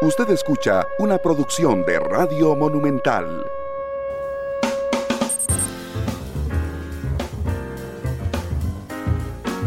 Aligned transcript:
Usted 0.00 0.30
escucha 0.30 0.86
una 1.00 1.18
producción 1.18 1.84
de 1.84 1.98
Radio 1.98 2.54
Monumental. 2.54 3.44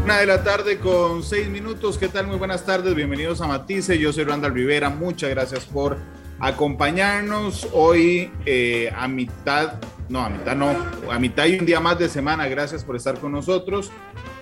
Una 0.06 0.20
de 0.20 0.26
la 0.26 0.42
tarde 0.42 0.80
con 0.80 1.22
seis 1.22 1.50
minutos. 1.50 1.98
¿Qué 1.98 2.08
tal? 2.08 2.28
Muy 2.28 2.38
buenas 2.38 2.66
tardes. 2.66 2.96
Bienvenidos 2.96 3.42
a 3.42 3.48
Matice. 3.48 4.00
Yo 4.00 4.14
soy 4.14 4.24
Randall 4.24 4.54
Rivera. 4.54 4.90
Muchas 4.90 5.32
gracias 5.32 5.66
por 5.66 5.98
acompañarnos 6.40 7.68
hoy 7.74 8.32
eh, 8.46 8.90
a 8.96 9.10
mitad, 9.10 9.82
no, 10.08 10.22
a 10.22 10.30
mitad 10.30 10.56
no, 10.56 10.74
a 11.12 11.20
mitad 11.20 11.46
y 11.46 11.60
un 11.60 11.66
día 11.66 11.82
más 11.82 12.00
de 12.00 12.08
semana. 12.08 12.48
Gracias 12.48 12.86
por 12.86 12.96
estar 12.96 13.20
con 13.20 13.34
nosotros. 13.34 13.92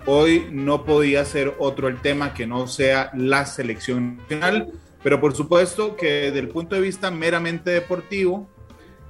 Hoy 0.06 0.50
no 0.52 0.86
podía 0.86 1.26
ser 1.26 1.56
otro 1.58 1.88
el 1.88 2.00
tema 2.00 2.36
que 2.36 2.46
no 2.46 2.68
sea 2.68 3.10
la 3.16 3.48
selección 3.48 4.18
nacional. 4.18 4.72
Pero 5.04 5.20
por 5.22 5.36
supuesto 5.36 5.96
que 5.96 6.06
desde 6.06 6.40
el 6.40 6.50
punto 6.50 6.76
de 6.76 6.82
vista 6.82 7.10
meramente 7.12 7.72
deportivo, 7.72 8.48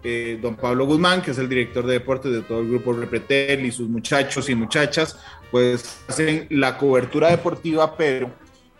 eh, 0.03 0.39
don 0.41 0.55
Pablo 0.55 0.85
Guzmán, 0.85 1.21
que 1.21 1.31
es 1.31 1.37
el 1.37 1.49
director 1.49 1.85
de 1.85 1.93
deportes 1.93 2.31
de 2.31 2.41
todo 2.41 2.61
el 2.61 2.69
grupo 2.69 2.93
Repretel 2.93 3.65
y 3.65 3.71
sus 3.71 3.89
muchachos 3.89 4.49
y 4.49 4.55
muchachas, 4.55 5.19
pues 5.51 6.01
hacen 6.07 6.47
la 6.51 6.77
cobertura 6.77 7.31
deportiva, 7.31 7.97
pero 7.97 8.31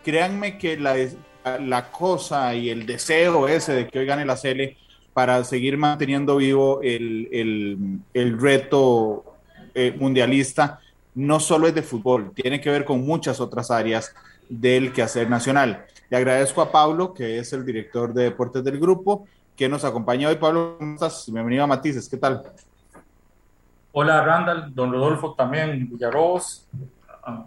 créanme 0.02 0.56
que 0.56 0.78
la, 0.78 0.96
la 1.60 1.90
cosa 1.90 2.54
y 2.54 2.70
el 2.70 2.86
deseo 2.86 3.48
ese 3.48 3.72
de 3.72 3.88
que 3.88 3.98
hoy 3.98 4.06
gane 4.06 4.24
la 4.24 4.36
Cele 4.36 4.76
para 5.12 5.42
seguir 5.44 5.76
manteniendo 5.76 6.36
vivo 6.36 6.80
el, 6.82 7.28
el, 7.32 7.98
el 8.14 8.40
reto 8.40 9.24
eh, 9.74 9.94
mundialista 9.98 10.80
no 11.14 11.40
solo 11.40 11.66
es 11.66 11.74
de 11.74 11.82
fútbol, 11.82 12.32
tiene 12.34 12.60
que 12.60 12.70
ver 12.70 12.84
con 12.84 13.04
muchas 13.04 13.40
otras 13.40 13.70
áreas 13.70 14.14
del 14.48 14.92
quehacer 14.92 15.28
nacional. 15.28 15.84
Le 16.10 16.16
agradezco 16.16 16.60
a 16.60 16.72
Pablo, 16.72 17.14
que 17.14 17.38
es 17.38 17.52
el 17.52 17.64
director 17.64 18.12
de 18.12 18.24
deportes 18.24 18.64
del 18.64 18.80
grupo, 18.80 19.28
que 19.56 19.68
nos 19.68 19.84
acompaña 19.84 20.28
hoy. 20.28 20.34
Pablo, 20.34 20.74
¿cómo 20.76 20.94
estás? 20.94 21.30
Bienvenido 21.32 21.62
a 21.62 21.68
Matices, 21.68 22.08
¿qué 22.08 22.16
tal? 22.16 22.42
Hola 23.92 24.24
Randall, 24.24 24.74
don 24.74 24.90
Rodolfo 24.90 25.34
también, 25.34 25.88
Villalobos. 25.88 26.66
Ah, 27.22 27.46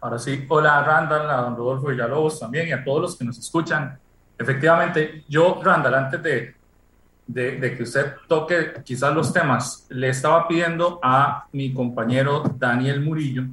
ahora 0.00 0.18
sí, 0.18 0.46
hola 0.48 0.82
Randall, 0.84 1.28
a 1.28 1.36
don 1.42 1.56
Rodolfo 1.56 1.88
Villalobos 1.88 2.40
también 2.40 2.68
y 2.68 2.72
a 2.72 2.82
todos 2.82 3.02
los 3.02 3.18
que 3.18 3.26
nos 3.26 3.38
escuchan. 3.38 3.98
Efectivamente, 4.38 5.24
yo, 5.28 5.60
Randall, 5.62 5.94
antes 5.94 6.22
de, 6.22 6.54
de, 7.26 7.56
de, 7.58 7.76
que 7.76 7.82
usted 7.82 8.14
toque 8.26 8.72
quizás 8.82 9.14
los 9.14 9.34
temas, 9.34 9.86
le 9.90 10.08
estaba 10.08 10.48
pidiendo 10.48 10.98
a 11.02 11.44
mi 11.52 11.74
compañero 11.74 12.42
Daniel 12.56 13.02
Murillo 13.02 13.44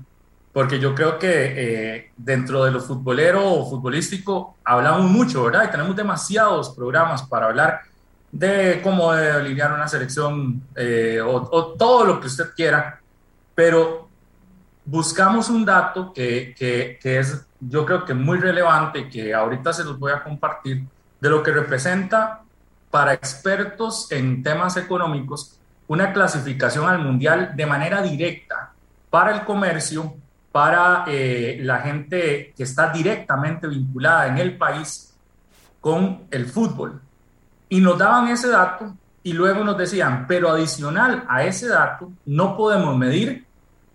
porque 0.56 0.80
yo 0.80 0.96
creo 0.96 1.20
que 1.20 1.28
eh, 1.28 2.12
dentro 2.16 2.64
de 2.64 2.72
lo 2.72 2.80
futbolero 2.80 3.44
o 3.46 3.70
futbolístico 3.70 4.56
hablamos 4.64 5.12
mucho, 5.12 5.44
¿verdad? 5.44 5.66
Y 5.68 5.72
tenemos 5.72 5.94
demasiados 5.98 6.70
programas 6.70 7.24
para 7.24 7.48
hablar 7.48 7.82
de 8.32 8.80
cómo 8.82 9.12
alinear 9.12 9.74
una 9.74 9.86
selección 9.90 10.62
eh, 10.74 11.20
o, 11.20 11.36
o, 11.52 11.66
todo 11.74 12.06
lo 12.06 12.22
que 12.22 12.28
usted 12.28 12.54
quiera, 12.56 13.02
pero 13.54 14.08
buscamos 14.86 15.50
un 15.50 15.66
dato 15.66 16.14
que, 16.14 16.56
que, 16.58 17.00
que, 17.02 17.20
es, 17.20 17.46
yo 17.60 17.86
creo 17.86 18.06
que 18.06 18.14
muy 18.14 18.40
relevante, 18.40 19.10
que 19.10 19.34
ahorita 19.34 19.74
se 19.74 19.84
los 19.84 20.00
voy 20.00 20.14
a 20.14 20.24
compartir, 20.24 20.86
de 21.20 21.30
lo 21.30 21.44
que 21.44 21.52
representa 21.52 22.44
para 22.90 23.12
expertos 23.12 24.10
en 24.10 24.42
temas 24.42 24.78
económicos 24.78 25.60
una 25.90 26.14
clasificación 26.14 26.88
al 26.88 27.00
mundial 27.00 27.52
de 27.58 27.66
manera 27.66 28.02
directa 28.02 28.72
para 29.10 29.36
el 29.36 29.44
comercio 29.44 30.16
para 30.56 31.04
eh, 31.06 31.58
la 31.64 31.80
gente 31.80 32.54
que 32.56 32.64
está 32.64 32.90
directamente 32.90 33.68
vinculada 33.68 34.28
en 34.28 34.38
el 34.38 34.58
país 34.58 35.14
con 35.82 36.28
el 36.32 36.46
fútbol. 36.46 37.02
Y 37.68 37.82
nos 37.82 37.98
daban 37.98 38.30
ese 38.30 38.48
dato 38.48 38.96
y 39.22 39.34
luego 39.34 39.66
nos 39.66 39.78
decían, 39.78 40.26
pero 40.30 40.50
adicional 40.50 41.26
a 41.28 41.44
ese 41.44 41.68
dato, 41.68 42.10
no 42.26 42.56
podemos 42.56 42.98
medir 42.98 43.46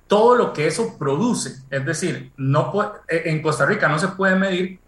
todo 0.07 0.37
lo 0.37 0.53
que 0.53 0.67
eso 0.67 0.99
produce. 0.99 1.63
Es 1.71 1.87
decir, 1.87 2.31
no 2.37 2.71
eh, 3.09 3.23
en 3.25 3.41
Costa 3.41 3.65
Rica 3.65 3.89
no 3.89 3.99
se 3.99 4.09
puede 4.09 4.37
medir 4.37 4.79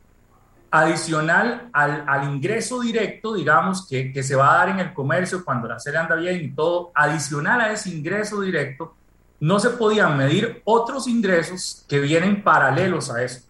adicional 0.71 1.71
al, 1.73 2.05
al 2.07 2.35
ingreso 2.35 2.83
directo, 2.83 3.33
digamos, 3.33 3.89
que, 3.89 4.13
que, 4.13 4.23
se 4.23 4.37
va 4.37 4.53
a 4.53 4.59
dar 4.59 4.69
en 4.69 4.81
el 4.81 4.93
comercio 4.93 5.43
cuando 5.43 5.69
la 5.69 5.79
serie 5.79 6.01
anda 6.01 6.17
bien 6.17 6.45
y 6.45 6.51
todo, 6.51 6.93
adicional 6.95 7.63
a 7.63 7.73
ese 7.73 7.89
ingreso 7.89 8.43
directo, 8.43 8.95
no 9.43 9.59
se 9.59 9.71
podían 9.71 10.17
medir 10.17 10.63
otros 10.65 11.09
ingresos 11.09 11.85
que 11.89 11.99
vienen 11.99 12.45
paralelos 12.45 13.11
a 13.11 13.25
eso. 13.25 13.41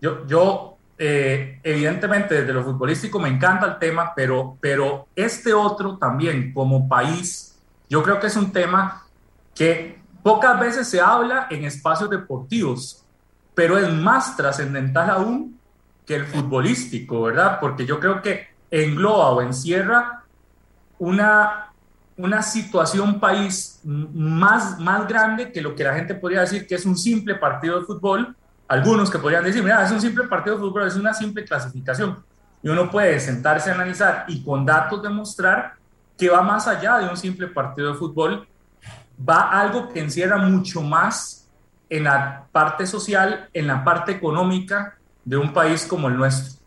Yo, 0.00 0.26
yo 0.26 0.78
eh, 0.96 1.60
evidentemente 1.62 2.40
desde 2.40 2.54
lo 2.54 2.64
futbolístico 2.64 3.18
me 3.18 3.28
encanta 3.28 3.66
el 3.66 3.78
tema, 3.78 4.14
pero, 4.16 4.56
pero 4.58 5.06
este 5.14 5.52
otro 5.52 5.98
también 5.98 6.54
como 6.54 6.88
país, 6.88 7.58
yo 7.90 8.02
creo 8.02 8.18
que 8.18 8.28
es 8.28 8.36
un 8.36 8.52
tema 8.52 9.04
que 9.54 9.98
pocas 10.22 10.58
veces 10.58 10.88
se 10.88 10.98
habla 10.98 11.46
en 11.50 11.66
espacios 11.66 12.08
deportivos, 12.08 13.04
pero 13.54 13.76
es 13.76 13.92
más 13.92 14.38
trascendental 14.38 15.10
aún 15.10 15.60
que 16.06 16.14
el 16.14 16.24
futbolístico, 16.24 17.20
¿verdad? 17.20 17.58
Porque 17.60 17.84
yo 17.84 18.00
creo 18.00 18.22
que 18.22 18.48
engloba 18.70 19.28
o 19.28 19.42
encierra 19.42 20.24
una 20.98 21.73
una 22.16 22.42
situación 22.42 23.18
país 23.18 23.80
más, 23.84 24.78
más 24.78 25.08
grande 25.08 25.50
que 25.50 25.60
lo 25.60 25.74
que 25.74 25.84
la 25.84 25.94
gente 25.94 26.14
podría 26.14 26.42
decir 26.42 26.66
que 26.66 26.76
es 26.76 26.86
un 26.86 26.96
simple 26.96 27.34
partido 27.34 27.80
de 27.80 27.86
fútbol. 27.86 28.36
Algunos 28.68 29.10
que 29.10 29.18
podrían 29.18 29.44
decir, 29.44 29.62
mira, 29.62 29.84
es 29.84 29.90
un 29.90 30.00
simple 30.00 30.24
partido 30.24 30.56
de 30.56 30.62
fútbol, 30.62 30.86
es 30.86 30.96
una 30.96 31.12
simple 31.12 31.44
clasificación. 31.44 32.22
Y 32.62 32.68
uno 32.68 32.90
puede 32.90 33.18
sentarse 33.20 33.70
a 33.70 33.74
analizar 33.74 34.24
y 34.28 34.42
con 34.42 34.64
datos 34.64 35.02
demostrar 35.02 35.74
que 36.16 36.30
va 36.30 36.42
más 36.42 36.66
allá 36.68 36.98
de 36.98 37.08
un 37.08 37.16
simple 37.16 37.48
partido 37.48 37.92
de 37.92 37.98
fútbol, 37.98 38.46
va 39.28 39.50
algo 39.50 39.88
que 39.88 40.00
encierra 40.00 40.38
mucho 40.38 40.80
más 40.80 41.48
en 41.90 42.04
la 42.04 42.46
parte 42.50 42.86
social, 42.86 43.48
en 43.52 43.66
la 43.66 43.84
parte 43.84 44.12
económica 44.12 44.96
de 45.24 45.36
un 45.36 45.52
país 45.52 45.86
como 45.86 46.08
el 46.08 46.16
nuestro. 46.16 46.60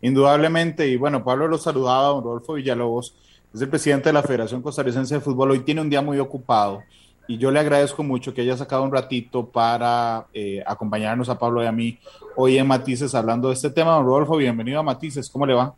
Indudablemente, 0.00 0.88
y 0.88 0.96
bueno, 0.96 1.22
Pablo 1.22 1.46
lo 1.46 1.58
saludaba, 1.58 2.20
Rodolfo 2.20 2.54
Villalobos, 2.54 3.14
es 3.54 3.60
el 3.60 3.68
presidente 3.68 4.08
de 4.08 4.14
la 4.14 4.22
Federación 4.22 4.62
Costarricense 4.62 5.14
de 5.14 5.20
Fútbol. 5.20 5.50
Hoy 5.50 5.60
tiene 5.60 5.80
un 5.80 5.90
día 5.90 6.00
muy 6.00 6.18
ocupado 6.18 6.82
y 7.28 7.38
yo 7.38 7.50
le 7.50 7.60
agradezco 7.60 8.02
mucho 8.02 8.32
que 8.32 8.40
haya 8.40 8.56
sacado 8.56 8.82
un 8.82 8.92
ratito 8.92 9.46
para 9.46 10.26
eh, 10.32 10.62
acompañarnos 10.66 11.28
a 11.28 11.38
Pablo 11.38 11.62
y 11.62 11.66
a 11.66 11.72
mí 11.72 11.98
hoy 12.34 12.56
en 12.58 12.66
Matices 12.66 13.14
hablando 13.14 13.48
de 13.48 13.54
este 13.54 13.70
tema. 13.70 13.92
Don 13.92 14.06
Rodolfo, 14.06 14.36
bienvenido 14.36 14.80
a 14.80 14.82
Matices. 14.82 15.28
¿Cómo 15.28 15.46
le 15.46 15.54
va? 15.54 15.74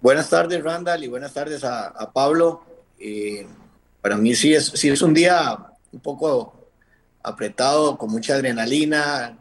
Buenas 0.00 0.30
tardes, 0.30 0.62
Randall, 0.62 1.02
y 1.02 1.08
buenas 1.08 1.34
tardes 1.34 1.64
a, 1.64 2.10
Pablo. 2.12 2.62
Eh, 3.00 3.44
para 4.00 4.16
mí 4.16 4.34
sí 4.34 4.54
es, 4.54 4.66
sí 4.66 4.88
es 4.88 5.02
un 5.02 5.12
día 5.12 5.58
un 5.92 6.00
poco 6.00 6.54
apretado, 7.24 7.98
con 7.98 8.10
mucha 8.10 8.34
adrenalina, 8.34 9.36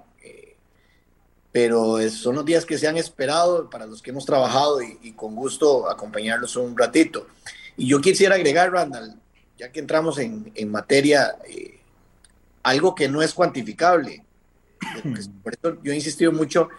pero 1.51 1.97
son 2.09 2.35
los 2.35 2.45
días 2.45 2.65
que 2.65 2.77
se 2.77 2.87
han 2.87 2.97
esperado 2.97 3.69
para 3.69 3.85
los 3.85 4.01
que 4.01 4.11
hemos 4.11 4.25
trabajado 4.25 4.81
y, 4.81 5.13
con 5.13 5.35
gusto 5.35 5.89
acompañarlos 5.89 6.55
un 6.55 6.77
ratito. 6.77 7.27
Y 7.77 7.87
yo 7.87 8.01
quisiera 8.01 8.35
agregar, 8.35 8.71
Randall, 8.71 9.15
ya 9.57 9.71
que 9.71 9.79
entramos 9.79 10.19
en, 10.19 10.51
en 10.55 10.69
materia, 10.69 11.37
eh, 11.47 11.79
algo 12.63 12.93
que 12.93 13.07
no 13.07 13.21
es 13.21 13.33
cuantificable. 13.33 14.23
Por 15.43 15.53
eso 15.53 15.77
yo 15.83 15.91
he 15.91 15.95
insistido 15.95 16.31
mucho 16.31 16.69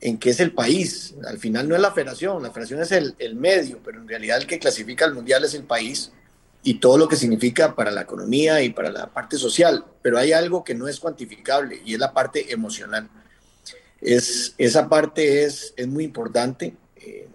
en 0.00 0.18
que 0.18 0.30
es 0.30 0.40
el 0.40 0.52
país. 0.52 1.14
Al 1.26 1.38
final 1.38 1.68
no 1.68 1.76
es 1.76 1.80
la 1.80 1.92
federación, 1.92 2.42
la 2.42 2.50
federación 2.50 2.80
es 2.82 2.92
el, 2.92 3.14
el 3.18 3.36
medio, 3.36 3.78
pero 3.84 4.00
en 4.00 4.08
realidad 4.08 4.38
el 4.38 4.46
que 4.46 4.58
clasifica 4.58 5.04
al 5.04 5.14
mundial 5.14 5.44
es 5.44 5.54
el 5.54 5.64
país 5.64 6.10
y 6.64 6.74
todo 6.74 6.98
lo 6.98 7.08
que 7.08 7.16
significa 7.16 7.74
para 7.74 7.90
la 7.90 8.02
economía 8.02 8.62
y 8.62 8.70
para 8.70 8.90
la 8.90 9.06
parte 9.06 9.36
social. 9.36 9.84
Pero 10.00 10.18
hay 10.18 10.32
algo 10.32 10.64
que 10.64 10.74
no 10.74 10.88
es 10.88 10.98
cuantificable 10.98 11.80
y 11.84 11.94
es 11.94 12.00
la 12.00 12.12
parte 12.12 12.52
emocional 12.52 13.08
es, 14.02 14.54
esa 14.58 14.88
parte 14.88 15.44
es, 15.44 15.72
es 15.76 15.88
muy 15.88 16.04
importante. 16.04 16.74
Eh, 16.96 17.28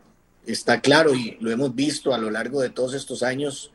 está 0.45 0.81
claro 0.81 1.15
y 1.15 1.37
lo 1.39 1.49
hemos 1.51 1.73
visto 1.73 2.13
a 2.13 2.17
lo 2.17 2.29
largo 2.29 2.61
de 2.61 2.69
todos 2.69 2.93
estos 2.93 3.23
años. 3.23 3.71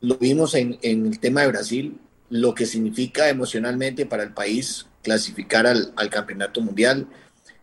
Lo 0.00 0.16
vimos 0.16 0.54
en, 0.54 0.78
en 0.82 1.06
el 1.06 1.18
tema 1.20 1.42
de 1.42 1.48
Brasil, 1.48 1.98
lo 2.30 2.54
que 2.54 2.66
significa 2.66 3.28
emocionalmente 3.28 4.06
para 4.06 4.22
el 4.22 4.32
país 4.32 4.86
clasificar 5.02 5.66
al, 5.66 5.92
al 5.96 6.10
campeonato 6.10 6.60
mundial, 6.60 7.08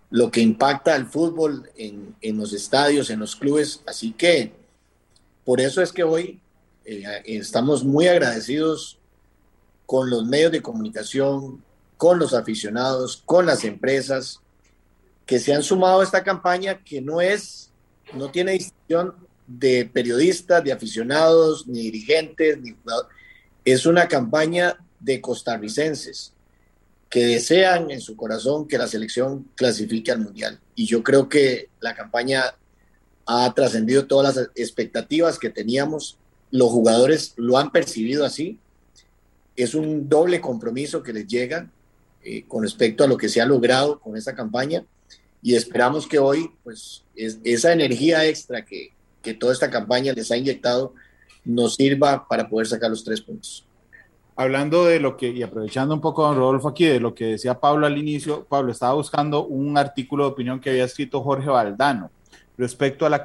lo 0.10 0.32
que 0.32 0.42
impacta 0.42 0.96
al 0.96 1.08
fútbol 1.08 1.70
en, 1.76 2.16
en, 2.22 2.38
los 2.38 2.54
estadios, 2.54 3.10
en 3.10 3.20
los 3.20 3.36
clubes. 3.36 3.82
Así 3.86 4.12
que 4.12 4.54
por 5.46 5.62
eso 5.62 5.82
es 5.82 5.92
que 5.92 6.04
hoy 6.04 6.42
eh, 6.86 7.04
estamos 7.26 7.84
muy 7.84 8.08
agradecidos 8.08 8.98
con 9.86 10.10
los 10.10 10.26
medios 10.26 10.52
de 10.52 10.62
comunicación, 10.62 11.64
con 11.96 12.20
los 12.20 12.34
aficionados, 12.34 13.22
con 13.26 13.46
las 13.46 13.64
empresas, 13.64 14.42
que 15.28 15.40
se 15.40 15.54
han 15.54 15.62
sumado 15.62 16.00
a 16.00 16.04
esta 16.06 16.24
campaña 16.24 16.82
que 16.84 17.02
no 17.02 17.20
es, 17.20 17.70
no 18.14 18.32
tiene 18.32 18.54
distinción 18.54 19.14
de 19.46 19.86
periodistas, 19.86 20.64
de 20.64 20.72
aficionados, 20.72 21.68
ni 21.68 21.82
dirigentes, 21.82 22.58
ni 22.60 22.76
es 23.66 23.86
una 23.86 24.08
campaña 24.08 24.78
de 25.02 25.20
costarricenses 25.20 26.34
que 27.10 27.26
desean 27.26 27.92
en 27.92 28.00
su 28.00 28.16
corazón 28.16 28.68
que 28.68 28.78
la 28.78 28.88
selección 28.88 29.46
clasifique 29.56 30.12
al 30.12 30.20
mundial. 30.20 30.60
Y 30.76 30.86
yo 30.86 31.04
creo 31.04 31.28
que 31.28 31.70
la 31.82 31.94
campaña 31.94 32.56
ha 33.26 33.54
trascendido 33.54 34.08
todas 34.08 34.36
las 34.36 34.50
expectativas 34.56 35.38
que 35.38 35.50
teníamos, 35.50 36.18
los 36.52 36.70
jugadores 36.70 37.34
lo 37.36 37.58
han 37.58 37.72
percibido 37.72 38.26
así, 38.26 38.60
es 39.58 39.76
un 39.76 40.08
doble 40.08 40.40
compromiso 40.40 41.04
que 41.04 41.12
les 41.12 41.28
llega 41.28 41.70
eh, 42.24 42.46
con 42.48 42.64
respecto 42.64 43.04
a 43.04 43.08
lo 43.08 43.18
que 43.18 43.28
se 43.28 43.42
ha 43.42 43.46
logrado 43.46 44.00
con 44.00 44.16
esta 44.16 44.34
campaña 44.34 44.86
y 45.42 45.56
esperamos 45.56 46.08
que 46.08 46.20
hoy 46.20 46.52
pues 46.64 47.04
esa 47.16 47.74
energía 47.74 48.26
extra 48.26 48.66
que, 48.66 48.94
que 49.22 49.34
toda 49.34 49.54
esta 49.54 49.70
campaña 49.70 50.14
les 50.14 50.32
ha 50.32 50.38
inyectado 50.38 50.94
nos 51.46 51.76
sirva 51.76 52.28
para 52.28 52.50
poder 52.50 52.68
sacar 52.68 52.90
los 52.90 53.04
tres 53.04 53.22
puntos. 53.22 53.66
Hablando 54.36 54.86
de 54.86 55.00
lo 55.00 55.18
que, 55.18 55.30
y 55.30 55.42
aprovechando 55.42 55.96
un 55.96 56.02
poco, 56.02 56.22
don 56.22 56.36
Rodolfo, 56.36 56.68
aquí 56.68 56.86
de 56.86 57.00
lo 57.00 57.16
que 57.16 57.26
decía 57.26 57.60
Pablo 57.60 57.88
al 57.88 57.98
inicio, 57.98 58.46
Pablo 58.46 58.72
estaba 58.72 58.94
buscando 58.94 59.46
un 59.48 59.78
artículo 59.78 60.26
de 60.26 60.32
opinión 60.32 60.60
que 60.60 60.70
había 60.70 60.84
escrito 60.84 61.24
Jorge 61.24 61.50
Valdano 61.50 62.12
respecto 62.58 63.06
a 63.06 63.10
la, 63.10 63.24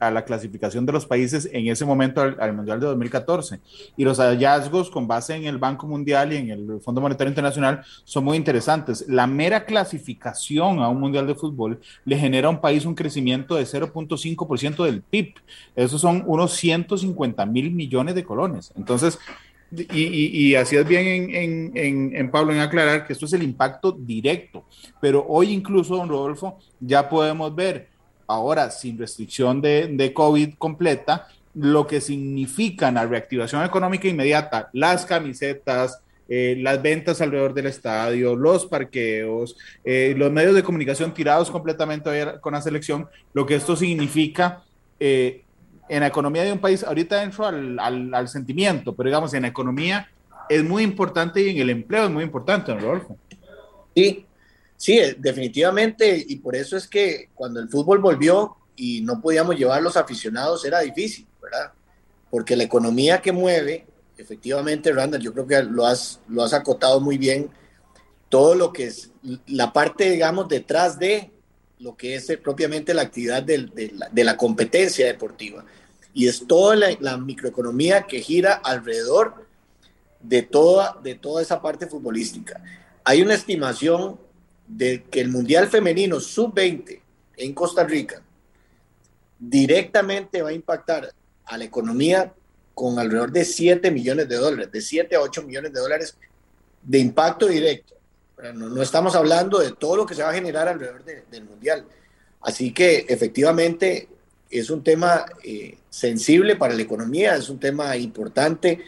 a 0.00 0.10
la 0.10 0.24
clasificación 0.24 0.86
de 0.86 0.92
los 0.92 1.06
países 1.06 1.48
en 1.52 1.68
ese 1.68 1.84
momento 1.84 2.20
al, 2.20 2.52
Mundial 2.52 2.80
de 2.80 2.86
2014. 2.86 3.60
Y 3.96 4.04
los 4.04 4.18
hallazgos 4.18 4.90
con 4.90 5.06
base 5.06 5.34
en 5.34 5.44
el 5.44 5.58
Banco 5.58 5.86
Mundial 5.86 6.32
y 6.32 6.36
en 6.36 6.50
el 6.50 6.80
Fondo 6.80 7.00
Monetario 7.00 7.28
Internacional 7.30 7.82
son 8.04 8.24
muy 8.24 8.36
interesantes. 8.36 9.04
La 9.08 9.26
mera 9.26 9.64
clasificación 9.64 10.80
a 10.80 10.88
un 10.88 11.00
Mundial 11.00 11.26
de 11.26 11.34
Fútbol 11.34 11.80
le 12.04 12.16
genera 12.16 12.48
a 12.48 12.50
un 12.50 12.60
país 12.60 12.84
un 12.84 12.94
crecimiento 12.94 13.56
de 13.56 13.64
0.5% 13.64 14.84
del 14.84 15.02
PIB. 15.02 15.34
Esos 15.76 16.00
son 16.00 16.24
unos 16.26 16.52
150 16.52 17.44
mil 17.46 17.70
millones 17.72 18.14
de 18.14 18.24
colones. 18.24 18.72
Entonces, 18.76 19.18
y, 19.74 20.48
y, 20.50 20.54
así 20.54 20.76
es 20.76 20.86
bien 20.86 21.06
en, 21.34 21.72
en, 21.74 22.16
en, 22.16 22.30
Pablo 22.30 22.52
en 22.52 22.60
aclarar 22.60 23.06
que 23.06 23.14
esto 23.14 23.24
es 23.24 23.32
el 23.32 23.42
impacto 23.42 23.92
directo, 23.92 24.64
pero 25.00 25.24
hoy 25.26 25.50
incluso, 25.50 25.96
don 25.96 26.10
Rodolfo, 26.10 26.58
ya 26.78 27.08
podemos 27.08 27.54
ver 27.54 27.88
ahora 28.32 28.70
sin 28.70 28.98
restricción 28.98 29.60
de, 29.60 29.88
de 29.88 30.12
COVID 30.12 30.54
completa, 30.54 31.28
lo 31.54 31.86
que 31.86 32.00
significa 32.00 32.90
la 32.90 33.06
reactivación 33.06 33.64
económica 33.64 34.08
inmediata, 34.08 34.70
las 34.72 35.04
camisetas, 35.04 36.00
eh, 36.28 36.56
las 36.58 36.80
ventas 36.80 37.20
alrededor 37.20 37.52
del 37.52 37.66
estadio, 37.66 38.34
los 38.34 38.64
parqueos, 38.64 39.56
eh, 39.84 40.14
los 40.16 40.32
medios 40.32 40.54
de 40.54 40.62
comunicación 40.62 41.12
tirados 41.12 41.50
completamente 41.50 42.10
con 42.40 42.54
la 42.54 42.62
selección, 42.62 43.06
lo 43.34 43.44
que 43.44 43.56
esto 43.56 43.76
significa 43.76 44.62
eh, 44.98 45.42
en 45.88 46.00
la 46.00 46.06
economía 46.06 46.42
de 46.42 46.52
un 46.52 46.58
país, 46.58 46.84
ahorita 46.84 47.22
entro 47.22 47.46
al, 47.46 47.78
al, 47.78 48.14
al, 48.14 48.28
sentimiento, 48.28 48.94
pero 48.94 49.08
digamos, 49.08 49.34
en 49.34 49.42
la 49.42 49.48
economía 49.48 50.08
es 50.48 50.64
muy 50.64 50.84
importante 50.84 51.42
y 51.42 51.50
en 51.50 51.58
el 51.58 51.70
empleo 51.70 52.04
es 52.04 52.10
muy 52.10 52.24
importante, 52.24 52.74
¿no, 52.74 52.80
Rodolfo? 52.80 53.18
Sí, 53.94 54.24
Sí, 54.82 54.98
eh, 54.98 55.14
definitivamente, 55.16 56.24
y 56.26 56.34
por 56.38 56.56
eso 56.56 56.76
es 56.76 56.88
que 56.88 57.28
cuando 57.36 57.60
el 57.60 57.68
fútbol 57.68 58.00
volvió 58.00 58.56
y 58.74 59.00
no 59.02 59.20
podíamos 59.20 59.54
llevar 59.54 59.80
los 59.80 59.96
aficionados 59.96 60.64
era 60.64 60.80
difícil, 60.80 61.24
¿verdad? 61.40 61.70
Porque 62.28 62.56
la 62.56 62.64
economía 62.64 63.22
que 63.22 63.30
mueve, 63.30 63.86
efectivamente, 64.18 64.90
Randall, 64.90 65.22
yo 65.22 65.32
creo 65.32 65.46
que 65.46 65.62
lo 65.62 65.86
has, 65.86 66.18
lo 66.26 66.42
has 66.42 66.52
acotado 66.52 67.00
muy 67.00 67.16
bien, 67.16 67.48
todo 68.28 68.56
lo 68.56 68.72
que 68.72 68.88
es 68.88 69.12
la 69.46 69.72
parte, 69.72 70.10
digamos, 70.10 70.48
detrás 70.48 70.98
de 70.98 71.30
lo 71.78 71.96
que 71.96 72.16
es 72.16 72.28
eh, 72.30 72.36
propiamente 72.36 72.92
la 72.92 73.02
actividad 73.02 73.44
de, 73.44 73.70
la, 74.12 74.36
competencia 74.36 75.06
deportiva. 75.06 75.64
Y 76.12 76.26
es 76.26 76.44
toda 76.48 76.74
la, 76.74 76.88
la, 76.98 77.18
microeconomía 77.18 78.02
que 78.08 78.20
gira 78.20 78.54
alrededor 78.54 79.46
de 80.20 80.42
toda, 80.42 80.98
de 81.04 81.14
toda 81.14 81.40
esa 81.40 81.62
parte 81.62 81.86
futbolística. 81.86 82.60
Hay 83.04 83.22
una 83.22 83.34
estimación 83.34 84.18
de 84.66 85.04
que 85.10 85.20
el 85.20 85.28
Mundial 85.28 85.68
Femenino 85.68 86.20
Sub-20 86.20 87.00
en 87.36 87.52
Costa 87.52 87.84
Rica 87.84 88.22
directamente 89.38 90.42
va 90.42 90.50
a 90.50 90.52
impactar 90.52 91.12
a 91.44 91.58
la 91.58 91.64
economía 91.64 92.32
con 92.74 92.98
alrededor 92.98 93.32
de 93.32 93.44
7 93.44 93.90
millones 93.90 94.28
de 94.28 94.36
dólares, 94.36 94.72
de 94.72 94.80
7 94.80 95.16
a 95.16 95.20
8 95.20 95.42
millones 95.42 95.72
de 95.72 95.80
dólares 95.80 96.16
de 96.82 96.98
impacto 96.98 97.46
directo. 97.46 97.94
No, 98.54 98.82
estamos 98.82 99.14
hablando 99.14 99.58
de 99.58 99.72
todo 99.72 99.96
lo 99.96 100.06
que 100.06 100.14
se 100.14 100.22
va 100.22 100.30
a 100.30 100.34
generar 100.34 100.66
alrededor 100.68 101.04
del 101.04 101.44
Mundial. 101.44 101.84
Así 102.40 102.72
que 102.72 103.06
efectivamente 103.08 104.08
es 104.50 104.68
un 104.68 104.82
tema 104.82 105.24
eh, 105.44 105.78
sensible 105.90 106.56
para 106.56 106.74
la 106.74 106.82
economía, 106.82 107.36
es 107.36 107.48
un 107.48 107.60
tema 107.60 107.96
importante. 107.96 108.80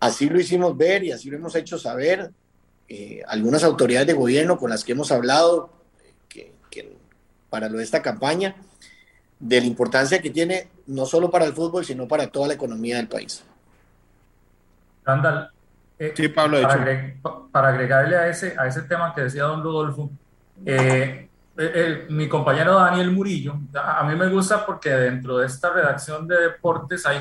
Así 0.00 0.28
lo 0.28 0.40
hicimos 0.40 0.76
ver 0.76 1.04
y 1.04 1.12
así 1.12 1.30
lo 1.30 1.36
hemos 1.36 1.54
hecho 1.56 1.78
saber 1.78 2.30
eh, 2.86 3.22
algunas 3.28 3.64
autoridades 3.64 4.06
de 4.06 4.12
gobierno 4.12 4.58
con 4.58 4.68
las 4.68 4.84
que 4.84 4.92
hemos 4.92 5.10
hablado 5.10 5.70
que, 6.28 6.52
para 7.48 7.68
lo 7.68 7.78
de 7.78 7.84
esta 7.84 8.02
campaña, 8.02 8.56
de 9.38 9.60
la 9.60 9.66
importancia 9.66 10.20
que 10.20 10.30
tiene 10.30 10.68
no 10.86 11.06
solo 11.06 11.30
para 11.30 11.46
el 11.46 11.54
fútbol, 11.54 11.84
sino 11.84 12.06
para 12.06 12.26
toda 12.26 12.48
la 12.48 12.54
economía 12.54 12.96
del 12.96 13.08
país. 13.08 13.44
Randall, 15.04 15.50
eh, 15.98 16.12
sí, 16.14 16.28
Pablo, 16.28 16.58
para, 17.52 17.68
agregarle 17.68 18.16
a 18.16 18.28
ese, 18.28 18.54
a 18.58 18.66
ese 18.66 18.82
tema 18.82 19.14
que 19.14 19.22
decía 19.22 19.44
don 19.44 19.62
Rodolfo, 19.62 20.10
eh, 20.66 21.28
mi 22.10 22.28
compañero 22.28 22.74
Daniel 22.74 23.12
Murillo, 23.12 23.56
a, 23.74 24.00
a, 24.00 24.04
mí 24.04 24.16
me 24.16 24.28
gusta 24.28 24.66
porque 24.66 24.90
dentro 24.90 25.38
de 25.38 25.46
esta 25.46 25.70
redacción 25.72 26.26
de 26.26 26.40
deportes 26.40 27.06
hay 27.06 27.20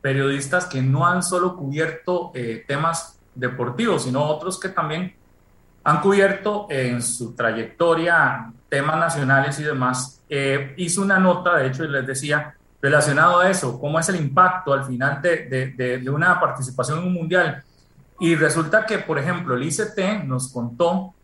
periodistas 0.00 0.66
que 0.66 0.80
no 0.80 1.06
han 1.06 1.22
solo 1.22 1.56
cubierto 1.56 2.32
temas 2.66 3.18
deportivos, 3.34 4.04
sino 4.04 4.24
otros 4.24 4.58
que 4.58 4.68
también 4.68 5.14
han 5.84 6.00
cubierto 6.00 6.66
en 6.70 7.02
su 7.02 7.34
trayectoria 7.34 8.52
temas 8.68 8.96
nacionales 8.96 9.58
y 9.58 9.64
demás. 9.64 10.22
Eh, 10.28 10.74
hizo 10.78 11.02
una 11.02 11.18
nota, 11.18 11.56
de 11.56 11.66
hecho, 11.66 11.84
y 11.84 11.88
les 11.88 12.06
decía, 12.06 12.54
relacionado 12.80 13.40
a 13.40 13.50
eso, 13.50 13.78
cómo 13.78 13.98
es 13.98 14.08
el 14.08 14.16
impacto 14.16 14.72
al 14.72 14.84
final 14.84 15.20
de, 15.20 15.74
de, 15.76 15.98
de, 15.98 16.10
una 16.10 16.40
participación 16.40 16.98
en 16.98 17.04
un 17.04 17.12
mundial. 17.12 17.62
Y 18.18 18.34
resulta 18.34 18.86
que, 18.86 18.98
por 18.98 19.18
ejemplo, 19.18 19.54
el 19.54 19.62
ICT 19.62 20.24
nos 20.24 20.52
contó 20.52 21.14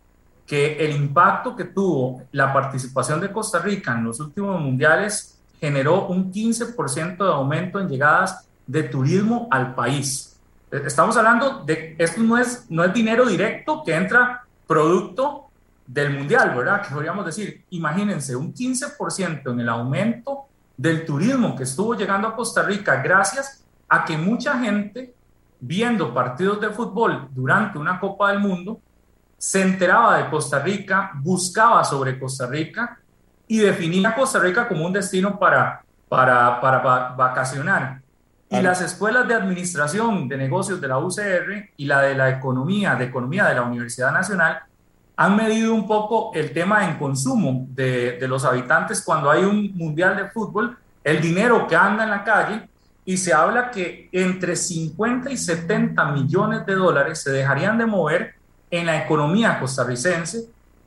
que 0.45 0.83
el 0.83 0.95
impacto 0.95 1.55
que 1.55 1.65
tuvo 1.65 2.23
la 2.31 2.51
participación 2.51 3.21
de 3.21 3.31
Costa 3.31 3.59
Rica 3.59 3.93
en 3.93 4.03
los 4.03 4.19
últimos 4.19 4.59
mundiales 4.59 5.39
generó 5.59 6.07
un 6.07 6.31
15% 6.31 7.17
de 7.17 7.31
aumento 7.31 7.79
en 7.79 7.89
llegadas 7.89 8.47
de 8.65 8.83
turismo 8.83 9.47
al 9.51 9.75
país. 9.75 10.28
Estamos 10.71 11.17
hablando 11.17 11.63
de, 11.63 11.95
esto 11.97 12.21
no 12.21 12.37
es, 12.37 12.65
no 12.69 12.83
es 12.83 12.93
dinero 12.93 13.25
directo 13.25 13.83
que 13.83 13.95
entra 13.95 14.43
producto 14.67 15.49
del 15.87 16.15
mundial, 16.15 16.53
¿verdad? 16.55 16.83
Que 16.83 16.93
podríamos 16.93 17.25
decir, 17.25 17.65
imagínense, 17.71 18.35
un 18.35 18.53
15% 18.53 19.51
en 19.51 19.59
el 19.59 19.69
aumento 19.69 20.45
del 20.77 21.05
turismo 21.05 21.55
que 21.55 21.63
estuvo 21.63 21.95
llegando 21.95 22.27
a 22.27 22.35
Costa 22.35 22.61
Rica 22.61 23.01
gracias 23.01 23.65
a 23.89 24.05
que 24.05 24.15
mucha 24.15 24.59
gente 24.59 25.13
viendo 25.59 26.13
partidos 26.13 26.61
de 26.61 26.69
fútbol 26.69 27.27
durante 27.31 27.77
una 27.77 27.99
Copa 27.99 28.31
del 28.31 28.39
Mundo 28.39 28.79
se 29.37 29.61
enteraba 29.61 30.17
de 30.17 30.29
Costa 30.29 30.59
Rica, 30.59 31.11
buscaba 31.15 31.83
sobre 31.83 32.19
Costa 32.19 32.45
Rica 32.45 32.99
y 33.47 33.57
definía 33.57 34.13
Costa 34.13 34.39
Rica 34.39 34.67
como 34.67 34.85
un 34.85 34.93
destino 34.93 35.39
para, 35.39 35.83
para, 36.07 36.61
para 36.61 37.09
vacacionar. 37.09 38.01
Y 38.51 38.61
las 38.61 38.81
escuelas 38.81 39.27
de 39.27 39.35
administración 39.35 40.27
de 40.27 40.37
negocios 40.37 40.81
de 40.81 40.87
la 40.87 40.97
UCR 40.97 41.69
y 41.77 41.85
la 41.85 42.01
de 42.01 42.15
la 42.15 42.29
economía, 42.29 42.95
de 42.95 43.05
economía 43.05 43.45
de 43.45 43.55
la 43.55 43.61
Universidad 43.61 44.11
Nacional, 44.11 44.59
han 45.15 45.35
medido 45.35 45.73
un 45.73 45.87
poco 45.87 46.31
el 46.33 46.51
tema 46.51 46.89
en 46.89 46.97
consumo 46.97 47.67
de, 47.69 48.13
de 48.13 48.27
los 48.27 48.45
habitantes 48.45 49.03
cuando 49.03 49.29
hay 49.29 49.43
un 49.43 49.71
mundial 49.75 50.15
de 50.17 50.29
fútbol, 50.29 50.77
el 51.03 51.21
dinero 51.21 51.67
que 51.67 51.75
anda 51.75 52.05
en 52.05 52.09
la 52.09 52.23
calle, 52.23 52.69
y 53.05 53.17
se 53.17 53.33
habla 53.33 53.71
que 53.71 54.07
entre 54.11 54.55
50 54.55 55.31
y 55.31 55.37
70 55.37 56.11
millones 56.11 56.65
de 56.65 56.75
dólares 56.75 57.21
se 57.21 57.31
dejarían 57.31 57.77
de 57.77 57.85
mover 57.85 58.35
en 58.69 58.85
la 58.85 59.03
economía 59.03 59.59
costarricense 59.59 60.45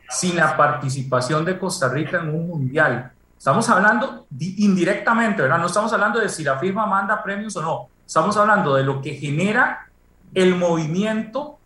sin 0.09 0.37
la 0.37 0.57
participación 0.57 1.45
de 1.45 1.59
Costa 1.59 1.89
Rica 1.89 2.21
en 2.21 2.29
un 2.29 2.47
mundial. 2.47 3.11
Estamos 3.43 3.69
hablando 3.71 4.29
indirectamente, 4.39 5.43
¿verdad? 5.43 5.59
No 5.59 5.67
estamos 5.67 5.93
hablando 5.93 6.21
de 6.21 6.29
si 6.29 6.45
la 6.45 6.61
firma 6.61 6.87
manda 6.87 7.25
premios 7.25 7.57
o 7.57 7.61
no. 7.61 7.89
Estamos 8.07 8.37
hablando 8.37 8.77
de 8.77 8.85
lo 8.85 9.03
que 9.03 9.15
genera 9.15 9.89
el 10.33 10.55
movimiento 10.55 11.59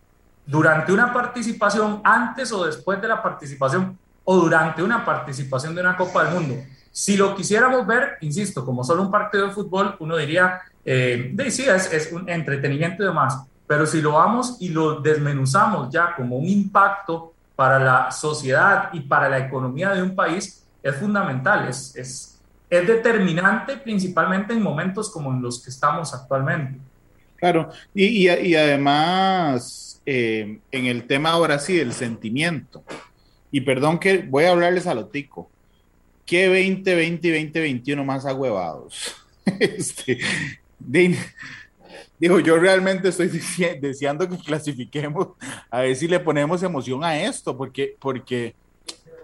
durante 0.46 0.90
una 0.90 1.12
participación, 1.12 2.00
antes 2.02 2.50
o 2.52 2.64
después 2.64 2.98
de 3.02 3.08
la 3.08 3.22
participación, 3.22 3.98
o 4.24 4.36
durante 4.36 4.82
una 4.82 5.04
participación 5.04 5.74
de 5.74 5.82
una 5.82 5.98
Copa 5.98 6.24
del 6.24 6.32
Mundo. 6.32 6.54
Si 6.90 7.14
lo 7.14 7.36
quisiéramos 7.36 7.86
ver, 7.86 8.16
insisto, 8.22 8.64
como 8.64 8.82
solo 8.82 9.02
un 9.02 9.10
partido 9.10 9.48
de 9.48 9.52
fútbol, 9.52 9.96
uno 9.98 10.16
diría, 10.16 10.62
eh, 10.82 11.36
sí, 11.50 11.66
es, 11.68 11.92
es 11.92 12.10
un 12.10 12.26
entretenimiento 12.26 13.02
y 13.02 13.06
demás. 13.06 13.42
Pero 13.66 13.84
si 13.84 14.00
lo 14.00 14.12
vamos 14.12 14.56
y 14.60 14.70
lo 14.70 15.02
desmenuzamos 15.02 15.90
ya 15.92 16.14
como 16.16 16.38
un 16.38 16.48
impacto 16.48 17.34
para 17.54 17.78
la 17.78 18.10
sociedad 18.12 18.88
y 18.94 19.00
para 19.00 19.28
la 19.28 19.36
economía 19.40 19.92
de 19.92 20.02
un 20.02 20.14
país, 20.14 20.62
es 20.88 20.96
fundamental, 20.96 21.68
es, 21.68 21.94
es, 21.96 22.40
es 22.70 22.86
determinante 22.86 23.76
principalmente 23.76 24.52
en 24.52 24.62
momentos 24.62 25.10
como 25.10 25.32
en 25.32 25.42
los 25.42 25.62
que 25.62 25.70
estamos 25.70 26.14
actualmente. 26.14 26.78
Claro, 27.36 27.68
y, 27.94 28.28
y, 28.28 28.54
además 28.54 30.00
eh, 30.06 30.58
en 30.70 30.86
el 30.86 31.06
tema 31.06 31.30
ahora 31.30 31.58
sí 31.58 31.76
del 31.76 31.92
sentimiento, 31.92 32.82
y 33.50 33.60
perdón 33.60 33.98
que 33.98 34.18
voy 34.18 34.44
a 34.44 34.50
hablarles 34.50 34.86
a 34.86 34.94
lo 34.94 35.06
tico, 35.06 35.50
qué 36.24 36.46
2020 36.46 37.28
y 37.28 37.30
2021 37.30 38.04
más 38.04 38.26
agüevados. 38.26 39.14
Este, 39.60 40.18
digo, 42.18 42.40
yo 42.40 42.56
realmente 42.56 43.10
estoy 43.10 43.28
deseando 43.80 44.28
que 44.28 44.38
clasifiquemos, 44.38 45.28
a 45.70 45.82
ver 45.82 45.94
si 45.94 46.08
le 46.08 46.18
ponemos 46.18 46.64
emoción 46.64 47.04
a 47.04 47.16
esto, 47.16 47.56
porque, 47.56 47.94
porque, 48.00 48.56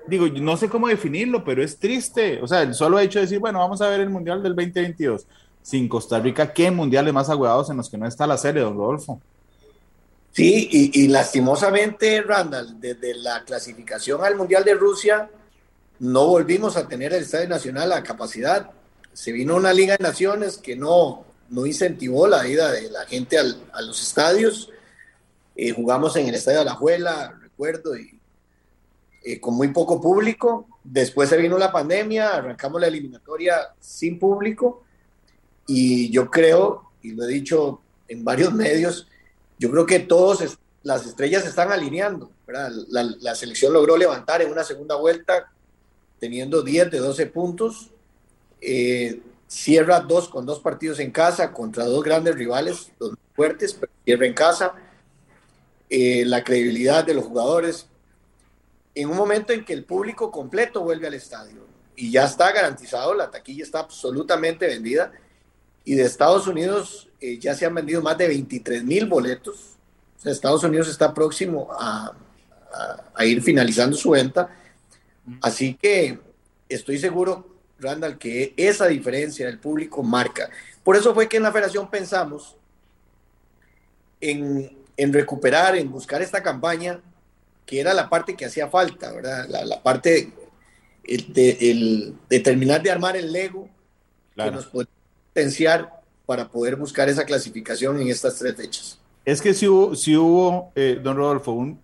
digo, 0.07 0.27
no 0.29 0.57
sé 0.57 0.69
cómo 0.69 0.89
definirlo, 0.89 1.45
pero 1.45 1.63
es 1.63 1.79
triste. 1.79 2.41
O 2.43 2.49
sea, 2.49 2.63
el 2.63 2.75
solo 2.75 2.99
hecho 2.99 3.19
de 3.19 3.27
decir, 3.27 3.39
bueno, 3.39 3.59
vamos 3.59 3.81
a 3.81 3.89
ver 3.89 4.01
el 4.01 4.11
Mundial 4.11 4.43
del 4.43 4.55
2022 4.55 5.27
sin 5.63 5.89
Costa 5.89 6.19
Rica, 6.19 6.53
¿qué 6.53 6.71
mundiales 6.71 7.15
más 7.15 7.31
agüevados 7.31 7.71
en 7.71 7.77
los 7.77 7.89
que 7.89 7.97
no 7.97 8.07
está 8.07 8.27
la 8.27 8.37
serie, 8.37 8.63
don 8.63 8.77
Rodolfo? 8.77 9.21
Sí, 10.33 10.69
y, 10.71 11.03
y, 11.03 11.09
lastimosamente, 11.09 12.21
Randall, 12.23 12.81
desde 12.81 13.15
la 13.15 13.45
clasificación 13.45 14.25
al 14.25 14.35
Mundial 14.35 14.65
de 14.65 14.75
Rusia, 14.75 15.31
no 15.99 16.27
volvimos 16.27 16.77
a 16.77 16.89
tener 16.89 17.13
el 17.13 17.23
Estadio 17.23 17.49
Nacional 17.49 17.93
a 17.93 18.03
capacidad. 18.03 18.71
Se 19.13 19.31
vino 19.31 19.57
una 19.57 19.73
Liga 19.73 19.97
de 19.97 20.03
Naciones 20.03 20.57
que 20.57 20.75
no, 20.75 21.25
no 21.51 21.67
incentivó 21.67 22.27
la 22.27 22.49
ida 22.49 22.73
de 22.73 22.91
la 22.91 23.05
gente 23.05 23.39
al, 23.39 23.63
a 23.73 23.83
los 23.83 24.03
estadios. 24.03 24.71
Eh, 25.55 25.71
jugamos 25.71 26.17
en 26.17 26.27
el 26.27 26.35
Estadio 26.35 26.61
de 26.61 26.65
la 26.65 26.75
Juela, 26.75 27.39
recuerdo, 27.41 27.97
y 27.97 28.19
eh, 29.25 29.41
con 29.41 29.55
muy 29.55 29.69
poco 29.69 30.01
público. 30.01 30.67
Después 30.83 31.29
se 31.29 31.37
vino 31.37 31.59
la 31.59 31.71
pandemia, 31.71 32.37
arrancamos 32.37 32.81
la 32.81 32.89
eliminatoria 32.89 33.75
sin 33.81 34.19
público. 34.19 34.83
Y 35.67 36.11
yo 36.11 36.31
creo, 36.31 36.91
y 37.03 37.13
lo 37.13 37.25
he 37.25 37.29
dicho 37.29 37.81
en 38.09 38.25
varios 38.25 38.53
medios, 38.53 39.07
yo 39.59 39.71
creo 39.71 39.87
que 39.87 40.01
todos 40.01 40.59
las 40.83 41.07
estrellas 41.07 41.45
se 41.45 41.51
están 41.51 41.71
alineando. 41.71 42.31
La, 42.89 43.35
selección 43.35 43.73
logró 43.73 43.97
levantar 43.97 44.43
en 44.43 44.51
una 44.51 44.65
segunda 44.65 44.97
vuelta 44.97 45.53
teniendo 46.19 46.63
10 46.63 46.91
de 46.91 46.99
12 46.99 47.27
puntos. 47.27 47.91
Eh, 48.61 49.21
cierra 49.47 50.01
dos 50.01 50.29
con 50.29 50.47
dos 50.47 50.61
partidos 50.61 50.99
en 50.99 51.11
casa 51.11 51.53
contra 51.53 51.85
dos 51.85 52.03
grandes 52.03 52.35
rivales, 52.35 52.91
dos 52.99 53.15
fuertes, 53.35 53.75
pero 53.75 53.93
cierra 54.05 54.27
en 54.27 54.35
casa. 54.35 54.75
Eh, 55.91 56.25
la 56.25 56.43
credibilidad 56.43 57.05
de 57.05 57.15
los 57.15 57.25
jugadores 57.25 57.87
en 58.95 59.09
un 59.09 59.17
momento 59.17 59.53
en 59.53 59.65
que 59.65 59.73
el 59.73 59.85
público 59.85 60.31
completo 60.31 60.83
vuelve 60.83 61.07
al 61.07 61.15
estadio 61.15 61.67
y 61.97 62.11
ya 62.11 62.25
está 62.25 62.53
garantizado, 62.53 63.15
la 63.15 63.31
taquilla 63.31 63.65
está 63.65 63.81
absolutamente 63.81 64.67
vendida 64.67 65.13
y 65.85 65.95
de 65.95 66.03
Estados 66.03 66.47
Unidos 66.47 67.09
eh, 67.21 67.39
ya 67.39 67.55
se 67.55 67.67
han 67.67 67.75
vendido 67.75 68.03
más 68.03 68.19
de 68.19 68.29
23 68.29 68.85
mil 68.85 69.07
boletos. 69.07 69.77
Estados 70.25 70.63
Unidos 70.63 70.89
está 70.89 71.13
próximo 71.13 71.69
a, 71.73 72.13
ir 73.21 73.43
finalizando 73.43 73.97
su 73.97 74.11
venta. 74.11 74.49
Así 75.41 75.75
que 75.75 76.19
estoy 76.69 76.99
seguro, 76.99 77.47
Randall, 77.79 78.19
que 78.19 78.55
esa 78.57 78.87
diferencia 78.87 79.47
del 79.47 79.59
público 79.59 80.03
marca. 80.03 80.49
Por 80.85 80.97
eso 80.97 81.13
fue 81.13 81.29
que 81.29 81.37
en 81.37 81.43
la 81.43 81.53
federación 81.53 81.91
pensamos 81.91 82.57
en, 84.21 84.79
en 84.97 85.13
recuperar, 85.13 85.77
en 85.77 85.91
buscar 85.91 86.23
esta 86.23 86.43
campaña, 86.43 87.01
que 87.67 87.81
era 87.81 87.95
la 87.95 88.09
parte 88.09 88.35
que 88.37 88.45
hacía 88.45 88.69
falta, 88.69 89.13
¿verdad? 89.13 89.47
La, 89.49 89.65
la 89.65 89.83
parte 89.83 90.33
de, 91.05 91.57
el, 91.61 92.15
de 92.29 92.41
terminar 92.41 92.83
de 92.83 92.91
armar 92.91 93.17
el 93.17 93.33
Lego 93.33 93.69
que 94.37 94.51
nos 94.51 94.67
puede 94.67 94.89
potenciar 95.29 96.01
para 96.27 96.49
poder 96.49 96.77
buscar 96.77 97.09
esa 97.09 97.25
clasificación 97.25 98.01
en 98.01 98.09
estas 98.09 98.39
tres 98.39 98.57
fechas. 98.57 98.99
Es 99.25 99.41
que 99.41 99.55
si 99.55 99.69
hubo, 99.69 99.95
si 99.95 100.17
hubo 100.17 100.73
eh, 100.75 100.99
don 101.03 101.17
Rodolfo, 101.17 101.53
un, 101.53 101.79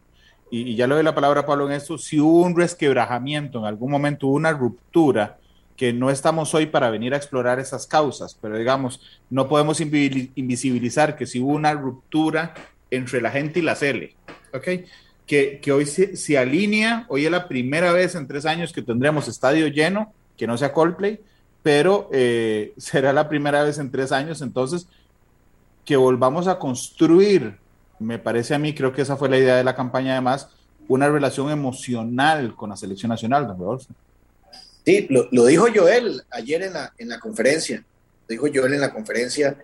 y, 0.51 0.75
ya 0.75 0.87
le 0.87 0.95
doy 0.95 1.05
la 1.05 1.15
palabra 1.15 1.41
a 1.41 1.47
Pablo 1.47 1.67
en 1.67 1.73
esto, 1.73 1.99
si 1.99 2.19
hubo 2.19 2.43
un 2.43 2.57
resquebrajamiento, 2.57 3.59
en 3.59 3.65
algún 3.67 3.91
momento 3.91 4.29
hubo 4.29 4.37
una 4.37 4.53
ruptura, 4.53 5.39
que 5.77 5.93
no 5.93 6.11
estamos 6.11 6.55
hoy 6.55 6.67
para 6.67 6.91
venir 6.91 7.15
a 7.15 7.17
explorar 7.17 7.61
esas 7.61 7.87
causas, 7.87 8.37
pero 8.43 8.59
digamos, 8.59 9.01
no 9.31 9.49
podemos 9.49 9.81
invisibilizar 9.81 11.17
que 11.17 11.25
si 11.25 11.39
hubo 11.39 11.53
una 11.53 11.73
ruptura 11.73 12.53
entre 12.91 13.21
la 13.21 13.31
gente 13.31 13.61
y 13.61 13.63
la 13.63 13.77
CL, 13.77 14.13
¿ok? 14.53 14.69
Que, 15.29 15.61
que 15.61 15.71
hoy 15.71 15.87
se, 15.87 16.17
se, 16.17 16.39
alinea, 16.39 17.07
hoy 17.09 17.27
es 17.27 17.31
la 17.31 17.47
primera 17.47 17.93
vez 17.93 18.17
en 18.17 18.27
tres 18.27 18.47
años 18.47 18.73
que 18.73 18.83
tendremos 18.83 19.29
estadio 19.29 19.69
lleno, 19.69 20.13
que 20.37 20.47
no 20.47 20.59
sea 20.59 20.73
Coldplay, 20.73 21.21
pero 21.63 22.09
eh, 22.13 22.73
será 22.79 23.13
la 23.13 23.29
primera 23.29 23.63
vez 23.63 23.79
en 23.79 23.91
tres 23.91 24.11
años, 24.11 24.43
entonces, 24.43 24.87
que 25.85 25.97
volvamos 25.97 26.49
a 26.49 26.59
construir, 26.59 27.57
me 27.99 28.19
parece 28.19 28.55
a 28.55 28.59
mí, 28.59 28.75
creo 28.75 28.93
que 28.93 29.03
esa 29.03 29.17
fue 29.17 29.29
la 29.29 29.39
idea 29.39 29.57
de 29.57 29.65
la 29.65 29.77
campaña 29.77 30.13
además, 30.13 30.49
una 30.89 31.09
relación 31.09 31.51
emocional 31.51 32.55
con 32.57 32.71
la 32.71 32.77
selección 32.77 33.11
nacional, 33.11 33.47
don 33.47 33.59
Rodolfo. 33.59 33.93
Sí, 34.85 35.07
lo, 35.11 35.29
lo, 35.31 35.45
dijo 35.45 35.67
Joel 35.75 36.23
ayer 36.31 36.63
en 36.63 36.73
la, 36.73 36.95
en 36.97 37.09
la 37.11 37.21
conferencia, 37.21 37.85
lo 38.27 38.33
dijo 38.33 38.47
Joel 38.53 38.73
en 38.73 38.81
la 38.81 38.93
conferencia, 38.93 39.59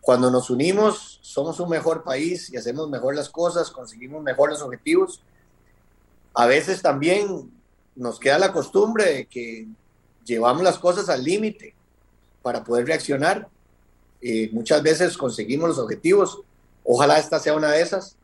cuando 0.00 0.30
nos 0.30 0.50
unimos 0.50 1.18
somos 1.22 1.60
un 1.60 1.68
mejor 1.68 2.02
país 2.02 2.50
y 2.52 2.56
hacemos 2.56 2.88
mejor 2.88 3.14
las 3.14 3.28
cosas, 3.28 3.70
conseguimos 3.70 4.22
mejor 4.22 4.50
los 4.50 4.62
objetivos. 4.62 5.22
A 6.34 6.46
veces 6.46 6.80
también 6.80 7.50
nos 7.94 8.18
queda 8.18 8.38
la 8.38 8.52
costumbre 8.52 9.04
de 9.04 9.26
que 9.26 9.66
llevamos 10.24 10.62
las 10.62 10.78
cosas 10.78 11.08
al 11.08 11.24
límite 11.24 11.74
para 12.42 12.64
poder 12.64 12.86
reaccionar. 12.86 13.48
Eh, 14.20 14.48
muchas 14.52 14.82
veces 14.82 15.18
conseguimos 15.18 15.68
los 15.68 15.78
objetivos. 15.78 16.40
Ojalá 16.84 17.18
esta 17.18 17.38
sea 17.38 17.54
una 17.54 17.70
de 17.70 17.82
esas. 17.82 18.16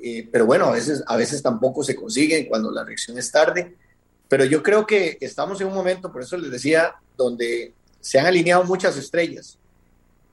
Eh, 0.00 0.28
pero 0.30 0.46
bueno, 0.46 0.66
a 0.66 0.72
veces, 0.72 1.02
a 1.06 1.16
veces 1.16 1.42
tampoco 1.42 1.82
se 1.82 1.96
consiguen 1.96 2.46
cuando 2.46 2.70
la 2.70 2.84
reacción 2.84 3.18
es 3.18 3.32
tarde. 3.32 3.76
Pero 4.28 4.44
yo 4.44 4.62
creo 4.62 4.86
que 4.86 5.18
estamos 5.20 5.60
en 5.60 5.68
un 5.68 5.74
momento, 5.74 6.12
por 6.12 6.22
eso 6.22 6.36
les 6.36 6.50
decía, 6.50 6.94
donde 7.16 7.74
se 8.00 8.18
han 8.18 8.26
alineado 8.26 8.62
muchas 8.64 8.96
estrellas. 8.96 9.57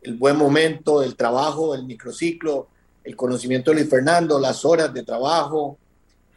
El 0.05 0.13
buen 0.17 0.37
momento, 0.37 1.01
el 1.01 1.15
trabajo, 1.15 1.73
el 1.73 1.83
microciclo, 1.83 2.67
el 3.03 3.15
conocimiento 3.15 3.71
de 3.71 3.77
Luis 3.77 3.89
Fernando, 3.89 4.39
las 4.39 4.63
horas 4.63 4.93
de 4.93 5.01
trabajo, 5.01 5.79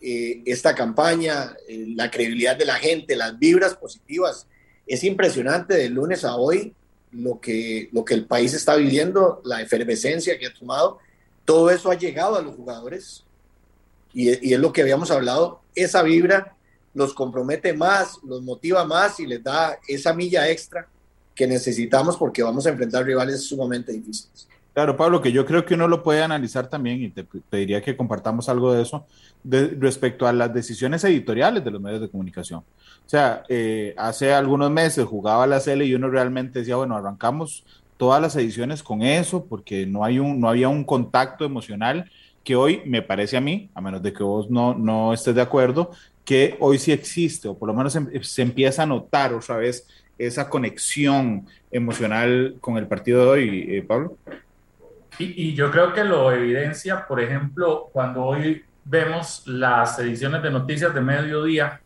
eh, 0.00 0.42
esta 0.46 0.74
campaña, 0.74 1.54
la 1.68 2.10
credibilidad 2.10 2.56
de 2.56 2.64
la 2.64 2.76
gente, 2.76 3.14
las 3.14 3.38
vibras 3.38 3.74
positivas 3.74 4.46
es 4.86 5.04
impresionante 5.04 5.74
de 5.74 5.90
lunes 5.90 6.24
a 6.24 6.36
hoy 6.36 6.74
lo 7.12 7.40
que, 7.40 7.90
lo 7.92 8.06
que 8.06 8.14
el 8.14 8.24
país 8.24 8.54
está 8.54 8.74
viviendo, 8.74 9.42
la 9.44 9.60
efervescencia 9.60 10.38
que 10.38 10.46
ha 10.46 10.54
tomado. 10.54 10.98
Todo 11.44 11.70
eso 11.70 11.90
ha 11.90 11.94
llegado 11.94 12.36
a 12.36 12.42
los 12.42 12.56
jugadores 12.56 13.24
y, 14.14 14.48
y 14.48 14.54
es 14.54 14.60
lo 14.60 14.72
que 14.72 14.80
habíamos 14.80 15.10
hablado. 15.10 15.60
Esa 15.74 16.02
vibra 16.02 16.56
los 16.94 17.12
compromete 17.12 17.74
más, 17.74 18.18
los 18.24 18.40
motiva 18.40 18.86
más 18.86 19.20
y 19.20 19.26
les 19.26 19.42
da 19.42 19.78
esa 19.86 20.14
milla 20.14 20.48
extra 20.48 20.88
que 21.38 21.46
necesitamos 21.46 22.16
porque 22.16 22.42
vamos 22.42 22.66
a 22.66 22.70
enfrentar 22.70 23.04
rivales 23.06 23.46
sumamente 23.46 23.92
difíciles. 23.92 24.48
Claro, 24.74 24.96
Pablo, 24.96 25.22
que 25.22 25.30
yo 25.30 25.46
creo 25.46 25.64
que 25.64 25.74
uno 25.74 25.86
lo 25.86 26.02
puede 26.02 26.20
analizar 26.20 26.68
también 26.68 27.00
y 27.00 27.10
te 27.10 27.22
pediría 27.24 27.80
que 27.80 27.96
compartamos 27.96 28.48
algo 28.48 28.72
de 28.72 28.82
eso 28.82 29.06
de, 29.44 29.68
respecto 29.78 30.26
a 30.26 30.32
las 30.32 30.52
decisiones 30.52 31.04
editoriales 31.04 31.64
de 31.64 31.70
los 31.70 31.80
medios 31.80 32.00
de 32.00 32.08
comunicación. 32.08 32.60
O 32.60 33.08
sea, 33.08 33.44
eh, 33.48 33.94
hace 33.96 34.32
algunos 34.32 34.68
meses 34.72 35.04
jugaba 35.06 35.46
la 35.46 35.60
CL 35.60 35.82
y 35.82 35.94
uno 35.94 36.10
realmente 36.10 36.58
decía, 36.58 36.74
bueno, 36.74 36.96
arrancamos 36.96 37.64
todas 37.96 38.20
las 38.20 38.34
ediciones 38.34 38.82
con 38.82 39.02
eso 39.02 39.44
porque 39.44 39.86
no, 39.86 40.04
hay 40.04 40.18
un, 40.18 40.40
no 40.40 40.48
había 40.48 40.68
un 40.68 40.82
contacto 40.82 41.44
emocional 41.44 42.10
que 42.42 42.56
hoy 42.56 42.82
me 42.84 43.02
parece 43.02 43.36
a 43.36 43.40
mí, 43.40 43.70
a 43.74 43.80
menos 43.80 44.02
de 44.02 44.12
que 44.12 44.24
vos 44.24 44.50
no, 44.50 44.74
no 44.74 45.12
estés 45.12 45.36
de 45.36 45.42
acuerdo, 45.42 45.92
que 46.24 46.56
hoy 46.58 46.78
sí 46.78 46.90
existe, 46.90 47.46
o 47.46 47.56
por 47.56 47.68
lo 47.68 47.74
menos 47.74 47.92
se, 47.92 48.24
se 48.24 48.42
empieza 48.42 48.82
a 48.82 48.86
notar 48.86 49.32
otra 49.32 49.56
vez 49.56 49.86
esa 50.18 50.50
conexión 50.50 51.46
emocional 51.70 52.56
con 52.60 52.76
el 52.76 52.86
partido 52.86 53.22
de 53.22 53.28
hoy, 53.28 53.66
eh, 53.68 53.82
Pablo. 53.82 54.16
Y, 55.18 55.54
yo 55.54 55.70
creo 55.70 55.92
que 55.92 56.04
lo 56.04 56.30
evidencia, 56.32 57.06
por 57.06 57.20
ejemplo, 57.20 57.88
cuando 57.92 58.24
hoy 58.24 58.64
vemos 58.84 59.42
las 59.46 59.98
ediciones 59.98 60.42
de 60.42 60.50
noticias 60.50 60.94
de 60.94 61.00
mediodía, 61.00 61.80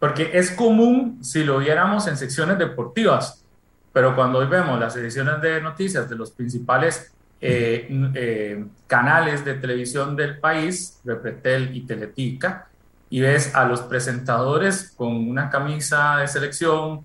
porque 0.00 0.30
es 0.32 0.50
común 0.50 1.18
si 1.22 1.44
lo 1.44 1.58
viéramos 1.58 2.08
en 2.08 2.16
secciones 2.16 2.58
deportivas, 2.58 3.44
pero 3.92 4.16
cuando 4.16 4.40
hoy 4.40 4.46
vemos 4.46 4.80
las 4.80 4.96
ediciones 4.96 5.40
de 5.40 5.60
noticias 5.60 6.08
de 6.10 6.16
los 6.16 6.32
principales 6.32 7.12
eh, 7.40 7.88
eh, 8.14 8.64
canales 8.86 9.44
de 9.44 9.54
televisión 9.54 10.16
del 10.16 10.38
país, 10.38 11.00
Repretel 11.04 11.76
y 11.76 11.82
Teletica, 11.82 12.68
y 13.10 13.20
ves 13.20 13.54
a 13.54 13.64
los 13.66 13.82
presentadores 13.82 14.92
con 14.96 15.28
una 15.28 15.50
camisa 15.50 16.16
de 16.16 16.28
selección, 16.28 17.04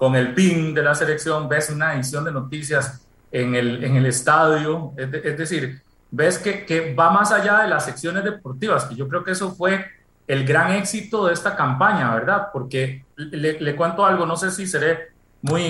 con 0.00 0.16
el 0.16 0.32
pin 0.32 0.72
de 0.72 0.82
la 0.82 0.94
selección, 0.94 1.46
ves 1.46 1.68
una 1.68 1.94
edición 1.94 2.24
de 2.24 2.32
noticias 2.32 3.06
en 3.30 3.54
el, 3.54 3.84
en 3.84 3.96
el 3.96 4.06
estadio, 4.06 4.94
es, 4.96 5.10
de, 5.10 5.18
es 5.22 5.36
decir, 5.36 5.82
ves 6.10 6.38
que, 6.38 6.64
que 6.64 6.94
va 6.94 7.10
más 7.10 7.32
allá 7.32 7.58
de 7.58 7.68
las 7.68 7.84
secciones 7.84 8.24
deportivas, 8.24 8.88
y 8.90 8.96
yo 8.96 9.06
creo 9.06 9.22
que 9.22 9.32
eso 9.32 9.54
fue 9.54 9.84
el 10.26 10.46
gran 10.46 10.72
éxito 10.72 11.26
de 11.26 11.34
esta 11.34 11.54
campaña, 11.54 12.14
¿verdad? 12.14 12.48
Porque 12.50 13.04
le, 13.16 13.76
cuento 13.76 14.06
algo, 14.06 14.24
no 14.24 14.38
sé 14.38 14.50
si 14.50 14.66
seré 14.66 15.10
muy 15.42 15.64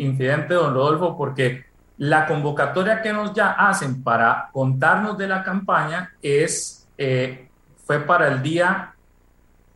infidente, 0.00 0.54
don 0.54 0.74
Rodolfo, 0.74 1.16
porque 1.16 1.66
la 1.98 2.26
convocatoria 2.26 3.00
que 3.00 3.12
nos 3.12 3.32
ya 3.32 3.52
hacen 3.52 4.02
para 4.02 4.48
contarnos 4.52 5.16
de 5.16 5.28
la 5.28 5.44
campaña 5.44 6.14
es, 6.20 6.88
eh, 6.98 7.48
fue 7.86 8.00
para 8.00 8.26
el 8.26 8.42
día 8.42 8.92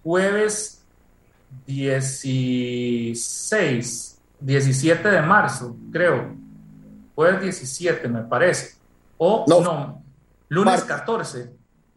jueves 0.02 0.81
16, 1.66 4.20
17 4.40 5.10
de 5.10 5.22
marzo, 5.22 5.76
creo. 5.90 6.36
Fue 7.14 7.30
el 7.30 7.40
17, 7.40 8.08
me 8.08 8.22
parece. 8.22 8.76
O 9.18 9.44
no, 9.46 10.02
lunes 10.48 10.84
14, 10.84 11.52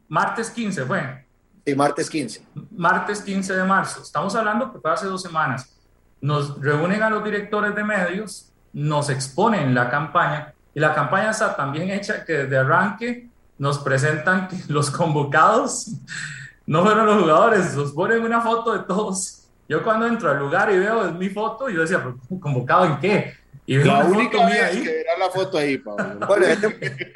martes 0.07 0.49
15 0.49 0.85
fue. 0.85 1.25
Sí, 1.65 1.75
martes 1.75 2.09
15. 2.09 2.45
Martes 2.71 3.21
15 3.21 3.55
de 3.55 3.63
marzo. 3.63 4.01
Estamos 4.03 4.35
hablando 4.35 4.71
que 4.71 4.79
fue 4.79 4.91
hace 4.91 5.07
dos 5.07 5.21
semanas. 5.21 5.75
Nos 6.21 6.61
reúnen 6.61 7.01
a 7.01 7.09
los 7.09 7.23
directores 7.23 7.73
de 7.73 7.83
medios, 7.83 8.51
nos 8.71 9.09
exponen 9.09 9.73
la 9.73 9.89
campaña 9.89 10.53
y 10.73 10.79
la 10.79 10.93
campaña 10.93 11.31
está 11.31 11.55
tan 11.55 11.71
bien 11.71 11.89
hecha 11.89 12.23
que 12.23 12.33
desde 12.33 12.57
arranque 12.57 13.29
nos 13.57 13.79
presentan 13.79 14.47
que 14.47 14.57
los 14.67 14.91
convocados 14.91 15.87
no 16.67 16.83
fueron 16.83 17.05
los 17.05 17.21
jugadores, 17.21 17.75
nos 17.75 17.91
ponen 17.91 18.23
una 18.23 18.41
foto 18.41 18.73
de 18.73 18.79
todos. 18.79 19.44
Yo 19.67 19.83
cuando 19.83 20.05
entro 20.05 20.29
al 20.29 20.39
lugar 20.39 20.71
y 20.71 20.79
veo 20.79 21.11
mi 21.13 21.29
foto, 21.29 21.69
yo 21.69 21.81
decía, 21.81 22.03
¿convocado 22.39 22.85
en 22.85 22.99
qué? 22.99 23.33
Y 23.65 23.77
veo 23.77 23.87
la 23.87 24.05
única 24.05 24.45
vez 24.45 24.61
ahí. 24.61 24.83
que 24.83 24.91
verá 24.91 25.17
la 25.17 25.29
foto 25.29 25.57
ahí, 25.57 25.77
Pablo. 25.77 26.05
Bueno, 26.27 26.45
este 26.45 27.13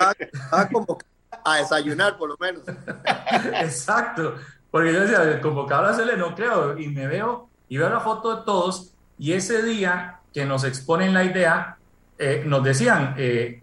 a 0.50 0.68
convocado 0.68 1.10
a 1.44 1.58
desayunar 1.58 2.18
por 2.18 2.30
lo 2.30 2.38
menos. 2.40 2.64
Exacto, 3.62 4.36
porque 4.72 4.94
yo 4.94 5.02
decía, 5.02 5.42
convocado 5.42 5.88
a 5.88 6.06
la 6.06 6.16
no 6.16 6.36
creo, 6.36 6.78
y 6.78 6.88
me 6.88 7.08
veo 7.08 7.50
y 7.68 7.78
veo 7.78 7.90
la 7.90 8.00
foto 8.00 8.36
de 8.36 8.44
todos, 8.46 8.94
y 9.18 9.34
ese 9.34 9.62
día 9.62 10.20
que 10.34 10.46
nos 10.46 10.64
exponen 10.64 11.14
la 11.14 11.24
idea, 11.24 11.78
eh, 12.18 12.44
nos 12.46 12.64
decían, 12.64 13.14
eh, 13.18 13.62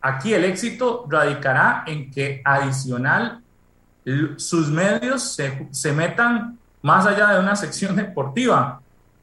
aquí 0.00 0.34
el 0.34 0.44
éxito 0.44 1.04
radicará 1.08 1.82
en 1.86 2.10
que 2.10 2.40
adicional 2.44 3.40
sus 4.36 4.68
medios 4.68 5.34
se, 5.34 5.66
se, 5.70 5.92
metan 5.92 6.58
más 6.84 7.06
allá 7.06 7.28
de 7.30 7.40
una 7.40 7.56
sección 7.56 7.96
deportiva. 7.96 8.80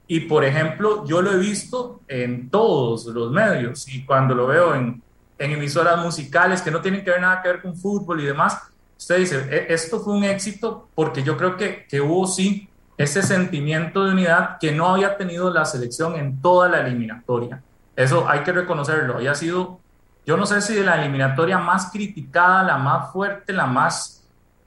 Y 0.08 0.22
por 0.22 0.44
ejemplo, 0.44 1.06
yo 1.06 1.22
lo 1.22 1.32
he 1.32 1.38
visto 1.38 2.02
en 2.08 2.50
todos 2.50 3.06
los 3.06 3.32
medios 3.32 3.88
y 3.88 4.04
cuando 4.04 4.34
lo 4.34 4.48
veo 4.48 4.74
en, 4.74 5.02
en 5.38 5.52
emisoras 5.52 6.04
musicales 6.04 6.64
que 6.64 6.72
no 6.72 6.82
tienen 6.82 7.04
que 7.04 7.12
ver 7.12 7.22
nada 7.22 7.40
que 7.42 7.50
ver 7.50 7.62
con 7.62 7.78
fútbol 7.78 8.20
y 8.20 8.26
demás, 8.26 8.58
usted 8.98 9.20
dice, 9.20 9.48
e, 9.52 9.74
esto 9.74 10.00
fue 10.00 10.14
un 10.14 10.24
éxito 10.24 10.90
porque 10.96 11.22
yo 11.22 11.38
creo 11.38 11.56
que, 11.56 11.86
que 11.88 12.02
hubo 12.02 12.26
sí 12.26 12.68
ese 12.98 13.22
sentimiento 13.22 14.06
de 14.06 14.14
unidad 14.14 14.58
que 14.60 14.72
no 14.72 14.90
había 14.90 15.16
tenido 15.16 15.54
la 15.54 15.64
selección 15.64 16.16
en 16.16 16.42
toda 16.42 16.68
la 16.68 16.82
eliminatoria. 16.82 17.62
Eso 17.96 18.28
hay 18.28 18.40
que 18.40 18.52
reconocerlo. 18.52 19.18
Había 19.18 19.36
sido, 19.36 19.80
yo 20.26 20.36
no 20.36 20.48
sé 20.48 20.62
si 20.62 20.74
de 20.74 20.84
la 20.84 21.00
eliminatoria 21.00 21.60
más 21.60 21.92
criticada, 21.92 22.64
la 22.64 22.80
más 22.80 23.12
fuerte, 23.12 23.54
la 23.54 23.68
más 23.68 24.22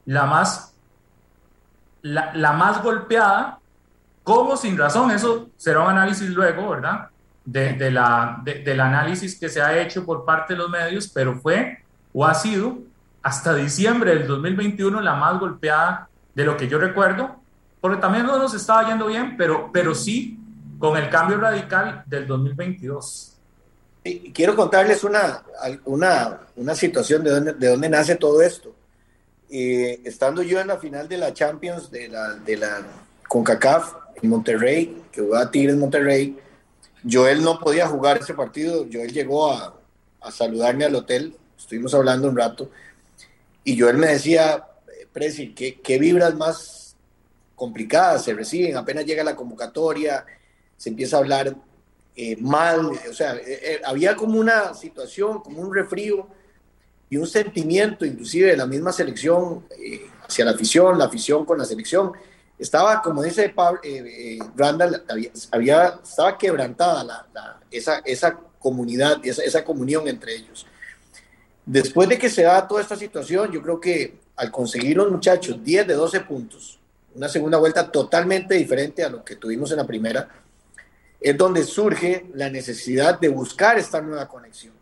la 0.04 0.26
más, 0.26 0.73
la, 2.04 2.52
más 2.52 2.82
golpeada, 2.82 3.58
como 4.22 4.56
sin 4.56 4.76
razón, 4.76 5.10
eso 5.10 5.48
será 5.56 5.80
un 5.80 5.90
análisis 5.90 6.28
luego, 6.28 6.70
¿verdad? 6.70 7.08
De, 7.44 7.90
la, 7.90 8.40
del 8.44 8.80
análisis 8.80 9.38
que 9.38 9.48
se 9.48 9.60
ha 9.60 9.78
hecho 9.78 10.04
por 10.04 10.24
parte 10.24 10.54
de 10.54 10.58
los 10.58 10.70
medios, 10.70 11.08
pero 11.08 11.38
fue 11.40 11.78
o 12.12 12.24
ha 12.24 12.34
sido 12.34 12.78
hasta 13.22 13.54
diciembre 13.54 14.14
del 14.14 14.26
2021 14.26 15.00
la 15.00 15.14
más 15.14 15.40
golpeada 15.40 16.08
de 16.34 16.44
lo 16.44 16.56
que 16.56 16.68
yo 16.68 16.78
recuerdo, 16.78 17.36
porque 17.80 18.00
también 18.00 18.26
no 18.26 18.38
nos 18.38 18.54
estaba 18.54 18.86
yendo 18.86 19.06
bien, 19.06 19.36
pero, 19.36 19.70
pero 19.72 19.94
sí 19.94 20.38
con 20.78 20.96
el 20.96 21.08
cambio 21.08 21.38
radical 21.38 22.02
del 22.06 22.26
2022. 22.26 23.36
Y 24.04 24.30
quiero 24.32 24.54
contarles 24.54 25.04
una, 25.04 25.42
una, 25.86 26.40
una 26.56 26.74
situación 26.74 27.24
de 27.24 27.30
dónde, 27.30 27.52
de 27.54 27.68
dónde 27.68 27.88
nace 27.88 28.16
todo 28.16 28.42
esto. 28.42 28.73
Eh, 29.50 30.00
estando 30.04 30.42
yo 30.42 30.60
en 30.60 30.68
la 30.68 30.78
final 30.78 31.08
de 31.08 31.18
la 31.18 31.34
Champions 31.34 31.90
de 31.90 32.08
la, 32.08 32.86
CONCACAF 33.28 33.94
en 34.22 34.30
Monterrey, 34.30 35.02
que 35.12 35.20
jugaba 35.20 35.50
Tigres 35.50 35.76
Monterrey, 35.76 36.38
Joel 37.08 37.42
no 37.42 37.58
podía 37.58 37.86
jugar 37.86 38.18
ese 38.18 38.34
partido, 38.34 38.86
Joel 38.90 39.12
llegó 39.12 39.50
a, 39.50 39.74
saludarme 40.30 40.84
al 40.84 40.94
hotel, 40.94 41.36
estuvimos 41.58 41.92
hablando 41.94 42.28
un 42.28 42.36
rato, 42.36 42.70
y 43.62 43.78
Joel 43.78 43.98
me 43.98 44.08
decía, 44.08 44.64
Presi, 45.12 45.54
¿qué, 45.54 45.98
vibras 45.98 46.34
más 46.34 46.96
complicadas 47.54 48.24
se 48.24 48.34
reciben? 48.34 48.76
Apenas 48.76 49.04
llega 49.04 49.22
la 49.22 49.36
convocatoria, 49.36 50.24
se 50.76 50.88
empieza 50.88 51.16
a 51.16 51.20
hablar 51.20 51.54
eh, 52.16 52.36
mal, 52.36 52.86
o 52.86 53.12
sea, 53.12 53.36
eh, 53.36 53.80
había 53.84 54.16
como 54.16 54.38
una 54.38 54.74
situación, 54.74 55.40
como 55.40 55.60
un 55.60 55.74
refrío 55.74 56.28
y 57.14 57.16
un 57.16 57.28
sentimiento 57.28 58.04
inclusive 58.04 58.50
de 58.50 58.56
la 58.56 58.66
misma 58.66 58.92
selección 58.92 59.64
eh, 59.78 60.10
hacia 60.26 60.44
la 60.44 60.50
afición, 60.50 60.98
la 60.98 61.04
afición 61.04 61.44
con 61.44 61.56
la 61.56 61.64
selección. 61.64 62.10
Estaba, 62.58 63.00
como 63.02 63.22
dice 63.22 63.50
Pablo, 63.50 63.78
eh, 63.84 64.02
eh, 64.04 64.38
Randall, 64.56 65.04
había, 65.52 66.00
estaba 66.02 66.36
quebrantada 66.36 67.30
esa, 67.70 67.98
esa 67.98 68.36
comunidad, 68.58 69.24
esa, 69.24 69.44
esa 69.44 69.64
comunión 69.64 70.08
entre 70.08 70.34
ellos. 70.34 70.66
Después 71.64 72.08
de 72.08 72.18
que 72.18 72.28
se 72.28 72.42
da 72.42 72.66
toda 72.66 72.80
esta 72.80 72.96
situación, 72.96 73.52
yo 73.52 73.62
creo 73.62 73.80
que 73.80 74.18
al 74.34 74.50
conseguir 74.50 74.96
los 74.96 75.08
muchachos 75.08 75.62
10 75.62 75.86
de 75.86 75.94
12 75.94 76.20
puntos, 76.22 76.80
una 77.14 77.28
segunda 77.28 77.58
vuelta 77.58 77.92
totalmente 77.92 78.56
diferente 78.56 79.04
a 79.04 79.08
lo 79.08 79.24
que 79.24 79.36
tuvimos 79.36 79.70
en 79.70 79.76
la 79.76 79.86
primera, 79.86 80.28
es 81.20 81.36
donde 81.38 81.62
surge 81.62 82.26
la 82.34 82.50
necesidad 82.50 83.20
de 83.20 83.28
buscar 83.28 83.78
esta 83.78 84.00
nueva 84.00 84.26
conexión, 84.26 84.74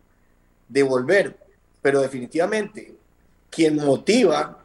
de 0.67 0.83
volver 0.83 1.42
pero 1.83 2.01
definitivamente 2.01 2.97
quien 3.51 3.77
motiva, 3.77 4.59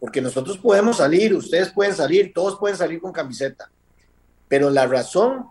porque 0.00 0.20
nosotros 0.20 0.58
podemos 0.58 0.96
salir, 0.96 1.34
ustedes 1.34 1.70
pueden 1.70 1.94
salir, 1.94 2.32
todos 2.34 2.58
pueden 2.58 2.76
salir 2.76 3.00
con 3.00 3.12
camiseta, 3.12 3.70
pero 4.48 4.70
la 4.70 4.86
razón 4.86 5.46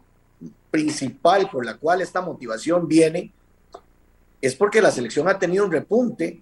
principal 0.72 1.50
por 1.50 1.66
la 1.66 1.78
cual 1.78 2.02
esta 2.02 2.22
motivación 2.22 2.88
viene 2.88 3.32
es 4.42 4.56
porque 4.56 4.82
la 4.82 4.92
selección 4.92 5.28
ha 5.28 5.40
tenido 5.40 5.66
un 5.66 5.72
repunte 5.72 6.42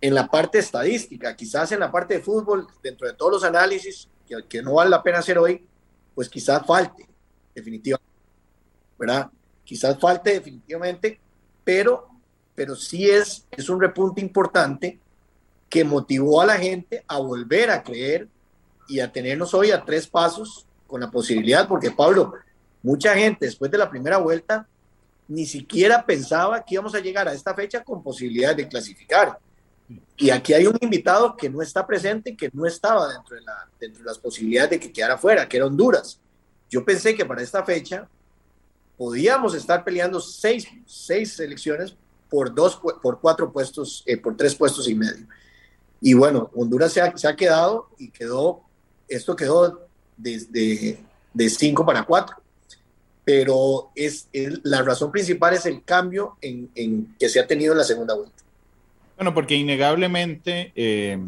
en 0.00 0.14
la 0.14 0.28
parte 0.28 0.58
estadística, 0.58 1.36
quizás 1.36 1.70
en 1.72 1.80
la 1.80 1.92
parte 1.92 2.14
de 2.14 2.20
fútbol, 2.20 2.66
dentro 2.82 3.06
de 3.06 3.14
todos 3.14 3.32
los 3.32 3.44
análisis 3.44 4.08
que, 4.48 4.62
no 4.62 4.74
vale 4.74 4.90
la 4.90 5.02
pena 5.02 5.18
hacer 5.18 5.38
hoy, 5.38 5.64
pues 6.14 6.28
quizás 6.28 6.66
falte, 6.66 7.06
definitivamente, 7.54 8.12
¿verdad? 8.98 9.30
Quizás 9.64 9.98
falte 9.98 10.32
definitivamente, 10.32 11.20
pero 11.62 12.08
pero 12.54 12.76
sí 12.76 13.08
es, 13.08 13.46
es 13.50 13.68
un 13.68 13.80
repunte 13.80 14.20
importante 14.20 14.98
que 15.68 15.84
motivó 15.84 16.40
a 16.40 16.46
la 16.46 16.58
gente 16.58 17.04
a 17.08 17.18
volver 17.18 17.70
a 17.70 17.82
creer 17.82 18.28
y 18.88 19.00
a 19.00 19.10
tenernos 19.10 19.54
hoy 19.54 19.70
a 19.70 19.84
tres 19.84 20.06
pasos 20.06 20.66
con 20.86 21.00
la 21.00 21.10
posibilidad, 21.10 21.66
porque 21.66 21.90
Pablo, 21.90 22.34
mucha 22.82 23.14
gente 23.14 23.46
después 23.46 23.70
de 23.70 23.78
la 23.78 23.88
primera 23.88 24.18
vuelta 24.18 24.66
ni 25.28 25.46
siquiera 25.46 26.04
pensaba 26.04 26.62
que 26.62 26.74
íbamos 26.74 26.94
a 26.94 27.00
llegar 27.00 27.26
a 27.26 27.32
esta 27.32 27.54
fecha 27.54 27.82
con 27.82 28.02
posibilidad 28.02 28.54
de 28.54 28.68
clasificar. 28.68 29.38
Y 30.16 30.30
aquí 30.30 30.52
hay 30.52 30.66
un 30.66 30.76
invitado 30.80 31.36
que 31.36 31.48
no 31.48 31.62
está 31.62 31.86
presente, 31.86 32.36
que 32.36 32.50
no 32.52 32.66
estaba 32.66 33.12
dentro 33.12 33.36
de, 33.36 33.42
la, 33.42 33.68
dentro 33.80 34.02
de 34.02 34.06
las 34.06 34.18
posibilidades 34.18 34.70
de 34.70 34.80
que 34.80 34.92
quedara 34.92 35.16
fuera, 35.16 35.48
que 35.48 35.56
era 35.56 35.66
Honduras. 35.66 36.20
Yo 36.68 36.84
pensé 36.84 37.14
que 37.14 37.24
para 37.24 37.42
esta 37.42 37.64
fecha 37.64 38.08
podíamos 38.96 39.54
estar 39.54 39.84
peleando 39.84 40.20
seis, 40.20 40.68
seis 40.86 41.32
selecciones 41.34 41.96
por, 42.32 42.54
dos, 42.54 42.80
por 43.02 43.20
cuatro 43.20 43.52
puestos, 43.52 44.02
eh, 44.06 44.16
por 44.16 44.38
tres 44.38 44.54
puestos 44.54 44.88
y 44.88 44.94
medio. 44.94 45.26
Y 46.00 46.14
bueno, 46.14 46.50
Honduras 46.54 46.90
se 46.90 47.02
ha, 47.02 47.14
se 47.14 47.28
ha 47.28 47.36
quedado 47.36 47.90
y 47.98 48.08
quedó, 48.08 48.62
esto 49.06 49.36
quedó 49.36 49.86
desde 50.16 50.98
de 51.34 51.50
cinco 51.50 51.84
para 51.84 52.04
cuatro. 52.04 52.36
Pero 53.22 53.90
es, 53.94 54.28
la 54.62 54.80
razón 54.80 55.12
principal 55.12 55.52
es 55.52 55.66
el 55.66 55.84
cambio 55.84 56.38
en, 56.40 56.70
en, 56.74 57.14
que 57.18 57.28
se 57.28 57.38
ha 57.38 57.46
tenido 57.46 57.72
en 57.72 57.78
la 57.78 57.84
segunda 57.84 58.14
vuelta. 58.14 58.42
Bueno, 59.16 59.34
porque 59.34 59.54
innegablemente, 59.54 60.72
eh, 60.74 61.18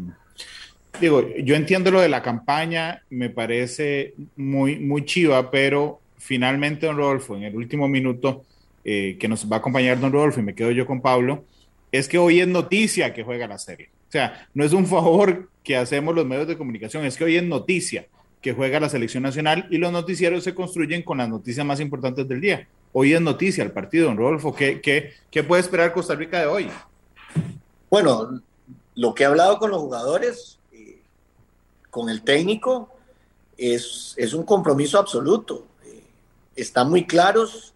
digo, 0.99 1.21
yo 1.37 1.55
entiendo 1.55 1.91
lo 1.91 2.01
de 2.01 2.09
la 2.09 2.23
campaña, 2.23 3.03
me 3.11 3.29
parece 3.29 4.15
muy, 4.35 4.79
muy 4.79 5.05
chiva, 5.05 5.51
pero 5.51 6.01
finalmente, 6.17 6.87
don 6.87 6.97
Rodolfo, 6.97 7.35
en 7.35 7.43
el 7.43 7.55
último 7.55 7.87
minuto, 7.87 8.43
eh, 8.85 9.17
que 9.19 9.27
nos 9.27 9.51
va 9.51 9.57
a 9.57 9.59
acompañar 9.59 9.99
don 9.99 10.11
Rodolfo 10.11 10.39
y 10.39 10.43
me 10.43 10.53
quedo 10.53 10.69
yo 10.69 10.85
con 10.85 11.01
Pablo, 11.01 11.43
es 11.91 12.07
que 12.07 12.19
hoy 12.19 12.39
es 12.39 12.47
noticia 12.47 13.13
que 13.13 13.23
juega 13.23 13.47
la 13.47 13.57
serie. 13.57 13.89
O 14.07 14.11
sea, 14.11 14.47
no 14.53 14.63
es 14.63 14.73
un 14.73 14.85
favor 14.85 15.49
que 15.63 15.75
hacemos 15.75 16.13
los 16.13 16.25
medios 16.25 16.47
de 16.47 16.57
comunicación, 16.57 17.03
es 17.03 17.17
que 17.17 17.23
hoy 17.23 17.35
es 17.35 17.43
noticia 17.43 18.07
que 18.41 18.53
juega 18.53 18.79
la 18.79 18.89
selección 18.89 19.23
nacional 19.23 19.67
y 19.71 19.79
los 19.79 19.91
noticieros 19.91 20.43
se 20.43 20.53
construyen 20.53 21.01
con 21.01 21.17
las 21.17 21.27
noticias 21.27 21.65
más 21.65 21.79
importantes 21.79 22.27
del 22.27 22.39
día. 22.39 22.67
Hoy 22.93 23.13
es 23.13 23.19
noticia 23.19 23.63
el 23.63 23.71
partido, 23.71 24.05
don 24.05 24.17
Rodolfo. 24.17 24.55
¿Qué, 24.55 24.79
qué, 24.81 25.13
qué 25.31 25.43
puede 25.43 25.63
esperar 25.63 25.91
Costa 25.91 26.13
Rica 26.13 26.39
de 26.39 26.45
hoy? 26.45 26.69
Bueno, 27.89 28.39
lo 28.93 29.15
que 29.15 29.23
he 29.23 29.25
hablado 29.25 29.57
con 29.57 29.71
los 29.71 29.81
jugadores, 29.81 30.59
eh, 30.71 31.01
con 31.89 32.09
el 32.09 32.21
técnico, 32.21 32.89
es, 33.57 34.13
es 34.17 34.33
un 34.33 34.43
compromiso 34.43 34.99
absoluto. 34.99 35.65
Eh, 35.83 36.03
están 36.55 36.89
muy 36.89 37.05
claros 37.05 37.74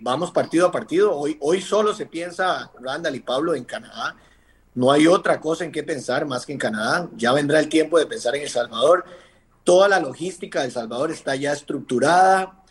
vamos 0.00 0.30
partido 0.30 0.66
a 0.66 0.72
partido. 0.72 1.16
Hoy, 1.16 1.36
hoy 1.40 1.60
solo 1.60 1.94
se 1.94 2.06
piensa, 2.06 2.70
Randall 2.80 3.16
y 3.16 3.20
Pablo, 3.20 3.54
en 3.54 3.64
Canadá. 3.64 4.16
No 4.74 4.92
hay 4.92 5.06
otra 5.06 5.40
cosa 5.40 5.64
en 5.64 5.72
qué 5.72 5.82
pensar 5.82 6.26
más 6.26 6.46
que 6.46 6.52
en 6.52 6.58
Canadá. 6.58 7.08
Ya 7.16 7.32
vendrá 7.32 7.58
el 7.60 7.68
tiempo 7.68 7.98
de 7.98 8.06
pensar 8.06 8.36
en 8.36 8.42
El 8.42 8.48
Salvador. 8.48 9.04
toda 9.64 9.88
la 9.88 10.00
logística 10.00 10.60
de 10.60 10.66
El 10.66 10.72
Salvador 10.72 11.10
está 11.10 11.36
ya 11.36 11.52
estructurada, 11.52 12.62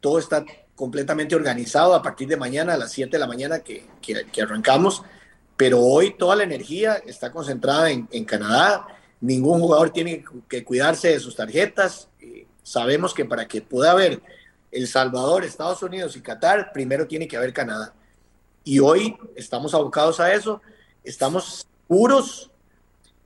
todo 0.00 0.18
está 0.18 0.44
completamente 0.74 1.34
organizado 1.34 1.94
a 1.94 2.02
partir 2.02 2.28
de 2.28 2.36
mañana 2.36 2.74
a 2.74 2.76
las 2.76 2.92
7 2.92 3.10
de 3.10 3.18
la 3.18 3.26
mañana 3.26 3.58
que, 3.60 3.84
que, 4.00 4.42
arrancamos, 4.42 5.02
pero 5.56 5.80
hoy 5.80 6.14
toda 6.16 6.36
la 6.36 6.44
energía 6.44 7.02
está 7.04 7.32
concentrada 7.32 7.90
en, 7.90 8.08
en, 8.12 8.24
Canadá, 8.24 8.86
ningún 9.20 9.60
jugador 9.60 9.90
tiene 9.90 10.24
que 10.48 10.64
cuidarse 10.64 11.08
de 11.08 11.20
sus 11.20 11.34
tarjetas, 11.34 12.08
eh, 12.20 12.46
sabemos 12.62 13.12
que 13.12 13.24
para 13.24 13.48
que 13.48 13.60
pueda 13.60 13.90
haber 13.90 14.22
El 14.70 14.86
Salvador, 14.86 15.44
Estados 15.44 15.82
Unidos 15.82 16.16
y 16.16 16.20
Qatar, 16.20 16.72
primero 16.72 17.06
tiene 17.06 17.26
que 17.26 17.36
haber 17.36 17.52
Canadá. 17.52 17.94
Y 18.64 18.80
hoy 18.80 19.16
estamos 19.34 19.74
abocados 19.74 20.20
a 20.20 20.32
eso, 20.34 20.60
estamos 21.04 21.66
seguros 21.86 22.50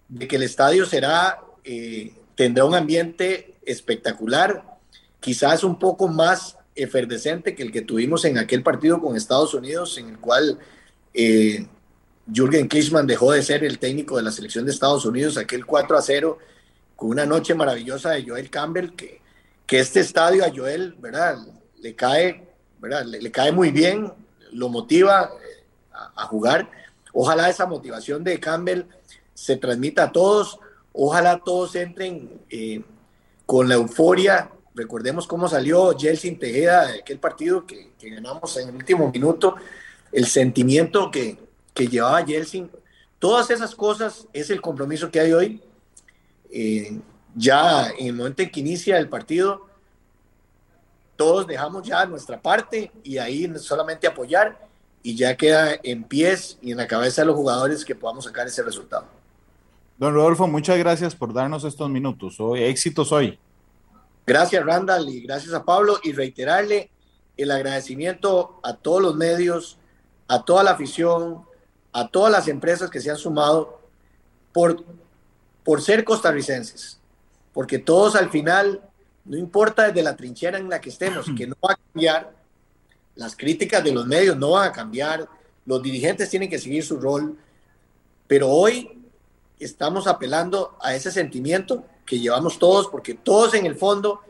de 0.08 0.28
que 0.28 0.36
el 0.36 0.42
estadio 0.42 0.86
será, 0.86 1.40
eh, 1.64 2.14
tendrá 2.34 2.64
un 2.64 2.74
ambiente 2.74 3.56
espectacular, 3.64 4.78
quizás 5.20 5.64
un 5.64 5.78
poco 5.78 6.08
más 6.08 6.58
efervescente 6.74 7.54
que 7.54 7.62
el 7.62 7.72
que 7.72 7.82
tuvimos 7.82 8.24
en 8.24 8.38
aquel 8.38 8.62
partido 8.62 9.00
con 9.00 9.16
Estados 9.16 9.54
Unidos, 9.54 9.98
en 9.98 10.10
el 10.10 10.18
cual 10.18 10.58
eh, 11.14 11.66
Jürgen 12.32 12.68
Klinsmann 12.68 13.06
dejó 13.06 13.32
de 13.32 13.42
ser 13.42 13.64
el 13.64 13.78
técnico 13.78 14.16
de 14.16 14.22
la 14.22 14.30
selección 14.30 14.64
de 14.64 14.72
Estados 14.72 15.04
Unidos, 15.04 15.36
aquel 15.36 15.66
4 15.66 15.96
a 15.96 16.02
0, 16.02 16.38
con 16.94 17.10
una 17.10 17.26
noche 17.26 17.54
maravillosa 17.54 18.10
de 18.10 18.24
Joel 18.24 18.48
Campbell, 18.50 18.94
que, 18.94 19.21
que 19.72 19.80
este 19.80 20.00
estadio 20.00 20.44
a 20.44 20.52
Joel, 20.54 20.94
¿verdad? 20.98 21.38
Le 21.80 21.94
cae, 21.94 22.46
¿verdad? 22.78 23.06
Le, 23.06 23.30
cae 23.30 23.52
muy 23.52 23.70
bien, 23.70 24.12
lo 24.50 24.68
motiva 24.68 25.30
eh, 25.42 25.64
a, 26.14 26.26
jugar. 26.26 26.70
Ojalá 27.14 27.48
esa 27.48 27.64
motivación 27.64 28.22
de 28.22 28.38
Campbell 28.38 28.82
se 29.32 29.56
transmita 29.56 30.02
a 30.02 30.12
todos, 30.12 30.58
ojalá 30.92 31.40
todos 31.42 31.74
entren 31.74 32.38
eh, 32.50 32.82
con 33.46 33.66
la 33.66 33.76
euforia 33.76 34.50
Recordemos 34.74 35.26
cómo 35.26 35.48
salió 35.48 35.96
Jelsin 35.98 36.38
Tejeda 36.38 36.88
de 36.88 36.98
aquel 36.98 37.18
partido 37.18 37.64
que, 37.66 37.92
ganamos 38.02 38.54
en 38.58 38.68
el 38.68 38.76
último 38.76 39.10
minuto, 39.10 39.56
el 40.12 40.26
sentimiento 40.26 41.10
que, 41.10 41.38
que 41.72 41.88
llevaba 41.88 42.26
Jelsin. 42.26 42.70
Todas 43.18 43.48
esas 43.48 43.74
cosas 43.74 44.28
es 44.34 44.50
el 44.50 44.60
compromiso 44.60 45.10
que 45.10 45.20
hay 45.20 45.32
hoy. 45.32 45.62
Eh, 46.50 47.00
ya 47.34 47.90
en 47.98 48.08
el 48.08 48.14
momento 48.14 48.42
en 48.42 48.50
que 48.50 48.60
inicia 48.60 48.98
el 48.98 49.08
partido, 49.08 49.66
todos 51.16 51.46
dejamos 51.46 51.86
ya 51.86 52.04
nuestra 52.06 52.40
parte 52.40 52.90
y 53.02 53.18
ahí 53.18 53.50
solamente 53.58 54.06
apoyar 54.06 54.66
y 55.02 55.16
ya 55.16 55.36
queda 55.36 55.76
en 55.82 56.04
pies 56.04 56.58
y 56.60 56.72
en 56.72 56.78
la 56.78 56.86
cabeza 56.86 57.22
de 57.22 57.26
los 57.26 57.36
jugadores 57.36 57.84
que 57.84 57.94
podamos 57.94 58.24
sacar 58.24 58.46
ese 58.46 58.62
resultado. 58.62 59.06
Don 59.98 60.14
Rodolfo, 60.14 60.46
muchas 60.46 60.78
gracias 60.78 61.14
por 61.14 61.32
darnos 61.32 61.64
estos 61.64 61.88
minutos. 61.90 62.40
Hoy, 62.40 62.62
éxitos 62.62 63.12
hoy. 63.12 63.38
Gracias 64.26 64.64
Randall 64.64 65.08
y 65.08 65.20
gracias 65.20 65.52
a 65.52 65.64
Pablo 65.64 65.98
y 66.02 66.12
reiterarle 66.12 66.90
el 67.36 67.50
agradecimiento 67.50 68.60
a 68.62 68.74
todos 68.74 69.02
los 69.02 69.16
medios, 69.16 69.78
a 70.28 70.44
toda 70.44 70.62
la 70.62 70.72
afición, 70.72 71.42
a 71.92 72.08
todas 72.08 72.30
las 72.30 72.48
empresas 72.48 72.88
que 72.88 73.00
se 73.00 73.10
han 73.10 73.16
sumado 73.16 73.80
por, 74.52 74.84
por 75.64 75.82
ser 75.82 76.04
costarricenses, 76.04 77.00
porque 77.52 77.78
todos 77.78 78.16
al 78.16 78.30
final, 78.30 78.80
no 79.24 79.36
importa 79.36 79.88
desde 79.88 80.02
la 80.02 80.16
trinchera 80.16 80.58
en 80.58 80.68
la 80.68 80.80
que 80.80 80.90
estemos, 80.90 81.26
que 81.36 81.46
no 81.46 81.56
va 81.62 81.72
a 81.72 81.76
cambiar, 81.76 82.32
las 83.14 83.36
críticas 83.36 83.84
de 83.84 83.92
los 83.92 84.06
medios 84.06 84.36
no 84.36 84.52
van 84.52 84.68
a 84.68 84.72
cambiar, 84.72 85.28
los 85.66 85.82
dirigentes 85.82 86.30
tienen 86.30 86.48
que 86.48 86.58
seguir 86.58 86.84
su 86.84 86.98
rol, 86.98 87.36
pero 88.26 88.48
hoy 88.48 89.02
estamos 89.58 90.06
apelando 90.06 90.76
a 90.80 90.94
ese 90.94 91.10
sentimiento 91.10 91.84
que 92.06 92.18
llevamos 92.18 92.58
todos, 92.58 92.88
porque 92.88 93.14
todos 93.14 93.54
en 93.54 93.66
el 93.66 93.76
fondo, 93.76 94.20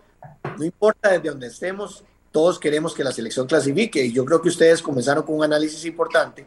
no 0.59 0.65
importa 0.65 1.11
desde 1.11 1.31
donde 1.31 1.47
estemos, 1.47 2.05
todos 2.33 2.59
queremos 2.59 2.95
que 2.95 3.05
la 3.05 3.13
selección 3.13 3.47
clasifique. 3.47 4.05
Y 4.05 4.13
yo 4.13 4.25
creo 4.25 4.43
que 4.43 4.49
ustedes 4.49 4.83
comenzaron 4.83 5.23
con 5.23 5.37
un 5.37 5.45
análisis 5.45 5.85
importante 5.85 6.47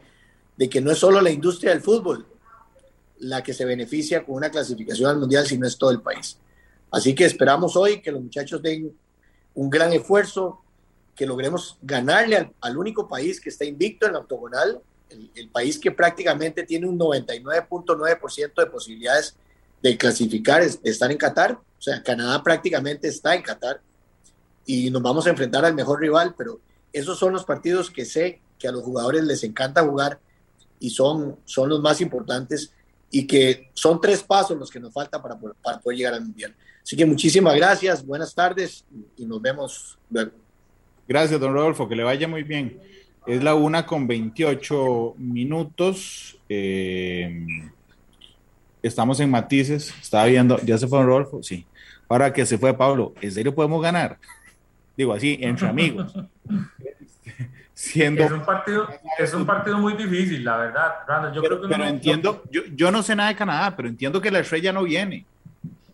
de 0.58 0.70
que 0.70 0.82
no 0.82 0.92
es 0.92 0.98
solo 0.98 1.22
la 1.22 1.30
industria 1.30 1.72
del 1.72 1.82
fútbol 1.82 2.26
la 3.20 3.42
que 3.42 3.54
se 3.54 3.66
beneficia 3.66 4.26
con 4.26 4.36
una 4.36 4.50
clasificación 4.50 5.10
al 5.10 5.18
mundial, 5.18 5.46
sino 5.46 5.66
es 5.66 5.78
todo 5.78 5.92
el 5.92 6.02
país. 6.02 6.38
Así 6.96 7.14
que 7.14 7.26
esperamos 7.26 7.76
hoy 7.76 8.02
que 8.02 8.10
los 8.10 8.22
muchachos 8.22 8.62
den 8.62 8.98
un 9.54 9.70
gran 9.70 9.92
esfuerzo, 9.92 10.62
que 11.14 11.26
logremos 11.26 11.78
ganarle 11.82 12.54
al, 12.62 12.78
único 12.78 13.06
país 13.06 13.42
que 13.42 13.50
está 13.50 13.66
invicto 13.66 14.06
en 14.06 14.14
la 14.14 14.20
octogonal, 14.20 14.80
el, 15.10 15.50
país 15.50 15.78
que 15.78 15.92
prácticamente 15.92 16.64
tiene 16.64 16.88
un 16.88 16.98
99.9% 16.98 18.54
de 18.56 18.66
posibilidades 18.68 19.36
de 19.84 19.98
clasificar, 19.98 20.64
de 20.64 20.90
estar 20.90 21.12
en 21.12 21.18
Qatar. 21.18 21.60
O 21.78 21.82
sea, 21.82 22.02
Canadá 22.02 22.42
prácticamente 22.42 23.10
está 23.10 23.36
en 23.36 23.42
Qatar 23.42 23.82
y 24.66 24.90
nos 24.90 25.02
vamos 25.02 25.28
a 25.28 25.32
enfrentar 25.32 25.66
al 25.66 25.76
mejor 25.76 26.00
rival, 26.00 26.34
pero 26.38 26.62
esos 26.94 27.20
son 27.20 27.34
los 27.34 27.44
partidos 27.44 27.92
que 27.92 28.06
sé 28.06 28.40
que 28.58 28.70
a 28.70 28.72
los 28.72 28.84
jugadores 28.84 29.26
les 29.26 29.44
encanta 29.44 29.84
jugar 29.84 30.18
y 30.80 30.92
son, 30.92 31.36
son 31.44 31.68
los 31.68 31.82
más 31.82 32.00
importantes 32.00 32.72
y 33.12 33.26
que 33.26 33.70
son 33.74 34.00
tres 34.02 34.24
pasos 34.24 34.58
los 34.58 34.70
que 34.70 34.80
nos 34.80 34.94
faltan 34.94 35.22
para, 35.22 35.38
para 35.63 35.80
poder 35.80 35.98
llegar 35.98 36.13
al 36.13 36.22
Mundial. 36.22 36.56
Así 36.84 36.96
que 36.96 37.06
muchísimas 37.06 37.56
gracias, 37.56 38.06
buenas 38.06 38.34
tardes 38.34 38.86
y 39.18 39.26
nos 39.26 39.41
vemos 39.41 39.98
luego. 40.10 40.32
Gracias, 41.08 41.39
don 41.39 41.54
Rodolfo, 41.54 41.88
que 41.88 41.96
le 41.96 42.04
vaya 42.04 42.28
muy 42.28 42.44
bien. 42.44 42.80
Es 43.26 43.44
la 43.44 43.56
una 43.56 43.86
con 43.86 44.08
28 44.08 45.15
minutos. 45.18 46.38
Eh, 46.48 47.46
estamos 48.84 49.20
en 49.20 49.32
matices, 49.32 49.94
estaba 50.02 50.26
viendo, 50.26 50.60
ya 50.62 50.78
se 50.78 50.88
fue 50.88 51.04
Rodolfo, 51.04 51.41
sí. 51.41 51.65
Ahora 52.08 52.32
que 52.32 52.46
se 52.46 52.58
fue 52.58 52.78
Pablo, 52.78 53.13
¿en 53.20 53.32
serio 53.32 53.56
podemos 53.56 53.82
ganar? 53.82 54.20
Digo 54.96 55.13
así, 55.13 55.38
entre 55.41 55.68
amigos. 55.68 56.13
Siendo... 57.76 58.24
Es 58.24 58.32
un, 58.32 58.46
partido, 58.46 58.88
es 59.18 59.34
un 59.34 59.46
partido 59.46 59.78
muy 59.78 59.94
difícil, 59.94 60.46
la 60.46 60.56
verdad, 60.56 61.34
Yo 61.34 61.42
pero, 61.42 61.60
creo 61.60 61.78
que 61.78 61.88
entiendo, 61.90 62.42
yo, 62.50 62.62
yo 62.74 62.90
no 62.90 63.04
sé 63.04 63.18
nada 63.18 63.28
de 63.30 63.36
Canadá, 63.36 63.76
pero 63.76 63.90
entiendo 63.90 64.22
que 64.22 64.32
la 64.32 64.40
estrella 64.40 64.72
no 64.72 64.84
viene. 64.84 65.26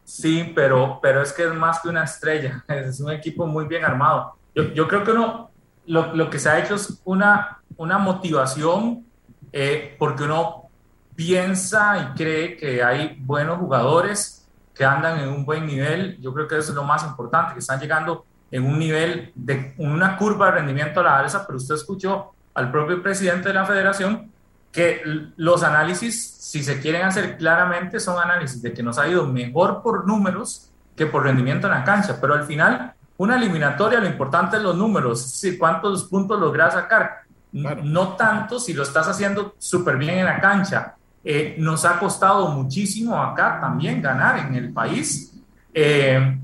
Sí, 0.04 0.52
pero, 0.54 1.00
pero 1.02 1.24
es 1.24 1.34
que 1.34 1.44
es 1.44 1.54
más 1.56 1.80
que 1.80 1.89
una 1.89 2.04
estrella, 2.04 2.63
es 2.67 3.00
un 3.00 3.12
equipo 3.12 3.48
muy 3.48 3.65
bien 3.65 3.84
armado. 3.84 4.36
Yo, 4.54 4.72
yo 4.74 4.88
creo 4.88 5.04
que 5.04 5.12
uno, 5.12 5.50
lo, 5.88 6.15
lo, 6.15 6.30
que 6.30 6.38
se 6.38 6.50
ha 6.50 6.60
hecho 6.60 6.76
es 6.76 7.02
una, 7.04 7.60
una 7.78 7.98
motivación, 7.98 9.04
eh, 9.52 9.96
porque 9.98 10.24
uno 10.24 10.70
piensa 11.15 11.98
y 11.98 12.15
cree 12.15 12.58
que 12.58 12.84
hay 12.84 13.17
buenos 13.22 13.58
jugadores 13.58 14.48
que 14.76 14.86
andan 14.86 15.20
en 15.20 15.30
un 15.30 15.46
buen 15.46 15.65
nivel. 15.65 16.20
Yo 16.22 16.32
creo 16.32 16.48
que 16.48 16.60
eso 16.60 16.70
es 16.70 16.76
lo 16.76 16.84
más 16.84 17.04
importante, 17.04 17.54
que 17.54 17.60
están 17.60 17.80
llegando 17.80 18.26
en 18.52 18.66
un 18.66 18.78
nivel 18.78 19.32
de 19.34 19.74
una 19.78 20.18
curva 20.18 20.48
de 20.48 20.52
rendimiento 20.54 21.00
a 21.00 21.04
la 21.04 21.20
alza, 21.20 21.46
pero 21.48 21.58
usted 21.58 21.76
escuchó 21.76 22.32
al 22.54 22.72
propio 22.72 23.02
presidente 23.02 23.48
de 23.48 23.54
la 23.54 23.66
federación 23.66 24.30
que 24.72 25.02
los 25.38 25.64
análisis, 25.64 26.36
si 26.40 26.64
se 26.64 26.80
quieren 26.80 27.04
hacer 27.04 27.38
claramente, 27.38 28.00
son 28.00 28.22
análisis 28.22 28.62
de 28.62 28.74
que 28.74 28.84
nos 28.84 28.98
ha 28.98 29.08
ido 29.08 29.26
mejor 29.26 29.82
por 29.82 30.08
números 30.08 30.70
que 30.96 31.06
por 31.06 31.24
rendimiento 31.24 31.68
en 31.68 31.74
la 31.74 31.84
cancha, 31.84 32.18
pero 32.20 32.34
al 32.34 32.44
final 32.44 32.94
una 33.18 33.36
eliminatoria, 33.36 34.00
lo 34.00 34.08
importante 34.08 34.58
es 34.58 34.64
los 34.64 34.76
números, 34.76 35.22
si 35.22 35.58
cuántos 35.58 36.06
puntos 36.06 36.40
logras 36.40 36.74
sacar, 36.74 37.22
no 37.52 38.16
tanto 38.16 38.60
si 38.60 38.74
lo 38.74 38.84
estás 38.84 39.08
haciendo 39.08 39.56
súper 39.58 39.98
bien 39.98 40.20
en 40.20 40.26
la 40.26 40.40
cancha. 40.40 40.96
Eh, 41.24 41.56
nos 41.60 41.86
ha 41.86 42.00
costado 42.00 42.48
muchísimo 42.48 43.22
acá 43.22 43.60
también 43.62 44.02
ganar 44.02 44.40
en 44.40 44.56
el 44.56 44.74
país. 44.74 45.34
Eh, 45.72 46.40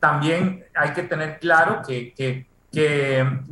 también 0.00 0.64
hay 0.74 0.92
que 0.92 1.02
tener 1.02 1.38
claro 1.38 1.82
que, 1.86 2.12
que, 2.14 2.46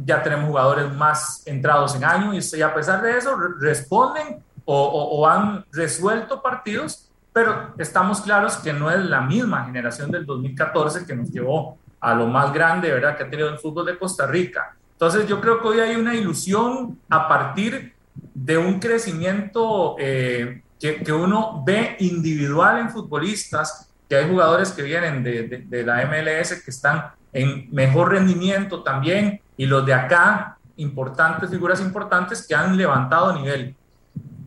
ya 0.04 0.22
tenemos 0.22 0.48
jugadores 0.48 0.92
más 0.92 1.42
entrados 1.46 1.94
en 1.94 2.04
años 2.04 2.52
y, 2.52 2.60
a 2.60 2.74
pesar 2.74 3.00
de 3.00 3.16
eso 3.16 3.34
responden 3.58 4.44
o, 4.66 5.26
han 5.26 5.64
resuelto 5.72 6.42
partidos, 6.42 7.10
pero 7.32 7.72
estamos 7.78 8.20
claros 8.20 8.56
que 8.58 8.74
no 8.74 8.90
es 8.90 8.98
la 8.98 9.22
misma 9.22 9.64
generación 9.64 10.10
del 10.10 10.26
2014 10.26 11.06
que 11.06 11.16
nos 11.16 11.30
llevó 11.30 11.78
a 12.00 12.14
lo 12.14 12.26
más 12.26 12.52
grande, 12.52 12.92
¿verdad?, 12.92 13.16
que 13.16 13.22
ha 13.22 13.30
tenido 13.30 13.48
el 13.48 13.58
fútbol 13.58 13.86
de 13.86 13.98
Costa 13.98 14.26
Rica. 14.26 14.76
Entonces 14.92 15.26
yo 15.26 15.40
creo 15.40 15.62
que 15.62 15.68
hoy 15.68 15.80
hay 15.80 15.96
una 15.96 16.14
ilusión 16.14 16.98
a 17.08 17.26
partir 17.26 17.94
de 18.34 18.58
un 18.58 18.78
crecimiento 18.78 19.96
eh, 19.98 20.62
que, 20.78 21.12
uno 21.12 21.62
ve 21.64 21.96
individual 22.00 22.78
en 22.78 22.90
futbolistas, 22.90 23.88
que 24.14 24.20
hay 24.20 24.30
jugadores 24.30 24.70
que 24.70 24.82
vienen 24.82 25.24
de, 25.24 25.66
de, 25.66 25.82
la 25.82 26.06
MLS 26.06 26.62
que 26.62 26.70
están 26.70 27.06
en 27.32 27.68
mejor 27.72 28.12
rendimiento 28.12 28.84
también, 28.84 29.40
y 29.56 29.66
los 29.66 29.84
de 29.84 29.92
acá, 29.92 30.56
importantes, 30.76 31.50
figuras 31.50 31.80
importantes 31.80 32.46
que 32.46 32.54
han 32.54 32.76
levantado 32.76 33.32
nivel. 33.32 33.74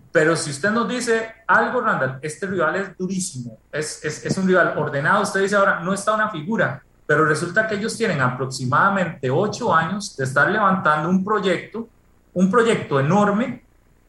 Pero 0.10 0.38
si 0.38 0.51
usted 0.51 0.71
nos 0.71 0.88
dice 0.88 1.34
algo, 1.45 1.82
Randall, 1.82 2.17
este 2.21 2.47
rival 2.47 2.77
es 2.77 2.97
durísimo, 2.97 3.58
es, 3.69 4.06
es, 4.06 4.25
es, 4.25 4.38
un 4.38 4.47
rival 4.47 4.73
ordenado, 4.77 5.23
usted 5.23 5.41
dice 5.41 5.58
ahora, 5.58 5.82
no 5.82 5.93
está 5.93 6.13
una 6.13 6.30
figura, 6.30 6.82
pero 7.06 7.25
resulta 7.25 7.67
que 7.67 7.75
ellos 7.75 7.97
tienen 7.97 8.21
aproximadamente 8.21 9.30
ocho 9.30 9.75
años 9.75 10.15
de 10.15 10.23
estar 10.23 10.49
levantando 10.49 11.10
un 11.10 11.25
proyecto, 11.25 11.89
un 12.34 12.49
proyecto 12.49 13.01
enorme 13.01 13.65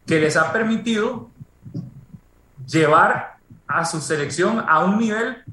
que 0.07 0.21
les 0.21 0.37
ha 0.37 0.53
permitido 0.53 1.31
llevar 2.65 3.38
a 3.69 3.85
su 3.85 4.01
selección 4.01 4.65
a 4.67 4.83
un 4.83 4.99
nivel 4.99 5.45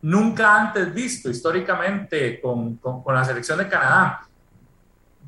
nunca 0.00 0.60
antes 0.60 0.92
visto 0.94 1.28
históricamente 1.28 2.40
con, 2.40 2.76
con, 2.76 3.14
la 3.14 3.24
selección 3.24 3.58
de 3.58 3.68
Canadá. 3.68 4.26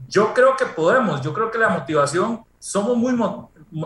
Yo 0.08 0.32
creo 0.32 0.56
que 0.56 0.66
podemos, 0.66 1.20
yo 1.22 1.34
creo 1.34 1.50
que 1.50 1.58
la 1.58 1.68
motivación, 1.68 2.42
somos 2.58 2.96
muy 2.96 3.12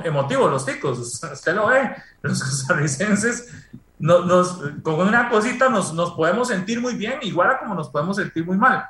emotivos 0.04 0.50
los 0.50 0.64
ticos, 0.64 0.98
usted 1.32 1.54
lo 1.54 1.68
ve, 1.68 1.94
los 2.22 2.42
costarricenses, 2.42 3.52
nos, 3.98 4.60
con 4.82 5.00
una 5.00 5.28
cosita 5.28 5.68
nos, 5.68 5.92
nos 5.92 6.12
podemos 6.12 6.48
sentir 6.48 6.80
muy 6.80 6.94
bien, 6.94 7.18
igual 7.22 7.58
como 7.58 7.74
nos 7.74 7.88
podemos 7.88 8.16
sentir 8.16 8.44
muy 8.46 8.56
mal. 8.56 8.86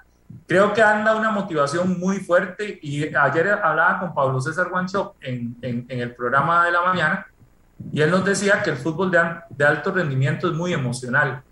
Creo 0.47 0.75
que 0.75 0.83
anda 0.83 1.17
una 1.17 1.31
motivación 1.31 1.99
muy 1.99 2.19
fuerte 2.19 2.79
y 2.83 3.15
ayer 3.15 3.49
hablaba 3.49 4.01
con 4.01 4.15
Pablo 4.15 4.41
César 4.41 4.69
Guancho 4.69 5.15
en, 5.23 5.57
en, 5.63 5.87
en 5.89 6.01
el 6.01 6.15
programa 6.15 6.67
de 6.67 6.73
la 6.73 6.83
mañana 6.83 7.27
y 7.93 8.01
él 8.01 8.11
nos 8.11 8.25
decía 8.25 8.63
que 8.63 8.71
el 8.71 8.77
fútbol 8.77 9.11
de, 9.11 9.21
de 9.51 9.65
alto 9.65 9.93
rendimiento 9.93 10.49
es 10.49 10.55
muy 10.55 10.73
emocional 10.73 11.43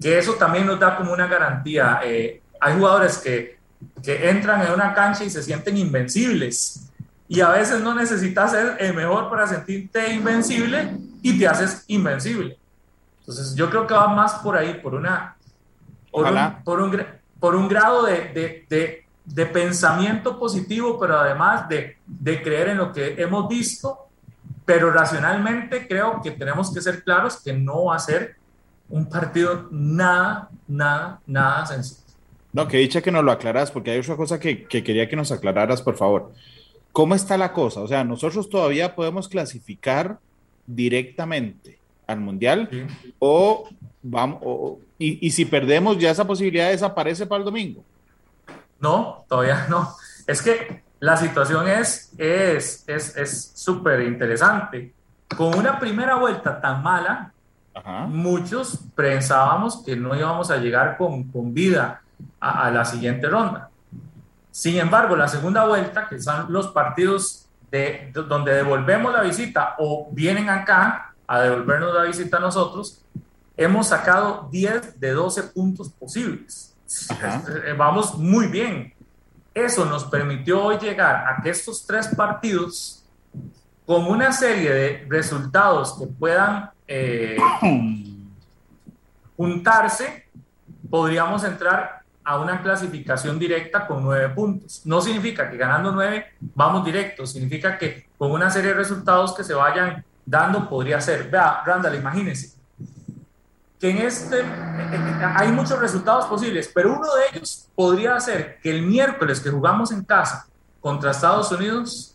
que 0.00 0.18
eso 0.18 0.34
también 0.34 0.66
nos 0.66 0.80
da 0.80 0.96
como 0.96 1.12
una 1.12 1.26
garantía. 1.26 2.00
Eh, 2.02 2.42
hay 2.58 2.74
jugadores 2.74 3.18
que, 3.18 3.58
que 4.02 4.30
entran 4.30 4.66
en 4.66 4.72
una 4.72 4.94
cancha 4.94 5.24
y 5.24 5.30
se 5.30 5.42
sienten 5.42 5.76
invencibles 5.76 6.90
y 7.28 7.40
a 7.40 7.50
veces 7.50 7.80
no 7.80 7.94
necesitas 7.94 8.50
ser 8.50 8.76
el 8.80 8.94
mejor 8.94 9.28
para 9.30 9.46
sentirte 9.46 10.12
invencible 10.12 10.96
y 11.22 11.38
te 11.38 11.46
haces 11.46 11.84
invencible. 11.86 12.58
Entonces 13.20 13.54
yo 13.54 13.68
creo 13.70 13.86
que 13.86 13.94
va 13.94 14.08
más 14.08 14.34
por 14.34 14.56
ahí, 14.56 14.74
por 14.82 14.94
una... 14.94 15.36
Por 16.10 16.26
un, 16.26 16.64
por 16.64 16.80
un, 16.80 17.04
por 17.38 17.54
un, 17.54 17.68
grado 17.68 18.04
de, 18.04 18.32
de, 18.34 18.66
de, 18.68 19.06
de, 19.24 19.46
pensamiento 19.46 20.40
positivo, 20.40 20.98
pero 20.98 21.20
además 21.20 21.68
de, 21.68 21.98
de 22.04 22.42
creer 22.42 22.70
en 22.70 22.78
lo 22.78 22.92
que 22.92 23.14
hemos 23.16 23.48
visto, 23.48 24.08
pero 24.70 24.92
racionalmente 24.92 25.88
creo 25.88 26.22
que 26.22 26.30
tenemos 26.30 26.72
que 26.72 26.80
ser 26.80 27.02
claros 27.02 27.40
que 27.42 27.52
no 27.52 27.86
va 27.86 27.96
a 27.96 27.98
ser 27.98 28.36
un 28.88 29.08
partido 29.08 29.66
nada, 29.72 30.48
nada, 30.68 31.20
nada 31.26 31.66
sencillo. 31.66 32.02
No, 32.52 32.68
que 32.68 32.76
dicha 32.76 33.02
que 33.02 33.10
nos 33.10 33.24
lo 33.24 33.32
aclaras, 33.32 33.72
porque 33.72 33.90
hay 33.90 33.98
otra 33.98 34.14
cosa 34.14 34.38
que, 34.38 34.62
que, 34.66 34.84
quería 34.84 35.08
que 35.08 35.16
nos 35.16 35.32
aclararas, 35.32 35.82
por 35.82 35.96
favor. 35.96 36.30
¿Cómo 36.92 37.16
está 37.16 37.36
la 37.36 37.52
cosa? 37.52 37.80
O 37.80 37.88
sea, 37.88 38.04
nosotros 38.04 38.48
todavía 38.48 38.94
podemos 38.94 39.28
clasificar 39.28 40.20
directamente 40.68 41.80
al 42.06 42.20
Mundial 42.20 42.70
o 43.18 43.68
vamos, 44.04 44.78
y, 45.00 45.26
y, 45.26 45.32
si 45.32 45.46
perdemos 45.46 45.98
ya 45.98 46.12
esa 46.12 46.28
posibilidad 46.28 46.70
desaparece 46.70 47.26
para 47.26 47.40
el 47.40 47.44
domingo. 47.44 47.82
No, 48.78 49.24
todavía 49.28 49.66
no. 49.68 49.96
Es 50.28 50.40
que 50.40 50.84
la 51.00 51.16
situación 51.16 51.66
es 51.66 52.12
es 52.18 53.52
súper 53.54 54.00
es, 54.00 54.08
interesante. 54.08 54.94
Con 55.36 55.56
una 55.56 55.78
primera 55.78 56.16
vuelta 56.16 56.60
tan 56.60 56.82
mala, 56.82 57.32
muchos 58.08 58.78
pensábamos 58.94 59.82
que 59.84 59.96
no 59.96 60.14
íbamos 60.14 60.50
a 60.50 60.56
llegar 60.58 60.96
con, 60.96 61.24
con 61.24 61.54
vida 61.54 62.02
a, 62.38 62.70
la 62.70 62.84
siguiente 62.84 63.28
ronda. 63.28 63.70
Sin 64.50 64.78
embargo, 64.78 65.16
la 65.16 65.28
segunda 65.28 65.64
vuelta, 65.66 66.08
que 66.08 66.20
son 66.20 66.52
los 66.52 66.68
partidos 66.68 67.48
de, 67.70 68.10
donde 68.12 68.52
devolvemos 68.52 69.12
la 69.12 69.22
visita 69.22 69.76
o 69.78 70.08
vienen 70.10 70.50
acá 70.50 71.14
a 71.26 71.40
devolvernos 71.40 71.94
la 71.94 72.02
visita 72.02 72.38
a 72.38 72.40
nosotros, 72.40 73.02
hemos 73.56 73.88
sacado 73.88 74.48
10 74.50 74.98
de 74.98 75.10
12 75.12 75.42
puntos 75.44 75.90
posibles. 75.90 76.74
Eh, 77.64 77.74
vamos 77.76 78.18
muy 78.18 78.48
bien. 78.48 78.92
Eso 79.52 79.84
nos 79.84 80.04
permitió 80.04 80.62
hoy 80.62 80.78
llegar 80.78 81.26
a 81.26 81.42
que 81.42 81.50
estos 81.50 81.84
tres 81.86 82.08
partidos, 82.08 83.04
con 83.84 84.06
una 84.06 84.32
serie 84.32 84.72
de 84.72 85.06
resultados 85.08 85.96
que 85.98 86.06
puedan 86.06 86.70
eh, 86.86 87.36
juntarse, 89.36 90.28
podríamos 90.88 91.42
entrar 91.42 92.02
a 92.22 92.38
una 92.38 92.62
clasificación 92.62 93.38
directa 93.38 93.86
con 93.86 94.04
nueve 94.04 94.28
puntos. 94.28 94.82
No 94.84 95.00
significa 95.00 95.50
que 95.50 95.56
ganando 95.56 95.90
nueve 95.90 96.26
vamos 96.40 96.84
directo, 96.84 97.26
significa 97.26 97.76
que 97.76 98.08
con 98.16 98.30
una 98.30 98.50
serie 98.50 98.70
de 98.70 98.76
resultados 98.76 99.34
que 99.34 99.42
se 99.42 99.54
vayan 99.54 100.04
dando 100.24 100.68
podría 100.68 101.00
ser. 101.00 101.28
Vea, 101.28 101.62
Randall, 101.64 101.96
imagínense 101.96 102.59
que 103.80 103.90
en 103.90 103.98
este 103.98 104.44
hay 105.36 105.50
muchos 105.50 105.78
resultados 105.78 106.26
posibles, 106.26 106.70
pero 106.72 106.92
uno 106.92 107.06
de 107.14 107.22
ellos 107.32 107.66
podría 107.74 108.20
ser 108.20 108.60
que 108.62 108.70
el 108.70 108.82
miércoles 108.82 109.40
que 109.40 109.50
jugamos 109.50 109.90
en 109.90 110.04
casa 110.04 110.46
contra 110.80 111.10
Estados 111.10 111.50
Unidos, 111.50 112.14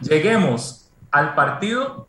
lleguemos 0.00 0.90
al 1.10 1.34
partido 1.34 2.08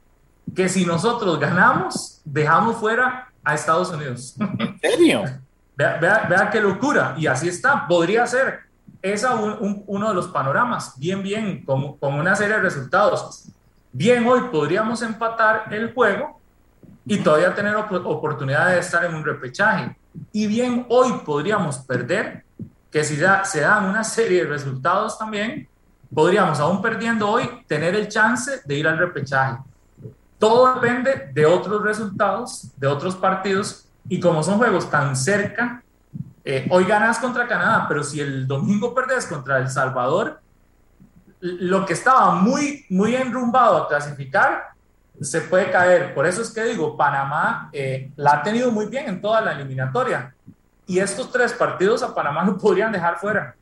que 0.55 0.69
si 0.69 0.85
nosotros 0.85 1.37
ganamos, 1.39 2.21
dejamos 2.23 2.77
fuera 2.77 3.29
a 3.43 3.55
Estados 3.55 3.91
Unidos. 3.91 4.35
¿En 4.57 4.79
serio? 4.79 5.23
vea, 5.75 6.25
vea, 6.29 6.49
qué 6.51 6.61
locura. 6.61 7.13
Y 7.17 7.27
así 7.27 7.49
está. 7.49 7.87
Podría 7.87 8.25
ser. 8.25 8.61
Esa 9.01 9.35
un, 9.35 9.83
uno 9.85 10.09
de 10.09 10.15
los 10.15 10.27
panoramas. 10.27 10.97
Bien, 10.97 11.21
bien, 11.21 11.63
con, 11.63 11.97
con 11.97 12.15
una 12.15 12.35
serie 12.35 12.55
de 12.55 12.61
resultados. 12.61 13.45
Bien, 13.91 14.25
hoy 14.27 14.41
podríamos 14.51 15.01
empatar 15.01 15.65
el 15.71 15.93
juego 15.93 16.36
y 17.07 17.19
todavía 17.19 17.55
tener 17.55 17.75
oportunidad 17.75 18.67
de 18.67 18.79
estar 18.79 19.05
en 19.05 19.15
un 19.15 19.23
repechaje. 19.23 19.95
Y 20.33 20.45
bien, 20.47 20.85
hoy 20.89 21.13
podríamos 21.25 21.77
perder, 21.79 22.43
que 22.91 23.03
si 23.03 23.15
ya 23.15 23.45
se 23.45 23.61
dan 23.61 23.85
una 23.85 24.03
serie 24.03 24.43
de 24.43 24.49
resultados 24.49 25.17
también, 25.17 25.67
podríamos, 26.13 26.59
aún 26.59 26.81
perdiendo 26.81 27.29
hoy, 27.29 27.49
tener 27.67 27.95
el 27.95 28.09
chance 28.09 28.61
de 28.65 28.75
ir 28.75 28.87
al 28.87 28.97
repechaje. 28.97 29.57
Todo 30.37 30.75
depende 30.75 31.29
de 31.33 31.45
otros 31.45 31.81
resultados, 31.81 32.71
de 32.75 32.87
otros 32.87 33.15
partidos, 33.15 33.87
y 34.09 34.19
como 34.19 34.43
son 34.43 34.57
juegos 34.57 34.89
tan 34.89 35.15
cerca, 35.15 35.83
eh, 36.43 36.67
hoy 36.69 36.85
ganas 36.85 37.19
contra 37.19 37.47
Canadá, 37.47 37.85
pero 37.87 38.03
si 38.03 38.19
el 38.19 38.47
domingo 38.47 38.93
perdes 38.93 39.25
contra 39.25 39.57
El 39.57 39.69
Salvador, 39.69 40.41
lo 41.39 41.85
que 41.85 41.93
estaba 41.93 42.31
muy, 42.35 42.85
muy 42.89 43.15
enrumbado 43.15 43.77
a 43.77 43.87
clasificar 43.87 44.76
se 45.21 45.41
puede 45.41 45.71
caer. 45.71 46.13
Por 46.13 46.25
eso 46.25 46.41
es 46.41 46.51
que 46.51 46.63
digo, 46.63 46.95
Panamá 46.95 47.69
eh, 47.73 48.11
la 48.15 48.33
ha 48.33 48.43
tenido 48.43 48.71
muy 48.71 48.87
bien 48.87 49.07
en 49.07 49.21
toda 49.21 49.41
la 49.41 49.53
eliminatoria. 49.53 50.33
Y 50.85 50.99
estos 50.99 51.31
tres 51.31 51.53
partidos 51.53 52.03
a 52.03 52.15
Panamá 52.15 52.43
no 52.43 52.57
podrían 52.57 52.91
dejar 52.91 53.17
fuera. 53.17 53.55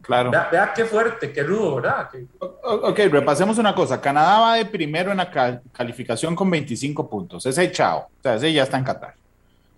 Claro. 0.00 0.30
Vea, 0.30 0.72
qué 0.74 0.84
fuerte, 0.84 1.32
qué 1.32 1.42
rudo, 1.42 1.76
¿verdad? 1.76 2.08
Ok, 2.38 2.98
repasemos 3.10 3.58
una 3.58 3.74
cosa. 3.74 4.00
Canadá 4.00 4.40
va 4.40 4.54
de 4.56 4.66
primero 4.66 5.10
en 5.10 5.18
la 5.18 5.30
calificación 5.72 6.34
con 6.34 6.50
25 6.50 7.08
puntos. 7.08 7.46
Ese 7.46 7.70
chao. 7.70 8.08
O 8.18 8.22
sea, 8.22 8.34
ese 8.34 8.52
ya 8.52 8.64
está 8.64 8.78
en 8.78 8.84
Qatar. 8.84 9.14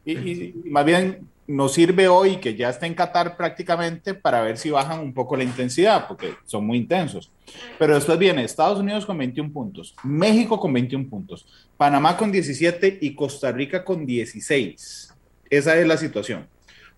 Y, 0.05 0.55
más 0.67 0.85
bien 0.85 1.29
nos 1.47 1.75
sirve 1.75 2.09
hoy 2.09 2.37
que 2.37 2.57
ya 2.57 2.69
está 2.69 2.87
en 2.87 2.95
Qatar 2.95 3.37
prácticamente 3.37 4.15
para 4.15 4.43
ver 4.43 4.59
si 4.59 4.71
bajan 4.71 5.01
un 5.01 5.15
poco 5.15 5.37
la 5.37 5.45
intensidad, 5.45 6.09
porque 6.09 6.35
son 6.45 6.67
muy 6.67 6.79
intensos. 6.79 7.31
Pero 7.79 7.95
después 7.95 8.19
viene 8.19 8.45
Estados 8.45 8.79
Unidos 8.79 9.07
con 9.07 9.17
21 9.19 9.53
puntos, 9.53 9.95
México 10.03 10.59
con 10.59 10.73
21 10.73 11.09
puntos, 11.09 11.47
Panamá 11.77 12.17
con 12.17 12.33
17 12.33 12.99
y 13.01 13.15
Costa 13.15 13.53
Rica 13.53 13.85
con 13.85 14.05
16. 14.05 15.15
Esa 15.49 15.77
es 15.77 15.87
la 15.87 15.97
situación. 15.97 16.49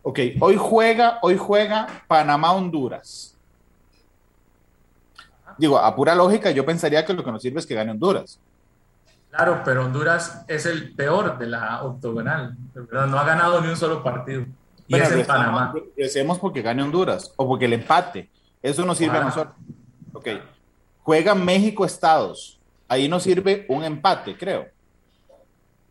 Ok, 0.03 0.21
hoy 0.41 0.57
juega, 0.57 1.19
hoy 1.23 1.37
juega 1.37 2.05
Panamá-Honduras. 2.09 3.37
Digo, 5.59 5.77
a 5.77 5.95
pura 5.95 6.15
lógica, 6.15 6.51
yo 6.53 6.65
pensaría 6.65 7.05
que 7.05 7.13
lo 7.13 7.25
que 7.25 7.33
nos 7.33 7.43
sirve 7.43 7.59
es 7.59 7.67
que 7.67 7.75
gane 7.75 7.91
Honduras. 7.91 8.41
Claro, 9.31 9.63
pero 9.65 9.85
Honduras 9.85 10.45
es 10.49 10.67
el 10.67 10.95
peor 10.95 11.39
de 11.39 11.47
la 11.47 11.83
octogonal. 11.83 12.57
No 12.75 13.19
ha 13.19 13.25
ganado 13.25 13.61
ni 13.61 13.69
un 13.69 13.77
solo 13.77 14.03
partido. 14.03 14.47
Y 14.87 14.97
es 14.97 15.13
en 15.13 15.27
Panamá. 15.27 15.75
Decimos 15.97 16.39
porque 16.39 16.63
gane 16.63 16.83
Honduras 16.83 17.33
o 17.37 17.47
porque 17.47 17.67
el 17.67 17.75
empate. 17.75 18.31
Eso 18.63 18.85
nos 18.85 18.99
sirve 18.99 19.19
a 19.19 19.25
nosotros. 19.25 19.55
Ok. 20.13 20.29
Juega 21.03 21.35
México-Estados. 21.35 22.59
Ahí 22.89 23.07
nos 23.07 23.23
sirve 23.23 23.67
un 23.69 23.85
empate, 23.85 24.37
creo. 24.37 24.67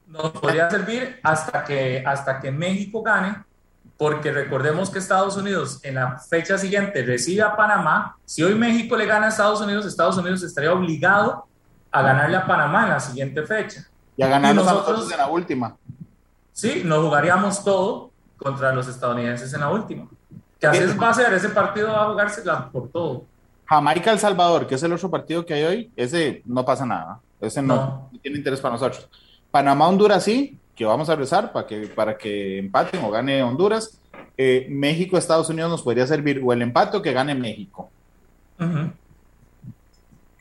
Nos 0.07 0.31
podría 0.31 0.69
servir 0.69 1.19
hasta 1.21 1.63
que, 1.63 2.03
hasta 2.05 2.39
que 2.39 2.51
México 2.51 3.03
gane 3.03 3.43
porque 3.97 4.31
recordemos 4.31 4.89
que 4.89 4.99
Estados 4.99 5.37
Unidos 5.37 5.79
en 5.83 5.95
la 5.95 6.19
fecha 6.19 6.57
siguiente 6.57 7.03
recibe 7.03 7.41
a 7.41 7.55
Panamá. 7.55 8.17
Si 8.25 8.43
hoy 8.43 8.55
México 8.55 8.95
le 8.95 9.05
gana 9.05 9.27
a 9.27 9.29
Estados 9.29 9.59
Unidos, 9.59 9.85
Estados 9.85 10.17
Unidos 10.17 10.43
estaría 10.43 10.71
obligado 10.71 11.47
a 11.91 12.01
ganarle 12.01 12.37
a 12.37 12.45
Panamá 12.45 12.83
en 12.83 12.89
la 12.89 12.99
siguiente 12.99 13.43
fecha. 13.43 13.87
Y 14.15 14.23
a 14.23 14.27
ganarnos 14.27 14.65
nosotros 14.65 15.11
en 15.11 15.17
la 15.17 15.27
última. 15.27 15.75
Sí, 16.51 16.81
nos 16.83 17.03
jugaríamos 17.03 17.63
todo 17.63 18.11
contra 18.37 18.73
los 18.73 18.87
estadounidenses 18.87 19.53
en 19.53 19.61
la 19.61 19.69
última. 19.69 20.07
Que 20.59 20.67
así 20.67 20.97
va 20.97 21.09
a 21.09 21.13
ser, 21.13 21.33
ese 21.33 21.49
partido 21.49 21.89
va 21.89 22.03
a 22.03 22.09
jugarse 22.09 22.41
por 22.71 22.89
todo. 22.89 23.25
Jamaica 23.65 24.11
El 24.11 24.19
Salvador, 24.19 24.65
que 24.65 24.75
es 24.75 24.83
el 24.83 24.93
otro 24.93 25.11
partido 25.11 25.45
que 25.45 25.53
hay 25.53 25.63
hoy, 25.63 25.91
ese 25.95 26.41
no 26.45 26.65
pasa 26.65 26.85
nada. 26.85 27.19
Ese 27.39 27.61
no, 27.61 28.09
no 28.11 28.19
tiene 28.21 28.37
interés 28.37 28.59
para 28.59 28.73
nosotros. 28.73 29.07
Panamá 29.51 29.87
Honduras 29.87 30.23
sí, 30.23 30.57
que 30.75 30.85
vamos 30.85 31.09
a 31.09 31.15
rezar 31.15 31.51
para 31.51 31.67
que, 31.67 31.87
para 31.87 32.17
que 32.17 32.59
empaten 32.59 33.03
o 33.03 33.11
gane 33.11 33.43
Honduras. 33.43 33.99
Eh, 34.37 34.67
México, 34.69 35.17
Estados 35.17 35.49
Unidos 35.49 35.71
nos 35.71 35.81
podría 35.81 36.05
servir 36.05 36.41
o 36.43 36.53
el 36.53 36.61
empate 36.61 36.97
o 36.97 37.01
que 37.01 37.13
gane 37.13 37.33
México. 37.33 37.89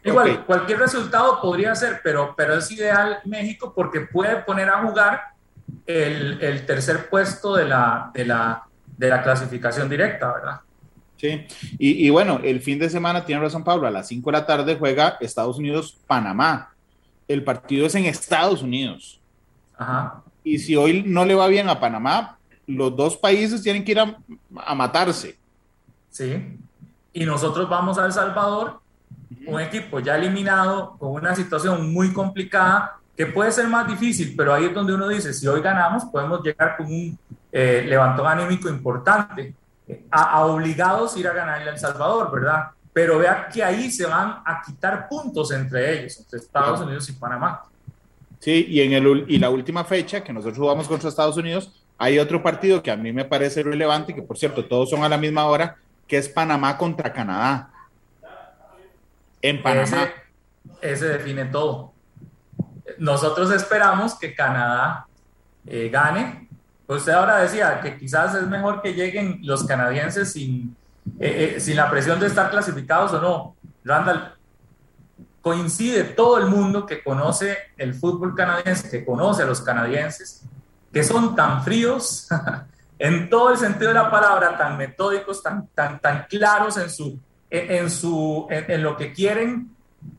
Igual, 0.06 0.44
cualquier 0.44 0.78
resultado 0.78 1.40
podría 1.40 1.74
ser, 1.74 2.00
pero, 2.02 2.34
pero 2.36 2.54
es 2.54 2.70
ideal 2.70 3.18
México 3.24 3.72
porque 3.74 4.00
puede 4.00 4.36
poner 4.36 4.68
a 4.68 4.82
jugar 4.82 5.20
el, 5.86 6.40
el 6.40 6.64
tercer 6.64 7.08
puesto 7.08 7.56
de 7.56 7.64
la, 7.64 8.10
de, 8.14 8.24
la, 8.24 8.64
de 8.96 9.08
la 9.08 9.22
clasificación 9.22 9.88
directa, 9.88 10.32
¿verdad? 10.32 10.60
Sí, 11.16 11.46
y, 11.78 12.06
y, 12.06 12.10
bueno, 12.10 12.40
el 12.44 12.60
fin 12.60 12.78
de 12.78 12.90
semana 12.90 13.24
tiene 13.24 13.40
razón 13.40 13.64
Pablo, 13.64 13.86
a 13.86 13.90
las 13.90 14.06
5 14.08 14.30
de 14.30 14.36
la 14.36 14.46
tarde 14.46 14.76
juega 14.78 15.16
Estados 15.20 15.58
Unidos-Panamá. 15.58 16.74
El 17.26 17.42
partido 17.42 17.86
es 17.86 17.94
en 17.94 18.04
Estados 18.04 18.62
Unidos. 18.62 19.18
Ajá. 19.76 20.22
Y 20.44 20.58
si 20.58 20.76
hoy 20.76 21.02
no 21.06 21.24
le 21.24 21.34
va 21.34 21.48
bien 21.48 21.68
a 21.68 21.80
Panamá, 21.80 22.38
los 22.66 22.94
dos 22.94 23.16
países 23.16 23.62
tienen 23.62 23.82
que 23.82 23.92
ir 23.92 24.00
a, 24.00 24.16
a 24.64 24.74
matarse. 24.74 25.36
Sí, 26.10 26.58
y 27.12 27.24
nosotros 27.24 27.66
vamos 27.68 27.96
a 27.96 28.04
El 28.04 28.12
Salvador, 28.12 28.80
un 29.46 29.60
equipo 29.60 30.00
ya 30.00 30.16
eliminado, 30.16 30.96
con 30.98 31.12
una 31.12 31.34
situación 31.34 31.92
muy 31.92 32.12
complicada, 32.12 32.98
que 33.16 33.26
puede 33.26 33.50
ser 33.50 33.66
más 33.68 33.88
difícil, 33.88 34.34
pero 34.36 34.52
ahí 34.52 34.66
es 34.66 34.74
donde 34.74 34.94
uno 34.94 35.08
dice, 35.08 35.32
si 35.32 35.46
hoy 35.46 35.60
ganamos, 35.62 36.04
podemos 36.04 36.42
llegar 36.42 36.76
con 36.76 36.86
un 36.86 37.18
eh, 37.50 37.84
levantón 37.88 38.26
anímico 38.26 38.68
importante, 38.68 39.54
a, 40.10 40.22
a, 40.22 40.46
obligados 40.46 41.16
a 41.16 41.18
ir 41.18 41.28
a 41.28 41.32
ganarle 41.32 41.70
a 41.70 41.72
El 41.72 41.78
Salvador, 41.78 42.30
¿verdad? 42.32 42.70
Pero 42.92 43.18
vea 43.18 43.48
que 43.52 43.62
ahí 43.62 43.90
se 43.90 44.04
van 44.04 44.42
a 44.44 44.62
quitar 44.64 45.08
puntos 45.08 45.50
entre 45.52 45.98
ellos, 45.98 46.18
entre 46.18 46.38
Estados 46.38 46.80
Unidos 46.80 47.08
y 47.08 47.12
Panamá. 47.12 47.62
Sí, 48.38 48.66
y, 48.68 48.80
en 48.80 48.92
el, 48.92 49.24
y 49.28 49.38
la 49.38 49.50
última 49.50 49.84
fecha 49.84 50.22
que 50.22 50.32
nosotros 50.32 50.58
jugamos 50.58 50.88
contra 50.88 51.08
Estados 51.08 51.36
Unidos, 51.36 51.72
hay 51.98 52.18
otro 52.18 52.42
partido 52.42 52.82
que 52.82 52.90
a 52.90 52.96
mí 52.96 53.12
me 53.12 53.24
parece 53.24 53.62
relevante, 53.62 54.14
que 54.14 54.22
por 54.22 54.36
cierto, 54.36 54.64
todos 54.64 54.90
son 54.90 55.02
a 55.02 55.08
la 55.08 55.16
misma 55.16 55.46
hora, 55.46 55.76
que 56.06 56.18
es 56.18 56.28
Panamá 56.28 56.76
contra 56.76 57.12
Canadá. 57.12 57.70
Ese 60.80 61.06
define 61.06 61.46
todo. 61.46 61.92
Nosotros 62.98 63.50
esperamos 63.52 64.18
que 64.18 64.34
Canadá 64.34 65.06
eh, 65.66 65.88
gane. 65.88 66.48
Usted 66.86 67.12
ahora 67.12 67.38
decía 67.38 67.80
que 67.80 67.96
quizás 67.96 68.34
es 68.34 68.46
mejor 68.46 68.80
que 68.80 68.94
lleguen 68.94 69.40
los 69.42 69.64
canadienses 69.64 70.32
sin, 70.32 70.76
eh, 71.18 71.56
eh, 71.56 71.60
sin 71.60 71.76
la 71.76 71.90
presión 71.90 72.20
de 72.20 72.26
estar 72.26 72.50
clasificados 72.50 73.12
o 73.12 73.20
no. 73.20 73.56
Randall, 73.84 74.34
coincide 75.42 76.02
todo 76.04 76.38
el 76.38 76.46
mundo 76.46 76.86
que 76.86 77.02
conoce 77.02 77.56
el 77.76 77.94
fútbol 77.94 78.34
canadiense, 78.34 78.90
que 78.90 79.04
conoce 79.04 79.42
a 79.42 79.46
los 79.46 79.60
canadienses, 79.60 80.42
que 80.92 81.04
son 81.04 81.36
tan 81.36 81.62
fríos, 81.62 82.28
en 82.98 83.30
todo 83.30 83.50
el 83.50 83.56
sentido 83.56 83.88
de 83.88 83.94
la 83.94 84.10
palabra, 84.10 84.56
tan 84.56 84.76
metódicos, 84.76 85.42
tan, 85.42 85.68
tan, 85.68 86.00
tan 86.00 86.26
claros 86.28 86.76
en, 86.78 86.90
su, 86.90 87.20
en, 87.50 87.90
su, 87.90 88.46
en, 88.50 88.82
lo 88.82 88.96
que 88.96 89.12
quieren, 89.12 89.70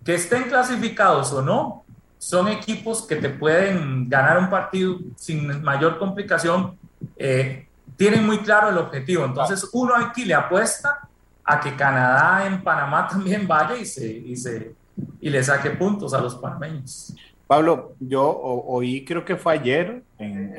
que 0.04 0.16
estén 0.16 0.44
clasificados 0.44 1.34
o 1.34 1.42
no, 1.42 1.84
son 2.18 2.48
equipos 2.48 3.04
que 3.04 3.18
te 3.18 3.30
pueden 3.30 4.10
ganar 4.10 4.40
un 4.40 4.50
partido 4.50 4.98
sin 5.16 5.62
mayor 5.62 6.00
complicación, 6.00 6.78
eh, 7.16 7.68
tienen 7.96 8.26
muy 8.26 8.40
claro 8.40 8.70
el 8.70 8.78
objetivo. 8.78 9.26
Entonces, 9.26 9.70
uno 9.74 9.96
aquí 9.96 10.26
le 10.26 10.34
apuesta 10.34 11.08
a 11.44 11.60
que 11.60 11.76
Canadá 11.76 12.46
en 12.48 12.63
Panamá 12.63 13.08
también 13.12 13.48
vaya 13.48 13.76
y, 13.76 13.86
se, 13.86 14.74
y, 15.22 15.30
le 15.30 15.44
saque 15.44 15.72
puntos 15.72 16.13
a 16.13 16.22
los 16.22 16.36
panameños. 16.36 17.13
Pablo, 17.46 17.96
yo 18.00 18.28
oí, 18.30 19.06
creo 19.06 19.24
que 19.24 19.38
fue 19.38 19.54
ayer, 19.54 20.04
en, 20.18 20.54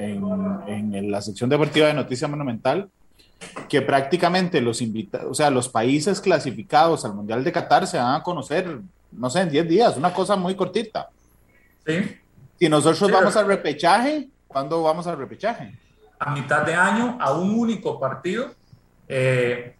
en, 0.67 0.95
en 0.95 1.11
la 1.11 1.21
sección 1.21 1.51
deportiva 1.51 1.87
de 1.87 1.95
Noticia 1.95 2.29
Monumental, 2.29 2.89
que 3.69 3.83
prácticamente 3.83 4.61
los 4.61 4.81
invitados, 4.81 5.31
o 5.31 5.35
sea, 5.35 5.51
los 5.51 5.69
países 5.69 6.21
clasificados 6.21 7.05
al 7.05 7.15
Mundial 7.15 7.45
de 7.45 7.53
Qatar 7.53 7.87
se 7.87 7.99
van 7.99 8.15
a 8.15 8.23
conocer, 8.23 8.81
no 9.13 9.31
sé, 9.31 9.41
en 9.43 9.51
10 9.51 9.69
días, 9.69 9.97
una 9.97 10.13
cosa 10.13 10.37
muy 10.37 10.55
cortita. 10.55 11.09
¿Sí? 11.87 12.19
Si 12.59 12.69
nosotros 12.69 12.99
sí, 12.99 13.13
vamos 13.13 13.37
al 13.37 13.47
repechaje, 13.47 14.29
¿cuándo 14.49 14.83
vamos 14.83 15.07
al 15.07 15.17
repechaje? 15.17 15.79
A 16.19 16.33
mitad 16.33 16.63
de 16.63 16.75
año, 16.75 17.17
a 17.21 17.33
un 17.33 17.57
único 17.57 18.01
partido. 18.01 18.51
Eh, 19.07 19.77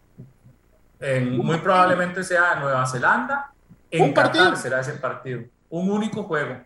en, 0.99 1.37
muy 1.37 1.57
probablemente 1.57 2.23
sea 2.23 2.55
Nueva 2.55 2.85
Zelanda. 2.85 3.51
En 3.91 4.03
¿Un 4.03 4.13
Qatar 4.13 4.31
partido? 4.31 4.55
será 4.55 4.79
ese 4.79 4.93
partido. 4.93 5.41
Un 5.69 5.91
único 5.91 6.23
juego. 6.23 6.57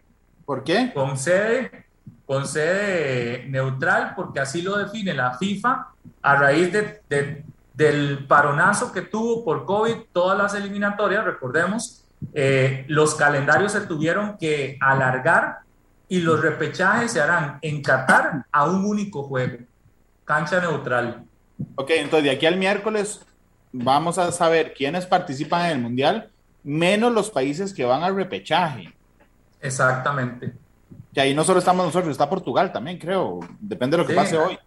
¿Por 0.45 0.63
qué? 0.63 0.91
Con 0.93 1.17
sede, 1.17 1.85
con 2.25 2.47
sede 2.47 3.45
neutral, 3.49 4.13
porque 4.15 4.39
así 4.39 4.61
lo 4.61 4.77
define 4.77 5.13
la 5.13 5.37
FIFA 5.37 5.87
a 6.21 6.35
raíz 6.35 6.71
de, 6.71 7.01
de, 7.09 7.43
del 7.73 8.25
paronazo 8.27 8.91
que 8.91 9.01
tuvo 9.01 9.43
por 9.43 9.65
COVID 9.65 9.95
todas 10.11 10.37
las 10.37 10.53
eliminatorias, 10.55 11.25
recordemos, 11.25 12.05
eh, 12.33 12.85
los 12.87 13.15
calendarios 13.15 13.71
se 13.71 13.81
tuvieron 13.81 14.37
que 14.37 14.77
alargar 14.79 15.59
y 16.07 16.19
los 16.19 16.41
repechajes 16.41 17.11
se 17.11 17.21
harán 17.21 17.57
en 17.61 17.81
Qatar 17.81 18.45
a 18.51 18.65
un 18.65 18.85
único 18.85 19.23
juego, 19.23 19.57
cancha 20.23 20.61
neutral. 20.61 21.23
Ok, 21.75 21.91
entonces 21.91 22.25
de 22.25 22.31
aquí 22.31 22.45
al 22.45 22.57
miércoles 22.57 23.25
vamos 23.71 24.17
a 24.17 24.31
saber 24.31 24.73
quiénes 24.73 25.05
participan 25.05 25.65
en 25.65 25.71
el 25.71 25.81
Mundial, 25.81 26.29
menos 26.63 27.11
los 27.11 27.29
países 27.29 27.73
que 27.73 27.83
van 27.83 28.03
al 28.03 28.15
repechaje. 28.15 28.93
Exactamente. 29.59 30.53
Y 31.13 31.19
ahí 31.19 31.33
no 31.33 31.43
solo 31.43 31.59
estamos 31.59 31.85
nosotros, 31.85 32.11
está 32.11 32.29
Portugal 32.29 32.71
también, 32.71 32.97
creo. 32.97 33.39
Depende 33.59 33.97
de 33.97 34.03
lo 34.03 34.07
que 34.07 34.13
sí, 34.13 34.19
pase 34.19 34.37
hoy. 34.37 34.57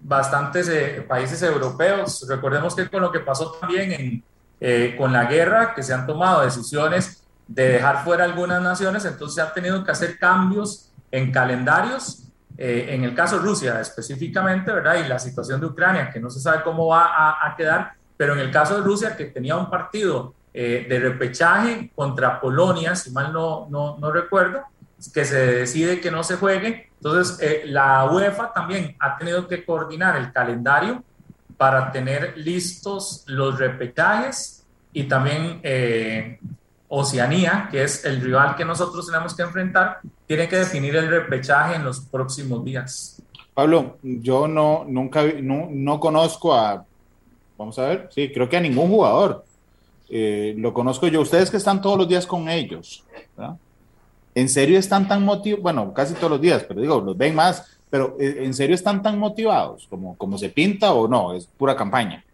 Bastantes 0.00 0.68
eh, 0.68 1.04
países 1.08 1.40
europeos. 1.42 2.26
Recordemos 2.28 2.74
que 2.74 2.88
con 2.88 3.00
lo 3.00 3.12
que 3.12 3.20
pasó 3.20 3.52
también 3.52 3.92
en, 3.92 4.24
eh, 4.60 4.94
con 4.98 5.12
la 5.12 5.26
guerra, 5.26 5.74
que 5.74 5.82
se 5.82 5.94
han 5.94 6.06
tomado 6.06 6.42
decisiones 6.42 7.22
de 7.46 7.68
dejar 7.68 8.02
fuera 8.04 8.24
algunas 8.24 8.62
naciones, 8.62 9.04
entonces 9.04 9.36
se 9.36 9.42
han 9.42 9.52
tenido 9.54 9.84
que 9.84 9.90
hacer 9.92 10.18
cambios 10.18 10.90
en 11.10 11.30
calendarios. 11.30 12.20
Eh, 12.56 12.86
en 12.90 13.02
el 13.04 13.14
caso 13.14 13.36
de 13.36 13.42
Rusia 13.42 13.80
específicamente, 13.80 14.72
¿verdad? 14.72 15.04
Y 15.04 15.08
la 15.08 15.18
situación 15.18 15.60
de 15.60 15.66
Ucrania, 15.66 16.10
que 16.10 16.20
no 16.20 16.30
se 16.30 16.40
sabe 16.40 16.62
cómo 16.62 16.86
va 16.86 17.06
a, 17.06 17.48
a 17.48 17.56
quedar, 17.56 17.94
pero 18.16 18.32
en 18.32 18.40
el 18.40 18.50
caso 18.50 18.76
de 18.76 18.82
Rusia, 18.82 19.16
que 19.16 19.26
tenía 19.26 19.56
un 19.56 19.68
partido 19.68 20.34
eh, 20.56 20.86
de 20.88 21.00
repechaje 21.00 21.90
contra 21.96 22.40
Polonia, 22.40 22.94
si 22.94 23.10
mal 23.10 23.32
no, 23.32 23.66
no, 23.68 23.98
no 23.98 24.12
recuerdo, 24.12 24.62
que 25.12 25.24
se 25.24 25.36
decide 25.36 26.00
que 26.00 26.10
no 26.10 26.22
se 26.22 26.36
juegue. 26.36 26.90
Entonces, 26.96 27.38
eh, 27.40 27.62
la 27.66 28.10
UEFA 28.10 28.52
también 28.52 28.96
ha 28.98 29.16
tenido 29.16 29.46
que 29.48 29.64
coordinar 29.64 30.16
el 30.16 30.32
calendario 30.32 31.02
para 31.56 31.92
tener 31.92 32.36
listos 32.36 33.24
los 33.26 33.58
repechajes 33.58 34.64
y 34.92 35.04
también 35.04 35.60
eh, 35.62 36.38
Oceanía, 36.88 37.68
que 37.70 37.82
es 37.82 38.04
el 38.04 38.20
rival 38.20 38.56
que 38.56 38.64
nosotros 38.64 39.06
tenemos 39.06 39.34
que 39.34 39.42
enfrentar, 39.42 40.00
tiene 40.26 40.48
que 40.48 40.56
definir 40.56 40.94
el 40.96 41.08
repechaje 41.08 41.74
en 41.74 41.84
los 41.84 42.00
próximos 42.00 42.64
días. 42.64 43.22
Pablo, 43.52 43.98
yo 44.02 44.48
no, 44.48 44.84
nunca, 44.86 45.24
no, 45.40 45.68
no 45.70 46.00
conozco 46.00 46.54
a, 46.54 46.84
vamos 47.56 47.78
a 47.78 47.86
ver, 47.86 48.08
sí, 48.10 48.30
creo 48.32 48.48
que 48.48 48.56
a 48.56 48.60
ningún 48.60 48.88
jugador. 48.88 49.44
Eh, 50.08 50.54
lo 50.58 50.72
conozco 50.72 51.06
yo, 51.08 51.20
ustedes 51.20 51.50
que 51.50 51.56
están 51.56 51.80
todos 51.80 51.98
los 51.98 52.08
días 52.08 52.26
con 52.26 52.48
ellos, 52.48 53.04
¿verdad? 53.36 53.56
¿En 54.34 54.48
serio 54.48 54.78
están 54.78 55.06
tan 55.06 55.24
motivados? 55.24 55.62
Bueno, 55.62 55.92
casi 55.94 56.14
todos 56.14 56.30
los 56.32 56.40
días, 56.40 56.64
pero 56.64 56.80
digo, 56.80 57.00
los 57.00 57.16
ven 57.16 57.34
más, 57.34 57.78
pero 57.88 58.16
eh, 58.18 58.38
¿en 58.40 58.52
serio 58.52 58.74
están 58.74 59.02
tan 59.02 59.18
motivados 59.18 59.86
como, 59.88 60.16
como 60.16 60.36
se 60.36 60.48
pinta 60.48 60.92
o 60.92 61.06
no? 61.06 61.32
Es 61.32 61.46
pura 61.46 61.76
campaña. 61.76 62.24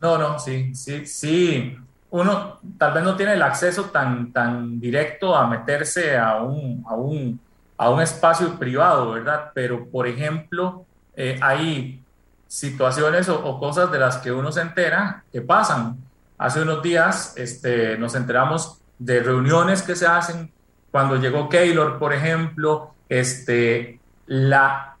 No, 0.00 0.18
no, 0.18 0.38
sí, 0.38 0.74
sí, 0.74 1.06
sí. 1.06 1.76
Uno 2.10 2.58
tal 2.78 2.92
vez 2.92 3.04
no 3.04 3.16
tiene 3.16 3.34
el 3.34 3.42
acceso 3.42 3.84
tan, 3.84 4.32
tan 4.32 4.80
directo 4.80 5.36
a 5.36 5.46
meterse 5.46 6.16
a 6.16 6.42
un, 6.42 6.84
a 6.88 6.94
un, 6.94 7.38
a 7.76 7.90
un 7.90 8.00
espacio 8.00 8.58
privado, 8.58 9.12
¿verdad? 9.12 9.52
Pero, 9.54 9.86
por 9.86 10.08
ejemplo, 10.08 10.84
eh, 11.14 11.38
hay 11.40 12.02
situaciones 12.48 13.28
o, 13.28 13.44
o, 13.44 13.58
cosas 13.58 13.90
de 13.90 13.98
las 13.98 14.18
que 14.18 14.32
uno 14.32 14.50
se 14.50 14.60
entera 14.60 15.24
que 15.32 15.40
pasan. 15.40 15.96
Hace 16.38 16.62
unos 16.62 16.82
días 16.82 17.34
este, 17.36 17.96
nos 17.98 18.14
enteramos 18.14 18.80
de 18.98 19.20
reuniones 19.20 19.82
que 19.82 19.94
se 19.96 20.06
hacen 20.06 20.50
cuando 20.96 21.16
llegó 21.16 21.46
Keylor, 21.46 21.98
por 21.98 22.14
ejemplo, 22.14 22.94
este, 23.06 24.00
la, 24.28 24.96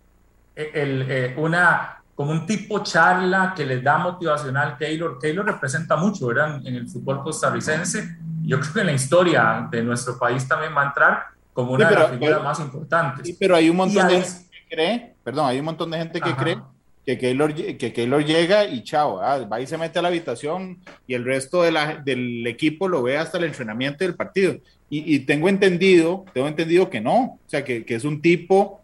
el, 0.54 1.10
el, 1.10 1.38
una, 1.38 2.02
como 2.14 2.32
un 2.32 2.44
tipo 2.44 2.82
charla 2.82 3.54
que 3.56 3.64
les 3.64 3.82
da 3.82 3.96
motivacional 3.96 4.76
Keylor. 4.76 5.18
Keylor 5.18 5.46
representa 5.46 5.96
mucho, 5.96 6.26
¿verdad? 6.26 6.60
En 6.66 6.74
el 6.74 6.86
fútbol 6.86 7.22
costarricense. 7.22 8.14
Yo 8.42 8.60
creo 8.60 8.74
que 8.74 8.80
en 8.80 8.86
la 8.88 8.92
historia 8.92 9.68
de 9.70 9.82
nuestro 9.82 10.18
país 10.18 10.46
también 10.46 10.76
va 10.76 10.82
a 10.82 10.86
entrar 10.88 11.22
como 11.54 11.72
una 11.72 11.88
sí, 11.88 11.94
pero, 11.94 12.02
de 12.04 12.08
las 12.10 12.18
figuras 12.18 12.44
más 12.44 12.60
importantes. 12.60 13.26
Sí, 13.26 13.36
pero 13.40 13.56
hay 13.56 13.70
un 13.70 13.76
montón 13.78 14.06
de 14.06 14.20
gente 14.20 14.50
que 14.50 14.76
cree, 14.76 15.16
perdón, 15.24 15.46
hay 15.46 15.58
un 15.60 15.64
montón 15.64 15.90
de 15.92 15.96
gente 15.96 16.20
que 16.20 16.28
Ajá. 16.28 16.42
cree 16.42 16.58
que 17.06 17.18
Keylor, 17.18 17.54
que 17.54 18.24
llega 18.26 18.64
y 18.64 18.82
chao, 18.82 19.18
va 19.20 19.60
y 19.60 19.66
se 19.68 19.78
mete 19.78 20.00
a 20.00 20.02
la 20.02 20.08
habitación 20.08 20.80
y 21.06 21.14
el 21.14 21.24
resto 21.24 21.62
de 21.62 21.70
la, 21.70 21.98
del 21.98 22.44
equipo 22.48 22.88
lo 22.88 23.04
ve 23.04 23.16
hasta 23.16 23.38
el 23.38 23.44
entrenamiento 23.44 24.04
del 24.04 24.16
partido. 24.16 24.56
Y, 24.90 25.14
y, 25.14 25.20
tengo 25.20 25.48
entendido, 25.48 26.24
tengo 26.34 26.48
entendido 26.48 26.90
que 26.90 27.00
no, 27.00 27.16
o 27.16 27.40
sea, 27.46 27.64
que, 27.64 27.84
que, 27.84 27.94
es 27.94 28.04
un 28.04 28.20
tipo 28.20 28.80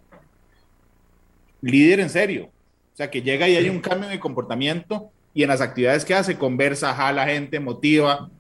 líder 1.61 2.01
en 2.01 2.11
serio, 2.11 2.47
o 2.47 2.97
sea, 2.97 3.11
que 3.11 3.23
llega 3.23 3.49
y 3.49 3.57
hay 3.57 3.69
un 3.69 3.81
cambio 3.81 4.09
de 4.09 4.21
comportamiento 4.21 5.11
y 5.35 5.43
en 5.43 5.49
las 5.49 5.61
actividades 5.61 6.05
que 6.05 6.15
hace, 6.15 6.39
conversa, 6.39 6.95
jala 6.95 7.27
gente, 7.27 7.59
motiva, 7.59 8.31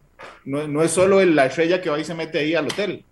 no, 0.45 0.69
no 0.69 0.83
es 0.83 0.93
solo 0.93 1.25
la 1.25 1.47
estrella 1.47 1.81
que 1.81 1.91
va 1.91 1.99
y 1.99 2.05
se 2.05 2.15
mete 2.15 2.39
ahí 2.39 2.55
al 2.55 2.67
hotel. 2.67 3.05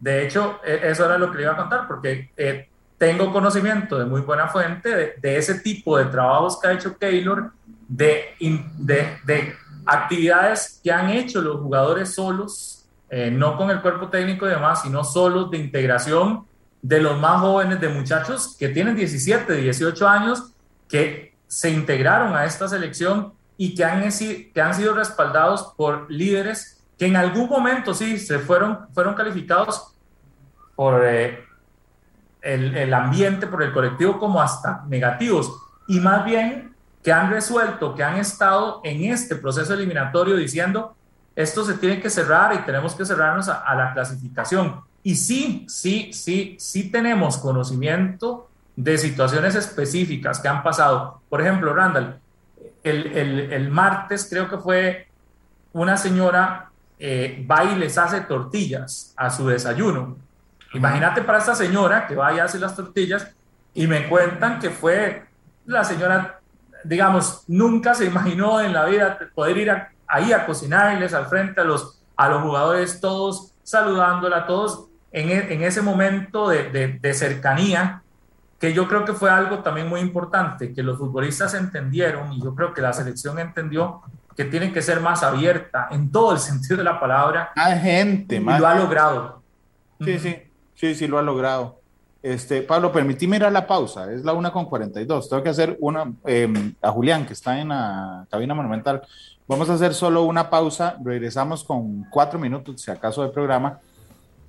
De 0.00 0.26
hecho, 0.26 0.60
e, 0.64 0.80
eso 0.90 1.06
era 1.06 1.18
lo 1.18 1.30
que 1.30 1.38
le 1.38 1.42
iba 1.44 1.52
a 1.52 1.56
contar, 1.56 1.88
porque 1.88 2.30
eh, 2.36 2.67
tengo 2.98 3.32
conocimiento 3.32 3.98
de 3.98 4.04
muy 4.04 4.20
buena 4.22 4.48
fuente 4.48 5.16
de, 5.20 5.36
ese 5.36 5.60
tipo 5.60 5.96
de 5.96 6.06
trabajos 6.06 6.60
que 6.60 6.68
ha 6.68 6.72
hecho 6.72 6.98
Keylor, 6.98 7.52
de, 7.86 8.34
de, 8.78 9.16
de, 9.24 9.54
actividades 9.86 10.80
que 10.84 10.92
han 10.92 11.08
hecho 11.08 11.40
los 11.40 11.60
jugadores 11.60 12.14
solos, 12.14 12.86
eh, 13.08 13.30
no 13.30 13.56
con 13.56 13.70
el 13.70 13.80
cuerpo 13.80 14.08
técnico 14.08 14.46
y 14.46 14.50
demás, 14.50 14.82
sino 14.82 15.02
solos 15.02 15.50
de 15.50 15.56
integración 15.56 16.44
de 16.82 17.00
los 17.00 17.18
más 17.18 17.40
jóvenes, 17.40 17.80
de 17.80 17.88
muchachos 17.88 18.54
que 18.58 18.68
tienen 18.68 18.94
17, 18.94 19.54
18 19.54 20.08
años, 20.08 20.52
que 20.88 21.34
se 21.46 21.70
integraron 21.70 22.36
a 22.36 22.44
esta 22.44 22.68
selección 22.68 23.32
y 23.56 23.74
que 23.74 23.84
han, 23.84 24.02
que 24.10 24.60
han 24.60 24.74
sido 24.74 24.94
respaldados 24.94 25.72
por 25.76 26.10
líderes 26.10 26.84
que 26.98 27.06
en 27.06 27.16
algún 27.16 27.48
momento 27.48 27.94
sí 27.94 28.18
se 28.18 28.40
fueron, 28.40 28.88
fueron 28.92 29.14
calificados 29.14 29.94
por 30.74 31.02
eh, 31.06 31.47
el, 32.54 32.94
ambiente, 32.94 33.46
por 33.46 33.62
el 33.62 33.72
colectivo 33.72 34.18
como 34.18 34.40
hasta 34.40 34.84
negativos 34.88 35.52
y 35.86 36.00
más 36.00 36.24
bien 36.24 36.74
que 37.02 37.12
han 37.12 37.30
resuelto, 37.30 37.94
que 37.94 38.02
han 38.02 38.16
estado 38.16 38.80
en 38.84 39.04
este 39.04 39.36
proceso 39.36 39.74
eliminatorio 39.74 40.36
diciendo 40.36 40.94
esto 41.36 41.64
se 41.64 41.74
tiene 41.74 42.00
que 42.00 42.10
cerrar 42.10 42.54
y 42.54 42.58
tenemos 42.58 42.94
que 42.94 43.04
cerrarnos 43.04 43.48
a, 43.48 43.74
la 43.76 43.92
clasificación. 43.92 44.80
Y 45.04 45.14
sí, 45.14 45.64
sí, 45.68 46.10
sí, 46.12 46.56
sí 46.58 46.90
tenemos 46.90 47.36
conocimiento 47.36 48.48
de 48.74 48.98
situaciones 48.98 49.54
específicas 49.54 50.40
que 50.40 50.48
han 50.48 50.64
pasado. 50.64 51.20
Por 51.28 51.40
ejemplo, 51.40 51.72
Randall, 51.72 52.18
el, 52.82 53.06
el, 53.16 53.52
el 53.52 53.70
martes 53.70 54.26
creo 54.28 54.50
que 54.50 54.58
fue 54.58 55.06
una 55.72 55.96
señora 55.96 56.70
eh, 56.98 57.46
va 57.48 57.64
y 57.64 57.76
les 57.76 57.96
hace 57.96 58.22
tortillas 58.22 59.12
a 59.16 59.30
su 59.30 59.46
desayuno. 59.46 60.16
Imagínate 60.74 61.22
para 61.22 61.38
esta 61.38 61.54
señora 61.54 62.06
que 62.06 62.14
va 62.14 62.32
y 62.34 62.38
hace 62.38 62.58
las 62.58 62.76
tortillas 62.76 63.34
y 63.74 63.86
me 63.86 64.08
cuentan 64.08 64.58
que 64.58 64.70
fue 64.70 65.24
la 65.66 65.84
señora, 65.84 66.40
digamos, 66.84 67.44
nunca 67.46 67.94
se 67.94 68.06
imaginó 68.06 68.60
en 68.60 68.72
la 68.72 68.84
vida 68.84 69.18
poder 69.34 69.56
ir 69.56 69.72
ahí 70.06 70.32
a 70.32 70.46
cocinarles 70.46 71.14
al 71.14 71.26
frente 71.26 71.60
a 71.60 71.64
los, 71.64 72.00
a 72.16 72.28
los 72.28 72.42
jugadores 72.42 73.00
todos, 73.00 73.54
saludándola 73.62 74.38
a 74.38 74.46
todos 74.46 74.88
en, 75.12 75.30
e, 75.30 75.52
en 75.52 75.62
ese 75.62 75.82
momento 75.82 76.48
de, 76.48 76.70
de, 76.70 76.98
de 76.98 77.14
cercanía 77.14 78.02
que 78.58 78.72
yo 78.72 78.88
creo 78.88 79.04
que 79.04 79.12
fue 79.12 79.30
algo 79.30 79.60
también 79.60 79.88
muy 79.88 80.00
importante, 80.00 80.74
que 80.74 80.82
los 80.82 80.98
futbolistas 80.98 81.54
entendieron 81.54 82.32
y 82.32 82.42
yo 82.42 82.54
creo 82.54 82.74
que 82.74 82.82
la 82.82 82.92
selección 82.92 83.38
entendió 83.38 84.02
que 84.36 84.44
tiene 84.44 84.72
que 84.72 84.82
ser 84.82 85.00
más 85.00 85.22
abierta 85.22 85.88
en 85.90 86.10
todo 86.10 86.32
el 86.32 86.38
sentido 86.40 86.76
de 86.78 86.84
la 86.84 86.98
palabra. 86.98 87.52
Más 87.54 87.80
gente, 87.80 88.36
y 88.36 88.40
más. 88.40 88.60
lo 88.60 88.66
ha 88.66 88.74
logrado. 88.74 89.42
Sí, 90.00 90.18
sí, 90.18 90.36
sí, 90.78 90.94
sí, 90.94 91.06
lo 91.06 91.18
ha 91.18 91.22
logrado. 91.22 91.80
Este, 92.22 92.62
Pablo, 92.62 92.90
permití 92.90 93.26
mirar 93.26 93.52
la 93.52 93.66
pausa, 93.66 94.12
es 94.12 94.24
la 94.24 94.32
una 94.32 94.52
con 94.52 94.64
42. 94.64 95.28
Tengo 95.28 95.42
que 95.42 95.48
hacer 95.50 95.76
una 95.80 96.12
eh, 96.26 96.72
a 96.82 96.90
Julián, 96.90 97.26
que 97.26 97.32
está 97.32 97.60
en 97.60 97.68
la 97.68 98.26
cabina 98.30 98.54
monumental. 98.54 99.02
Vamos 99.46 99.70
a 99.70 99.74
hacer 99.74 99.94
solo 99.94 100.24
una 100.24 100.50
pausa, 100.50 100.96
regresamos 101.04 101.64
con 101.64 102.04
cuatro 102.10 102.38
minutos, 102.38 102.80
si 102.80 102.90
acaso, 102.90 103.22
de 103.22 103.28
programa 103.28 103.80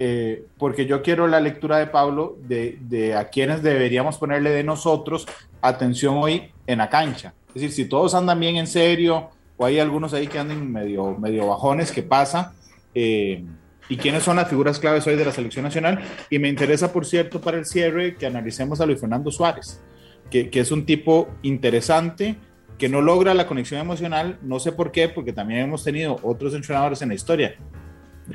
eh, 0.01 0.45
porque 0.57 0.85
yo 0.85 1.01
quiero 1.01 1.27
la 1.27 1.41
lectura 1.41 1.77
de 1.77 1.87
Pablo 1.87 2.37
de, 2.47 2.77
de, 2.79 3.15
a 3.15 3.27
quienes 3.27 3.61
deberíamos 3.61 4.17
ponerle 4.17 4.49
de 4.51 4.63
nosotros 4.63 5.27
atención 5.61 6.15
hoy 6.17 6.51
en 6.65 6.77
la 6.77 6.89
cancha. 6.89 7.33
Es 7.49 7.55
decir, 7.55 7.71
si 7.73 7.85
todos 7.85 8.15
andan 8.15 8.39
bien 8.39 8.55
en 8.55 8.67
serio, 8.67 9.29
o 9.57 9.65
hay 9.65 9.77
algunos 9.77 10.13
ahí 10.13 10.27
que 10.27 10.39
andan 10.39 10.71
medio, 10.71 11.17
medio 11.17 11.47
bajones, 11.47 11.91
¿qué 11.91 12.01
pasa? 12.01 12.53
Eh, 12.95 13.43
y 13.89 13.97
quiénes 13.97 14.23
son 14.23 14.37
las 14.37 14.47
figuras 14.47 14.79
claves 14.79 15.05
hoy 15.07 15.15
de 15.15 15.25
la 15.25 15.31
selección 15.31 15.63
nacional. 15.63 15.99
Y 16.29 16.39
me 16.39 16.47
interesa, 16.47 16.93
por 16.93 17.05
cierto, 17.05 17.41
para 17.41 17.57
el 17.57 17.65
cierre, 17.65 18.15
que 18.15 18.25
analicemos 18.25 18.79
a 18.79 18.85
Luis 18.85 19.01
Fernando 19.01 19.31
Suárez, 19.31 19.81
que, 20.29 20.49
que 20.49 20.61
es 20.61 20.71
un 20.71 20.85
tipo 20.85 21.27
interesante 21.41 22.37
que 22.77 22.87
no 22.87 23.01
logra 23.01 23.33
la 23.33 23.45
conexión 23.45 23.81
emocional, 23.81 24.39
no 24.41 24.59
sé 24.59 24.71
por 24.71 24.91
qué, 24.91 25.09
porque 25.09 25.33
también 25.33 25.61
hemos 25.61 25.83
tenido 25.83 26.17
otros 26.23 26.53
entrenadores 26.53 27.01
en 27.01 27.09
la 27.09 27.15
historia 27.15 27.55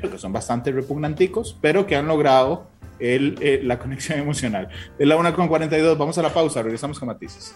que 0.01 0.17
son 0.17 0.33
bastante 0.33 0.71
repugnanticos, 0.71 1.57
pero 1.61 1.85
que 1.85 1.95
han 1.95 2.07
logrado 2.07 2.67
el, 2.99 3.37
eh, 3.41 3.61
la 3.63 3.79
conexión 3.79 4.19
emocional. 4.19 4.69
Es 4.97 5.07
la 5.07 5.15
1 5.17 5.33
con 5.35 5.47
42, 5.47 5.97
vamos 5.97 6.17
a 6.17 6.21
la 6.21 6.33
pausa, 6.33 6.61
regresamos 6.61 6.99
con 6.99 7.07
matices. 7.07 7.55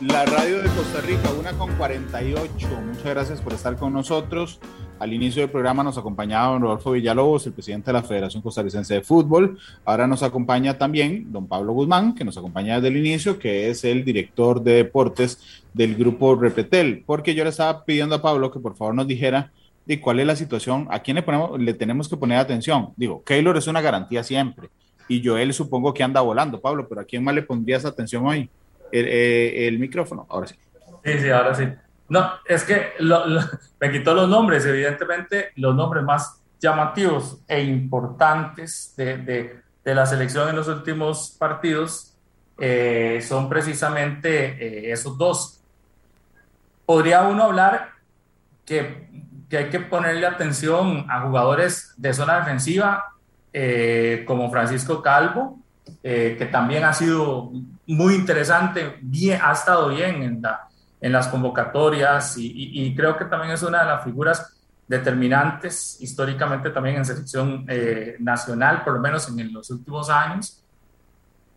La 0.00 0.24
radio 0.24 0.62
de 0.62 0.68
Costa 0.70 1.00
Rica, 1.02 1.28
1 1.38 1.58
con 1.58 1.72
48. 1.74 2.68
Muchas 2.86 3.04
gracias 3.04 3.40
por 3.40 3.52
estar 3.52 3.76
con 3.76 3.92
nosotros. 3.92 4.58
Al 5.00 5.14
inicio 5.14 5.40
del 5.40 5.50
programa 5.50 5.82
nos 5.82 5.96
acompañaba 5.96 6.52
don 6.52 6.60
Rodolfo 6.60 6.90
Villalobos, 6.90 7.46
el 7.46 7.54
presidente 7.54 7.86
de 7.86 7.94
la 7.94 8.02
Federación 8.02 8.42
Costarricense 8.42 8.92
de 8.92 9.00
Fútbol. 9.00 9.58
Ahora 9.86 10.06
nos 10.06 10.22
acompaña 10.22 10.76
también 10.76 11.32
don 11.32 11.48
Pablo 11.48 11.72
Guzmán, 11.72 12.14
que 12.14 12.22
nos 12.22 12.36
acompaña 12.36 12.74
desde 12.74 12.88
el 12.88 12.98
inicio, 12.98 13.38
que 13.38 13.70
es 13.70 13.82
el 13.84 14.04
director 14.04 14.62
de 14.62 14.74
deportes 14.74 15.64
del 15.72 15.96
grupo 15.96 16.34
Repetel. 16.34 17.02
Porque 17.06 17.34
yo 17.34 17.44
le 17.44 17.50
estaba 17.50 17.82
pidiendo 17.82 18.16
a 18.16 18.20
Pablo 18.20 18.50
que 18.50 18.60
por 18.60 18.76
favor 18.76 18.94
nos 18.94 19.06
dijera 19.06 19.50
y 19.86 19.96
cuál 19.96 20.20
es 20.20 20.26
la 20.26 20.36
situación, 20.36 20.86
a 20.90 21.00
quién 21.00 21.14
le, 21.14 21.22
ponemos, 21.22 21.58
le 21.58 21.72
tenemos 21.72 22.06
que 22.06 22.18
poner 22.18 22.36
atención. 22.36 22.90
Digo, 22.94 23.24
Keylor 23.24 23.56
es 23.56 23.66
una 23.68 23.80
garantía 23.80 24.22
siempre 24.22 24.68
y 25.08 25.26
Joel 25.26 25.54
supongo 25.54 25.94
que 25.94 26.02
anda 26.02 26.20
volando, 26.20 26.60
Pablo, 26.60 26.86
pero 26.86 27.00
¿a 27.00 27.04
quién 27.04 27.24
más 27.24 27.34
le 27.34 27.40
pondrías 27.40 27.86
atención 27.86 28.26
hoy? 28.26 28.50
El, 28.92 29.06
eh, 29.08 29.66
el 29.66 29.78
micrófono, 29.78 30.26
ahora 30.28 30.46
sí. 30.46 30.56
Sí, 31.06 31.12
sí, 31.20 31.30
ahora 31.30 31.54
sí. 31.54 31.64
No, 32.10 32.32
es 32.44 32.64
que 32.64 32.92
me 33.80 33.90
quitó 33.90 34.14
los 34.14 34.28
nombres, 34.28 34.66
evidentemente 34.66 35.52
los 35.56 35.74
nombres 35.74 36.04
más 36.04 36.42
llamativos 36.60 37.38
e 37.48 37.62
importantes 37.62 38.92
de, 38.96 39.16
de, 39.16 39.60
de 39.84 39.94
la 39.94 40.04
selección 40.04 40.48
en 40.48 40.56
los 40.56 40.68
últimos 40.68 41.36
partidos 41.38 42.10
eh, 42.58 43.24
son 43.26 43.48
precisamente 43.48 44.88
eh, 44.88 44.92
esos 44.92 45.16
dos. 45.16 45.60
Podría 46.84 47.22
uno 47.22 47.44
hablar 47.44 47.92
que 48.66 49.08
que 49.48 49.58
hay 49.58 49.68
que 49.68 49.80
ponerle 49.80 50.28
atención 50.28 51.06
a 51.10 51.22
jugadores 51.22 51.92
de 51.96 52.14
zona 52.14 52.38
defensiva 52.38 53.16
eh, 53.52 54.22
como 54.24 54.48
Francisco 54.48 55.02
Calvo, 55.02 55.58
que 56.04 56.48
también 56.52 56.84
ha 56.84 56.92
sido 56.92 57.50
muy 57.84 58.14
interesante, 58.14 58.96
bien, 59.00 59.40
ha 59.42 59.50
estado 59.50 59.88
bien 59.88 60.22
en, 60.22 60.40
la, 60.40 60.69
en 61.00 61.12
las 61.12 61.28
convocatorias 61.28 62.36
y, 62.36 62.46
y, 62.46 62.84
y, 62.84 62.94
creo 62.94 63.16
que 63.16 63.24
también 63.24 63.52
es 63.52 63.62
una 63.62 63.80
de 63.80 63.86
las 63.86 64.04
figuras 64.04 64.60
determinantes 64.86 65.96
históricamente 66.00 66.70
también 66.70 66.96
en 66.96 67.04
selección 67.04 67.64
eh, 67.68 68.16
nacional, 68.18 68.82
por 68.82 68.94
lo 68.94 69.00
menos 69.00 69.28
en, 69.28 69.52
los 69.52 69.70
últimos 69.70 70.10
años. 70.10 70.62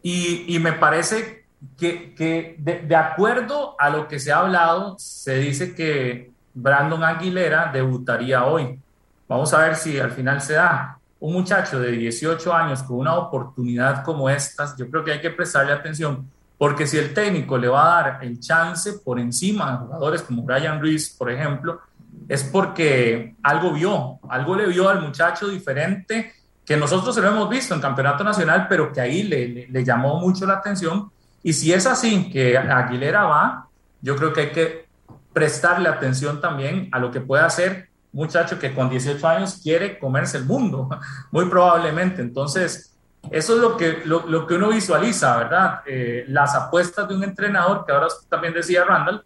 Y, 0.02 0.56
y 0.56 0.60
me 0.60 0.74
parece 0.74 1.46
que, 1.78 2.14
que 2.14 2.56
de, 2.60 2.82
de 2.82 2.96
acuerdo 2.96 3.76
a 3.80 3.90
lo 3.90 4.08
que 4.08 4.20
se 4.20 4.32
ha 4.32 4.40
hablado, 4.40 4.96
se 5.00 5.36
dice 5.40 5.74
que 5.74 6.32
Brandon 6.54 7.04
Aguilera 7.04 7.72
debutaría 7.74 8.46
hoy. 8.46 8.80
Vamos 9.28 9.54
a 9.54 9.60
ver 9.60 9.76
si 9.76 10.00
al 10.00 10.12
final 10.12 10.40
se 10.42 10.54
da. 10.54 11.00
Un 11.20 11.34
muchacho 11.34 11.80
de 11.80 11.92
18 11.92 12.54
años 12.54 12.84
con 12.84 12.98
una 12.98 13.16
oportunidad 13.16 14.04
como 14.04 14.30
estas, 14.30 14.78
yo 14.78 14.90
creo 14.90 15.04
que 15.04 15.14
hay 15.14 15.22
que 15.22 15.32
prestarle 15.32 15.72
atención, 15.72 16.30
porque 16.58 16.88
si 16.88 16.98
el 16.98 17.14
técnico 17.14 17.58
le 17.58 17.68
va 17.68 17.84
a 17.84 18.04
dar 18.04 18.20
el 18.24 18.40
chance 18.40 18.94
por 19.04 19.20
encima 19.20 19.72
de 19.72 19.78
jugadores 19.78 20.22
como 20.22 20.44
Brian 20.44 20.80
Ruiz, 20.80 21.16
por 21.18 21.32
ejemplo, 21.32 21.82
es 22.28 22.44
porque 22.44 23.36
algo 23.44 23.74
vio, 23.74 24.20
algo 24.30 24.56
le 24.56 24.68
vio 24.68 24.90
al 24.90 25.02
muchacho 25.02 25.48
diferente 25.48 26.34
que 26.66 26.78
nosotros 26.78 27.14
se 27.14 27.22
lo 27.22 27.28
hemos 27.28 27.50
visto 27.50 27.74
en 27.74 27.82
Campeonato 27.82 28.24
Nacional, 28.24 28.68
pero 28.70 28.94
que 28.94 29.02
ahí 29.02 29.24
le, 29.24 29.84
llamó 29.84 30.20
mucho 30.20 30.46
la 30.46 30.54
atención. 30.54 31.12
Y 31.42 31.52
si 31.52 31.74
es 31.74 31.86
así 31.86 32.30
que 32.32 32.58
Aguilera 32.58 33.26
va, 33.26 33.68
yo 34.02 34.16
creo 34.16 34.32
que 34.32 34.42
hay 34.42 34.52
que 34.52 34.86
prestarle 35.34 35.90
atención 35.90 36.40
también 36.40 36.88
a 36.92 37.00
lo 37.00 37.12
que 37.12 37.20
puede 37.20 37.44
hacer 37.44 37.90
muchacho 38.14 38.60
que 38.60 38.74
con 38.74 38.90
18 38.90 39.28
años 39.28 39.60
quiere 39.62 40.00
comerse 40.00 40.38
el 40.38 40.46
mundo, 40.46 40.88
muy 41.32 41.46
probablemente. 41.50 42.22
Entonces, 42.22 42.93
eso 43.32 43.56
es 43.56 43.62
lo 43.62 43.78
que, 43.78 44.02
lo, 44.06 44.28
lo 44.28 44.46
que 44.46 44.56
uno 44.56 44.70
visualiza, 44.70 45.38
¿verdad? 45.38 45.82
Eh, 45.86 46.26
las 46.28 46.56
apuestas 46.56 47.08
de 47.08 47.16
un 47.16 47.24
entrenador, 47.24 47.86
que 47.86 47.92
ahora 47.92 48.08
también 48.30 48.54
decía 48.54 48.84
Randall, 48.84 49.24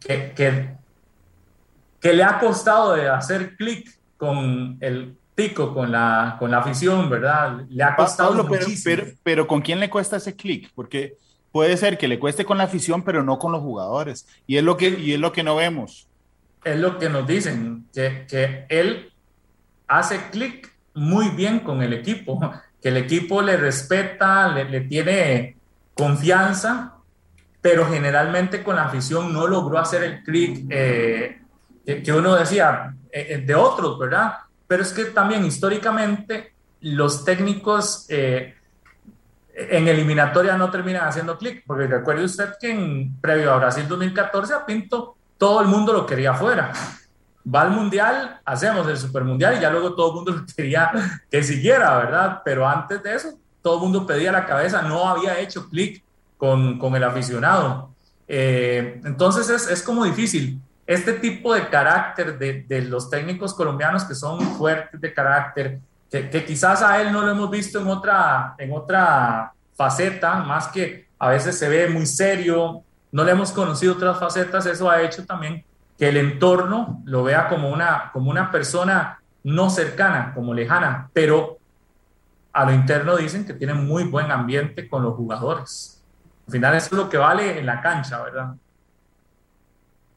que, 0.00 0.32
que, 0.34 0.74
que 2.00 2.12
le 2.12 2.22
ha 2.22 2.38
costado 2.38 2.94
de 2.94 3.08
hacer 3.08 3.56
clic 3.56 3.98
con 4.16 4.78
el 4.80 5.16
tico, 5.34 5.72
con 5.72 5.92
la, 5.92 6.36
con 6.38 6.50
la 6.50 6.58
afición, 6.58 7.08
¿verdad? 7.08 7.64
Le 7.68 7.82
ha 7.84 7.94
costado 7.94 8.30
Pablo, 8.30 8.44
muchísimo. 8.44 8.82
Pero, 8.84 9.04
pero, 9.04 9.16
pero 9.22 9.46
¿con 9.46 9.60
quién 9.60 9.78
le 9.78 9.90
cuesta 9.90 10.16
ese 10.16 10.34
clic? 10.34 10.70
Porque 10.74 11.16
puede 11.52 11.76
ser 11.76 11.96
que 11.98 12.08
le 12.08 12.18
cueste 12.18 12.44
con 12.44 12.58
la 12.58 12.64
afición, 12.64 13.02
pero 13.02 13.22
no 13.22 13.38
con 13.38 13.52
los 13.52 13.60
jugadores. 13.60 14.26
Y 14.46 14.56
es 14.56 14.64
lo 14.64 14.76
que, 14.76 14.88
y 14.88 15.12
es 15.12 15.20
lo 15.20 15.32
que 15.32 15.42
no 15.42 15.56
vemos. 15.56 16.08
Es 16.64 16.78
lo 16.78 16.98
que 16.98 17.08
nos 17.08 17.26
dicen, 17.26 17.86
que, 17.94 18.26
que 18.28 18.66
él 18.68 19.12
hace 19.86 20.28
clic 20.30 20.72
muy 20.94 21.28
bien 21.28 21.60
con 21.60 21.82
el 21.82 21.92
equipo, 21.92 22.40
que 22.82 22.88
el 22.88 22.96
equipo 22.96 23.42
le 23.42 23.56
respeta, 23.56 24.48
le, 24.48 24.80
tiene 24.82 25.56
confianza, 25.94 26.94
pero 27.60 27.86
generalmente 27.88 28.62
con 28.62 28.76
la 28.76 28.84
afición 28.84 29.32
no 29.32 29.46
logró 29.46 29.78
hacer 29.78 30.02
el 30.04 30.22
clic 30.22 30.66
eh, 30.70 31.40
que, 31.84 32.12
uno 32.12 32.34
decía 32.36 32.94
eh, 33.10 33.42
de 33.44 33.54
otros, 33.54 33.98
¿verdad? 33.98 34.34
Pero 34.66 34.82
es 34.82 34.92
que 34.92 35.06
también 35.06 35.44
históricamente 35.44 36.52
los 36.80 37.24
técnicos... 37.24 38.06
Eh, 38.08 38.54
en 39.60 39.88
eliminatoria 39.88 40.56
no 40.56 40.70
terminan 40.70 41.08
haciendo 41.08 41.36
clic, 41.36 41.64
porque 41.66 41.88
recuerde 41.88 42.22
usted 42.22 42.50
que 42.60 42.70
en 42.70 43.16
previo 43.20 43.52
a 43.52 43.56
Brasil 43.56 43.88
2014 43.88 44.54
a 44.54 44.64
Pinto 44.64 45.16
todo 45.36 45.60
el 45.60 45.66
mundo 45.66 45.92
lo 45.92 46.06
quería 46.06 46.32
fuera. 46.34 46.72
Va 47.54 47.62
al 47.62 47.70
Mundial, 47.70 48.40
hacemos 48.44 48.86
el 48.88 48.96
Super 48.96 49.24
Mundial 49.24 49.56
y 49.56 49.60
ya 49.60 49.70
luego 49.70 49.94
todo 49.94 50.08
el 50.08 50.14
mundo 50.16 50.44
quería 50.56 50.90
que 51.30 51.42
siguiera, 51.42 51.96
¿verdad? 51.98 52.42
Pero 52.44 52.68
antes 52.68 53.02
de 53.02 53.14
eso, 53.14 53.38
todo 53.62 53.76
el 53.76 53.82
mundo 53.82 54.06
pedía 54.06 54.32
la 54.32 54.44
cabeza, 54.44 54.82
no 54.82 55.08
había 55.08 55.38
hecho 55.38 55.68
clic 55.68 56.02
con, 56.36 56.78
con, 56.78 56.94
el 56.94 57.04
aficionado. 57.04 57.90
Eh, 58.26 59.00
entonces 59.04 59.48
es, 59.48 59.68
es, 59.70 59.82
como 59.82 60.04
difícil. 60.04 60.60
Este 60.86 61.14
tipo 61.14 61.54
de 61.54 61.68
carácter 61.68 62.38
de, 62.38 62.62
de, 62.62 62.82
los 62.82 63.10
técnicos 63.10 63.54
colombianos 63.54 64.04
que 64.04 64.14
son 64.14 64.40
fuertes 64.56 65.00
de 65.00 65.12
carácter, 65.12 65.80
que, 66.10 66.30
que, 66.30 66.44
quizás 66.44 66.82
a 66.82 67.00
él 67.00 67.12
no 67.12 67.22
lo 67.22 67.30
hemos 67.30 67.50
visto 67.50 67.80
en 67.80 67.88
otra, 67.88 68.54
en 68.58 68.72
otra 68.72 69.52
faceta, 69.74 70.36
más 70.36 70.68
que 70.68 71.08
a 71.18 71.28
veces 71.28 71.58
se 71.58 71.68
ve 71.68 71.88
muy 71.88 72.06
serio, 72.06 72.82
no 73.10 73.24
le 73.24 73.32
hemos 73.32 73.52
conocido 73.52 73.94
otras 73.94 74.18
facetas, 74.18 74.66
eso 74.66 74.90
ha 74.90 75.02
hecho 75.02 75.24
también 75.24 75.64
que 75.98 76.08
el 76.08 76.16
entorno 76.16 77.02
lo 77.04 77.24
vea 77.24 77.48
como 77.48 77.70
una, 77.70 78.10
como 78.12 78.30
una 78.30 78.50
persona 78.50 79.20
no 79.42 79.68
cercana, 79.68 80.32
como 80.34 80.54
lejana, 80.54 81.10
pero 81.12 81.58
a 82.52 82.64
lo 82.64 82.72
interno 82.72 83.16
dicen 83.16 83.44
que 83.44 83.54
tiene 83.54 83.74
muy 83.74 84.04
buen 84.04 84.30
ambiente 84.30 84.88
con 84.88 85.02
los 85.02 85.14
jugadores. 85.14 86.02
Al 86.46 86.52
final 86.52 86.74
eso 86.76 86.86
es 86.86 86.92
lo 86.92 87.08
que 87.08 87.18
vale 87.18 87.58
en 87.58 87.66
la 87.66 87.80
cancha, 87.80 88.22
¿verdad? 88.22 88.54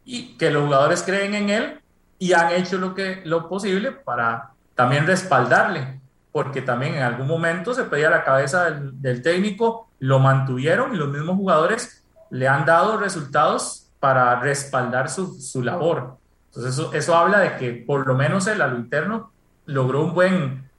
Y 0.06 0.38
que 0.38 0.52
los 0.52 0.64
jugadores 0.64 1.04
creen 1.04 1.34
en 1.34 1.50
él 1.50 1.82
y 2.20 2.34
han 2.34 2.52
hecho 2.52 2.78
lo, 2.78 2.94
que, 2.94 3.22
lo 3.26 3.50
posible 3.50 3.92
para 3.92 4.52
también 4.76 5.08
respaldarle, 5.08 6.00
porque 6.32 6.62
también 6.62 6.96
en 6.96 7.04
algún 7.04 7.28
momento 7.28 7.74
se 7.74 7.84
pedía 7.86 8.10
la 8.10 8.24
cabeza 8.24 8.72
del 8.72 9.22
técnico, 9.22 9.90
lo 10.00 10.20
mantuvieron 10.20 10.94
y 10.94 10.98
los 10.98 11.10
mismos 11.10 11.36
jugadores 11.36 12.04
le 12.30 12.48
han 12.48 12.66
dado 12.66 12.98
resultados 12.98 13.91
para 14.02 14.38
respaldar 14.40 15.10
su, 15.10 15.40
su 15.40 15.62
labor. 15.64 16.18
Entonces 16.48 16.74
eso, 16.74 16.92
eso 16.92 17.16
habla 17.16 17.40
de 17.40 17.58
que 17.58 17.72
por 17.72 18.06
lo 18.06 18.16
menos 18.16 18.46
él 18.48 18.62
a 18.62 18.68
lo 18.68 18.78
interno 18.78 19.32
logró 19.68 20.04
un 20.04 20.14
buen, 20.14 20.70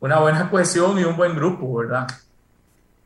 una 0.00 0.18
buena 0.18 0.50
cohesión 0.50 0.98
y 0.98 1.04
un 1.04 1.16
buen 1.16 1.34
grupo, 1.34 1.74
¿verdad? 1.74 2.06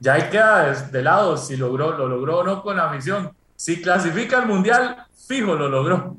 Ya 0.01 0.14
ahí 0.14 0.29
queda 0.31 0.72
de 0.72 1.03
lado 1.03 1.37
si 1.37 1.57
logró, 1.57 1.97
lo 1.97 2.09
logró 2.09 2.39
o 2.39 2.45
no 2.45 2.62
con 2.62 2.79
la 2.79 2.89
misión. 2.89 3.31
Si 3.55 3.81
clasifica 3.81 4.39
al 4.39 4.47
mundial, 4.47 4.97
fijo 5.29 5.55
lo 5.55 5.68
logró. 5.68 6.16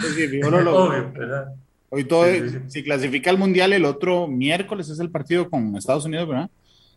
Sí, 0.00 0.26
fijo 0.28 0.50
lo 0.50 0.60
logró. 0.62 0.84
Obvio, 0.84 1.12
¿verdad? 1.12 1.52
Hoy 1.90 2.04
todo, 2.04 2.24
sí, 2.24 2.48
sí, 2.48 2.58
si 2.66 2.82
clasifica 2.82 3.30
al 3.30 3.38
mundial 3.38 3.72
el 3.72 3.84
otro 3.84 4.26
miércoles 4.26 4.88
es 4.88 4.98
el 5.00 5.10
partido 5.10 5.48
con 5.48 5.76
Estados 5.76 6.04
Unidos, 6.06 6.28
¿verdad? 6.28 6.50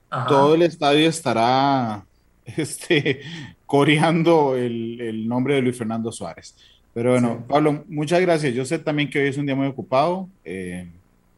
Ajá. 0.09 0.27
Todo 0.27 0.55
el 0.55 0.63
estadio 0.63 1.07
estará 1.07 2.03
este, 2.45 3.21
coreando 3.69 4.55
el, 4.55 4.99
el, 4.99 5.27
nombre 5.27 5.53
de 5.53 5.61
Luis 5.61 5.77
Fernando 5.77 6.11
Suárez. 6.11 6.55
Pero 6.91 7.11
bueno, 7.11 7.45
Pablo, 7.47 7.83
muchas 7.87 8.19
gracias. 8.19 8.55
Yo 8.55 8.65
sé 8.65 8.79
también 8.79 9.11
que 9.11 9.19
hoy 9.19 9.27
es 9.27 9.37
un 9.37 9.45
día 9.45 9.55
muy 9.55 9.67
ocupado. 9.67 10.27
Eh, 10.43 10.89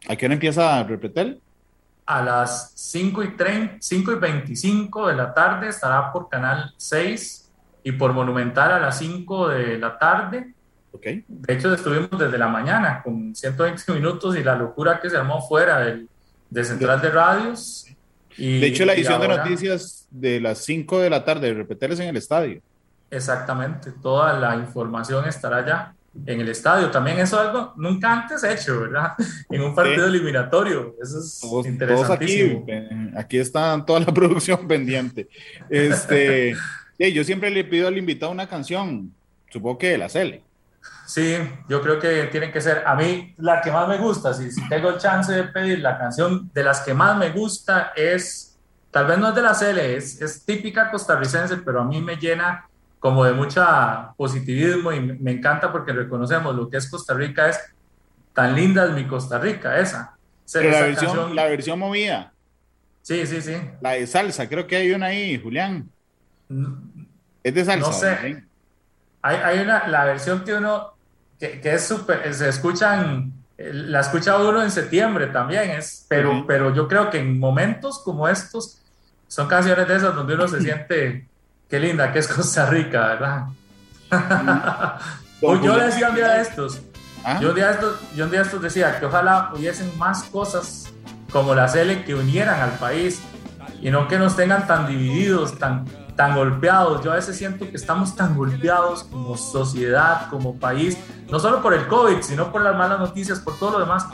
¿A 0.08 0.16
qué 0.16 0.28
hora 0.28 0.36
empieza 0.36 0.82
Repetel? 0.84 1.42
a 2.06 2.22
las 2.22 2.72
5 2.76 3.24
y, 3.24 3.36
30, 3.36 3.76
5 3.80 4.12
y 4.12 4.16
25 4.16 5.08
de 5.08 5.16
la 5.16 5.34
tarde 5.34 5.68
estará 5.68 6.12
por 6.12 6.30
Canal 6.30 6.74
6 6.78 7.52
y 7.84 7.92
por 7.92 8.14
Monumental 8.14 8.72
a 8.72 8.80
las 8.80 8.98
5 8.98 9.50
de 9.50 9.78
la 9.78 10.00
tarde. 10.00 10.54
Okay. 10.94 11.26
De 11.28 11.54
hecho, 11.54 11.74
estuvimos 11.74 12.18
desde 12.18 12.38
la 12.38 12.48
mañana 12.48 13.02
con 13.04 13.36
120 13.36 13.92
minutos 13.94 14.38
y 14.38 14.44
la 14.44 14.56
locura 14.56 15.02
que 15.02 15.10
se 15.10 15.18
armó 15.18 15.42
fuera 15.42 15.80
del, 15.80 16.08
de 16.50 16.64
Central 16.64 17.02
de, 17.02 17.10
de 17.10 17.14
Radios. 17.14 17.88
Y, 18.38 18.60
de 18.60 18.68
hecho, 18.68 18.86
la 18.86 18.94
edición 18.94 19.22
ahora, 19.22 19.38
de 19.38 19.44
noticias 19.44 20.08
de 20.10 20.40
las 20.40 20.60
5 20.60 21.00
de 21.00 21.10
la 21.10 21.24
tarde, 21.24 21.54
repetirles 21.54 22.00
en 22.00 22.10
el 22.10 22.18
estadio. 22.18 22.62
Exactamente, 23.10 23.92
toda 24.02 24.34
la 24.40 24.56
información 24.56 25.28
estará 25.28 25.58
allá 25.58 25.94
en 26.26 26.42
el 26.42 26.50
estadio. 26.50 26.90
También 26.92 27.20
eso 27.20 27.42
es 27.42 27.48
algo 27.48 27.74
nunca 27.76 28.14
antes 28.14 28.44
hecho, 28.44 28.82
¿verdad? 28.82 29.14
En 29.50 29.62
un 29.62 29.76
partido 29.76 30.08
sí. 30.08 30.16
eliminatorio. 30.16 30.96
Eso 31.02 31.20
es 31.20 31.40
todos, 31.42 31.66
interesantísimo. 31.66 32.66
Todos 32.66 32.82
aquí, 32.86 33.12
aquí 33.18 33.38
está 33.38 33.84
toda 33.86 34.00
la 34.02 34.06
producción 34.14 34.68
pendiente. 34.68 35.28
Este, 35.70 36.56
sí, 36.98 37.14
yo 37.14 37.24
siempre 37.24 37.50
le 37.50 37.64
pido 37.64 37.88
al 37.88 37.98
invitado 37.98 38.32
una 38.32 38.48
canción, 38.48 39.14
supongo 39.50 39.78
que 39.78 39.90
de 39.90 39.98
la 39.98 40.10
Cele. 40.10 40.44
Sí, 41.12 41.38
yo 41.68 41.82
creo 41.82 42.00
que 42.00 42.24
tienen 42.32 42.54
que 42.54 42.62
ser, 42.62 42.84
a 42.88 42.96
mí 42.96 43.36
la 43.38 43.60
que 43.62 43.70
más 43.70 43.86
me 43.86 43.98
gusta, 43.98 44.34
si, 44.34 44.50
si 44.50 44.66
tengo 44.70 44.92
el 44.92 44.98
chance 44.98 45.34
de 45.34 45.44
pedir 45.44 45.80
la 45.80 45.98
canción 45.98 46.50
de 46.54 46.64
las 46.64 46.80
que 46.80 46.94
más 46.94 47.18
me 47.18 47.32
gusta 47.32 47.92
es, 47.98 48.58
tal 48.92 49.08
vez 49.08 49.18
no 49.18 49.28
es 49.28 49.36
de 49.36 49.42
la 49.42 49.54
Cele, 49.54 49.98
es, 49.98 50.22
es 50.22 50.46
típica 50.46 50.90
costarricense, 50.90 51.58
pero 51.58 51.82
a 51.82 51.84
mí 51.84 52.00
me 52.00 52.16
llena 52.16 52.66
como 52.98 53.26
de 53.26 53.34
mucha 53.34 54.14
positivismo 54.16 54.94
y 54.94 55.02
me 55.02 55.32
encanta 55.32 55.70
porque 55.70 55.92
reconocemos 55.92 56.56
lo 56.56 56.70
que 56.70 56.78
es 56.78 56.90
Costa 56.90 57.14
Rica 57.14 57.50
es 57.50 57.60
tan 58.34 58.56
linda 58.56 58.86
es 58.86 58.92
mi 58.92 59.06
Costa 59.06 59.38
Rica 59.38 59.78
esa. 59.80 60.16
Pero 60.54 60.70
esa 60.70 60.80
la, 60.80 60.86
versión, 60.86 61.06
canción, 61.08 61.36
la 61.36 61.44
versión 61.44 61.80
movida. 61.80 62.32
Sí, 63.02 63.28
sí, 63.28 63.42
sí. 63.42 63.58
La 63.82 63.92
de 63.92 64.08
salsa, 64.08 64.48
creo 64.48 64.66
que 64.66 64.78
hay 64.78 64.94
una 64.94 65.08
ahí, 65.08 65.38
Julián. 65.38 65.90
Es 67.44 67.54
de 67.54 67.66
salsa. 67.66 67.88
No 67.88 67.92
sé. 67.92 68.46
Hay, 69.22 69.36
hay, 69.36 69.60
una, 69.60 69.90
la 69.90 70.06
versión 70.06 70.46
que 70.46 70.54
uno, 70.54 70.94
que, 71.42 71.60
que 71.60 71.74
es 71.74 71.86
súper, 71.86 72.34
se 72.34 72.48
escuchan, 72.48 73.34
la 73.58 74.00
escucha 74.00 74.38
uno 74.38 74.62
en 74.62 74.72
septiembre 74.72 75.28
también, 75.28 75.72
es, 75.72 76.06
pero, 76.08 76.32
uh 76.32 76.36
-huh. 76.36 76.46
pero 76.48 76.74
yo 76.74 76.88
creo 76.88 77.10
que 77.10 77.20
en 77.20 77.40
momentos 77.40 78.00
como 78.00 78.30
estos, 78.30 78.78
son 79.28 79.48
canciones 79.48 79.88
de 79.88 79.96
esas 79.96 80.16
donde 80.16 80.36
uno 80.36 80.48
se 80.48 80.62
siente 80.68 81.28
Qué 81.72 81.80
linda 81.80 82.12
que 82.12 82.20
es 82.20 82.28
Costa 82.28 82.66
Rica, 82.66 83.08
¿verdad? 83.08 83.46
pues 85.40 85.62
yo 85.62 85.78
decía 85.78 86.10
un 86.10 86.16
día 86.16 86.34
de 86.34 86.42
estos, 86.42 86.82
¿Ah? 87.24 87.40
yo, 87.40 87.52
un 87.52 87.56
día 87.56 87.68
de 87.68 87.74
estos, 87.76 88.00
yo 88.14 88.26
un 88.26 88.30
día 88.30 88.40
de 88.42 88.46
estos 88.46 88.62
decía 88.62 89.00
que 89.00 89.06
ojalá 89.06 89.52
hubiesen 89.56 89.98
más 89.98 90.24
cosas 90.24 90.92
como 91.32 91.56
la 91.56 91.68
CL 91.72 92.04
que 92.04 92.14
unieran 92.14 92.60
al 92.60 92.72
país 92.72 93.22
y 93.82 93.90
no 93.90 94.10
que 94.10 94.20
nos 94.20 94.36
tengan 94.36 94.68
tan 94.68 94.86
divididos, 94.86 95.58
tan, 95.58 95.86
tan 96.16 96.36
golpeados. 96.36 97.04
Yo 97.04 97.12
a 97.12 97.16
veces 97.16 97.38
siento 97.38 97.70
que 97.70 97.76
estamos 97.76 98.16
tan 98.16 98.36
golpeados 98.36 99.04
como 99.06 99.38
sociedad, 99.38 100.30
como 100.30 100.58
país, 100.58 100.98
no 101.30 101.40
solo 101.40 101.62
por 101.62 101.74
el 101.74 101.88
COVID, 101.88 102.22
sino 102.22 102.52
por 102.52 102.62
las 102.62 102.76
malas 102.76 103.00
noticias, 103.00 103.40
por 103.40 103.58
todo 103.58 103.72
lo 103.72 103.80
demás. 103.80 104.06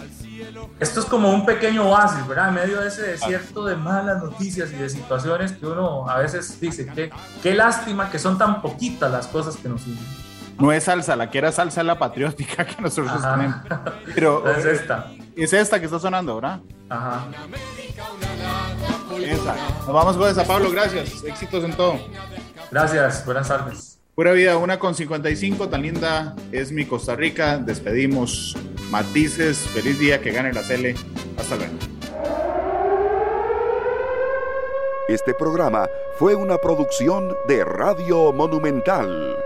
Esto 0.80 1.00
es 1.00 1.06
como 1.06 1.32
un 1.32 1.46
pequeño 1.46 1.90
oasis, 1.90 2.28
¿verdad? 2.28 2.50
En 2.50 2.56
medio 2.56 2.82
de 2.82 2.88
ese 2.88 3.02
desierto 3.02 3.66
de 3.66 3.76
malas 3.76 4.22
noticias 4.22 4.72
y 4.72 4.76
de 4.76 4.90
situaciones 4.90 5.52
que 5.54 5.66
uno 5.66 6.08
a 6.08 6.18
veces 6.20 6.60
dice 6.60 6.86
que 6.88 7.12
qué 7.42 7.54
lástima 7.56 8.10
que 8.12 8.20
son 8.20 8.38
tan 8.38 8.62
poquitas 8.62 9.12
las 9.12 9.28
cosas 9.28 9.58
que 9.58 9.70
nos 9.70 9.86
unen. 9.86 10.28
No 10.60 10.72
es 10.72 10.86
salsa, 10.86 11.16
la 11.16 11.30
que 11.30 11.38
era 11.38 11.52
salsa 11.52 11.82
es 11.82 11.88
la 11.88 12.00
patriótica 12.00 12.66
que 12.66 12.82
nosotros 12.82 13.24
Ajá. 13.24 13.36
tenemos. 13.36 13.58
Pero 14.16 14.50
es 14.58 14.66
esta. 14.66 15.12
Es 15.36 15.54
esta 15.54 15.80
que 15.80 15.86
está 15.86 16.00
sonando, 16.00 16.36
¿verdad? 16.36 16.60
Ajá. 16.90 17.26
Esa. 19.24 19.56
Nos 19.80 19.94
vamos 19.94 20.18
con 20.18 20.30
esa, 20.30 20.46
Pablo. 20.46 20.72
Gracias. 20.72 21.24
Éxitos 21.24 21.64
en 21.64 21.74
todo. 21.74 22.00
Gracias. 22.72 23.26
Buenas 23.26 23.48
tardes. 23.48 24.00
Pura 24.16 24.32
vida, 24.32 24.58
una 24.58 24.80
con 24.80 24.96
55, 24.96 25.70
tan 25.70 25.84
linda 25.84 26.36
es 26.52 26.72
mi 26.72 26.86
Costa 26.86 27.16
Rica. 27.16 27.60
Despedimos 27.60 28.56
matices. 28.90 29.60
Feliz 29.60 30.00
día, 30.00 30.22
que 30.22 30.32
gane 30.32 30.52
la 30.54 30.64
Cele. 30.64 30.96
Hasta 31.38 31.56
luego. 31.56 31.74
Este 35.08 35.34
programa 35.34 35.88
fue 36.18 36.36
una 36.36 36.58
producción 36.58 37.36
de 37.48 37.64
Radio 37.64 38.34
Monumental. 38.34 39.38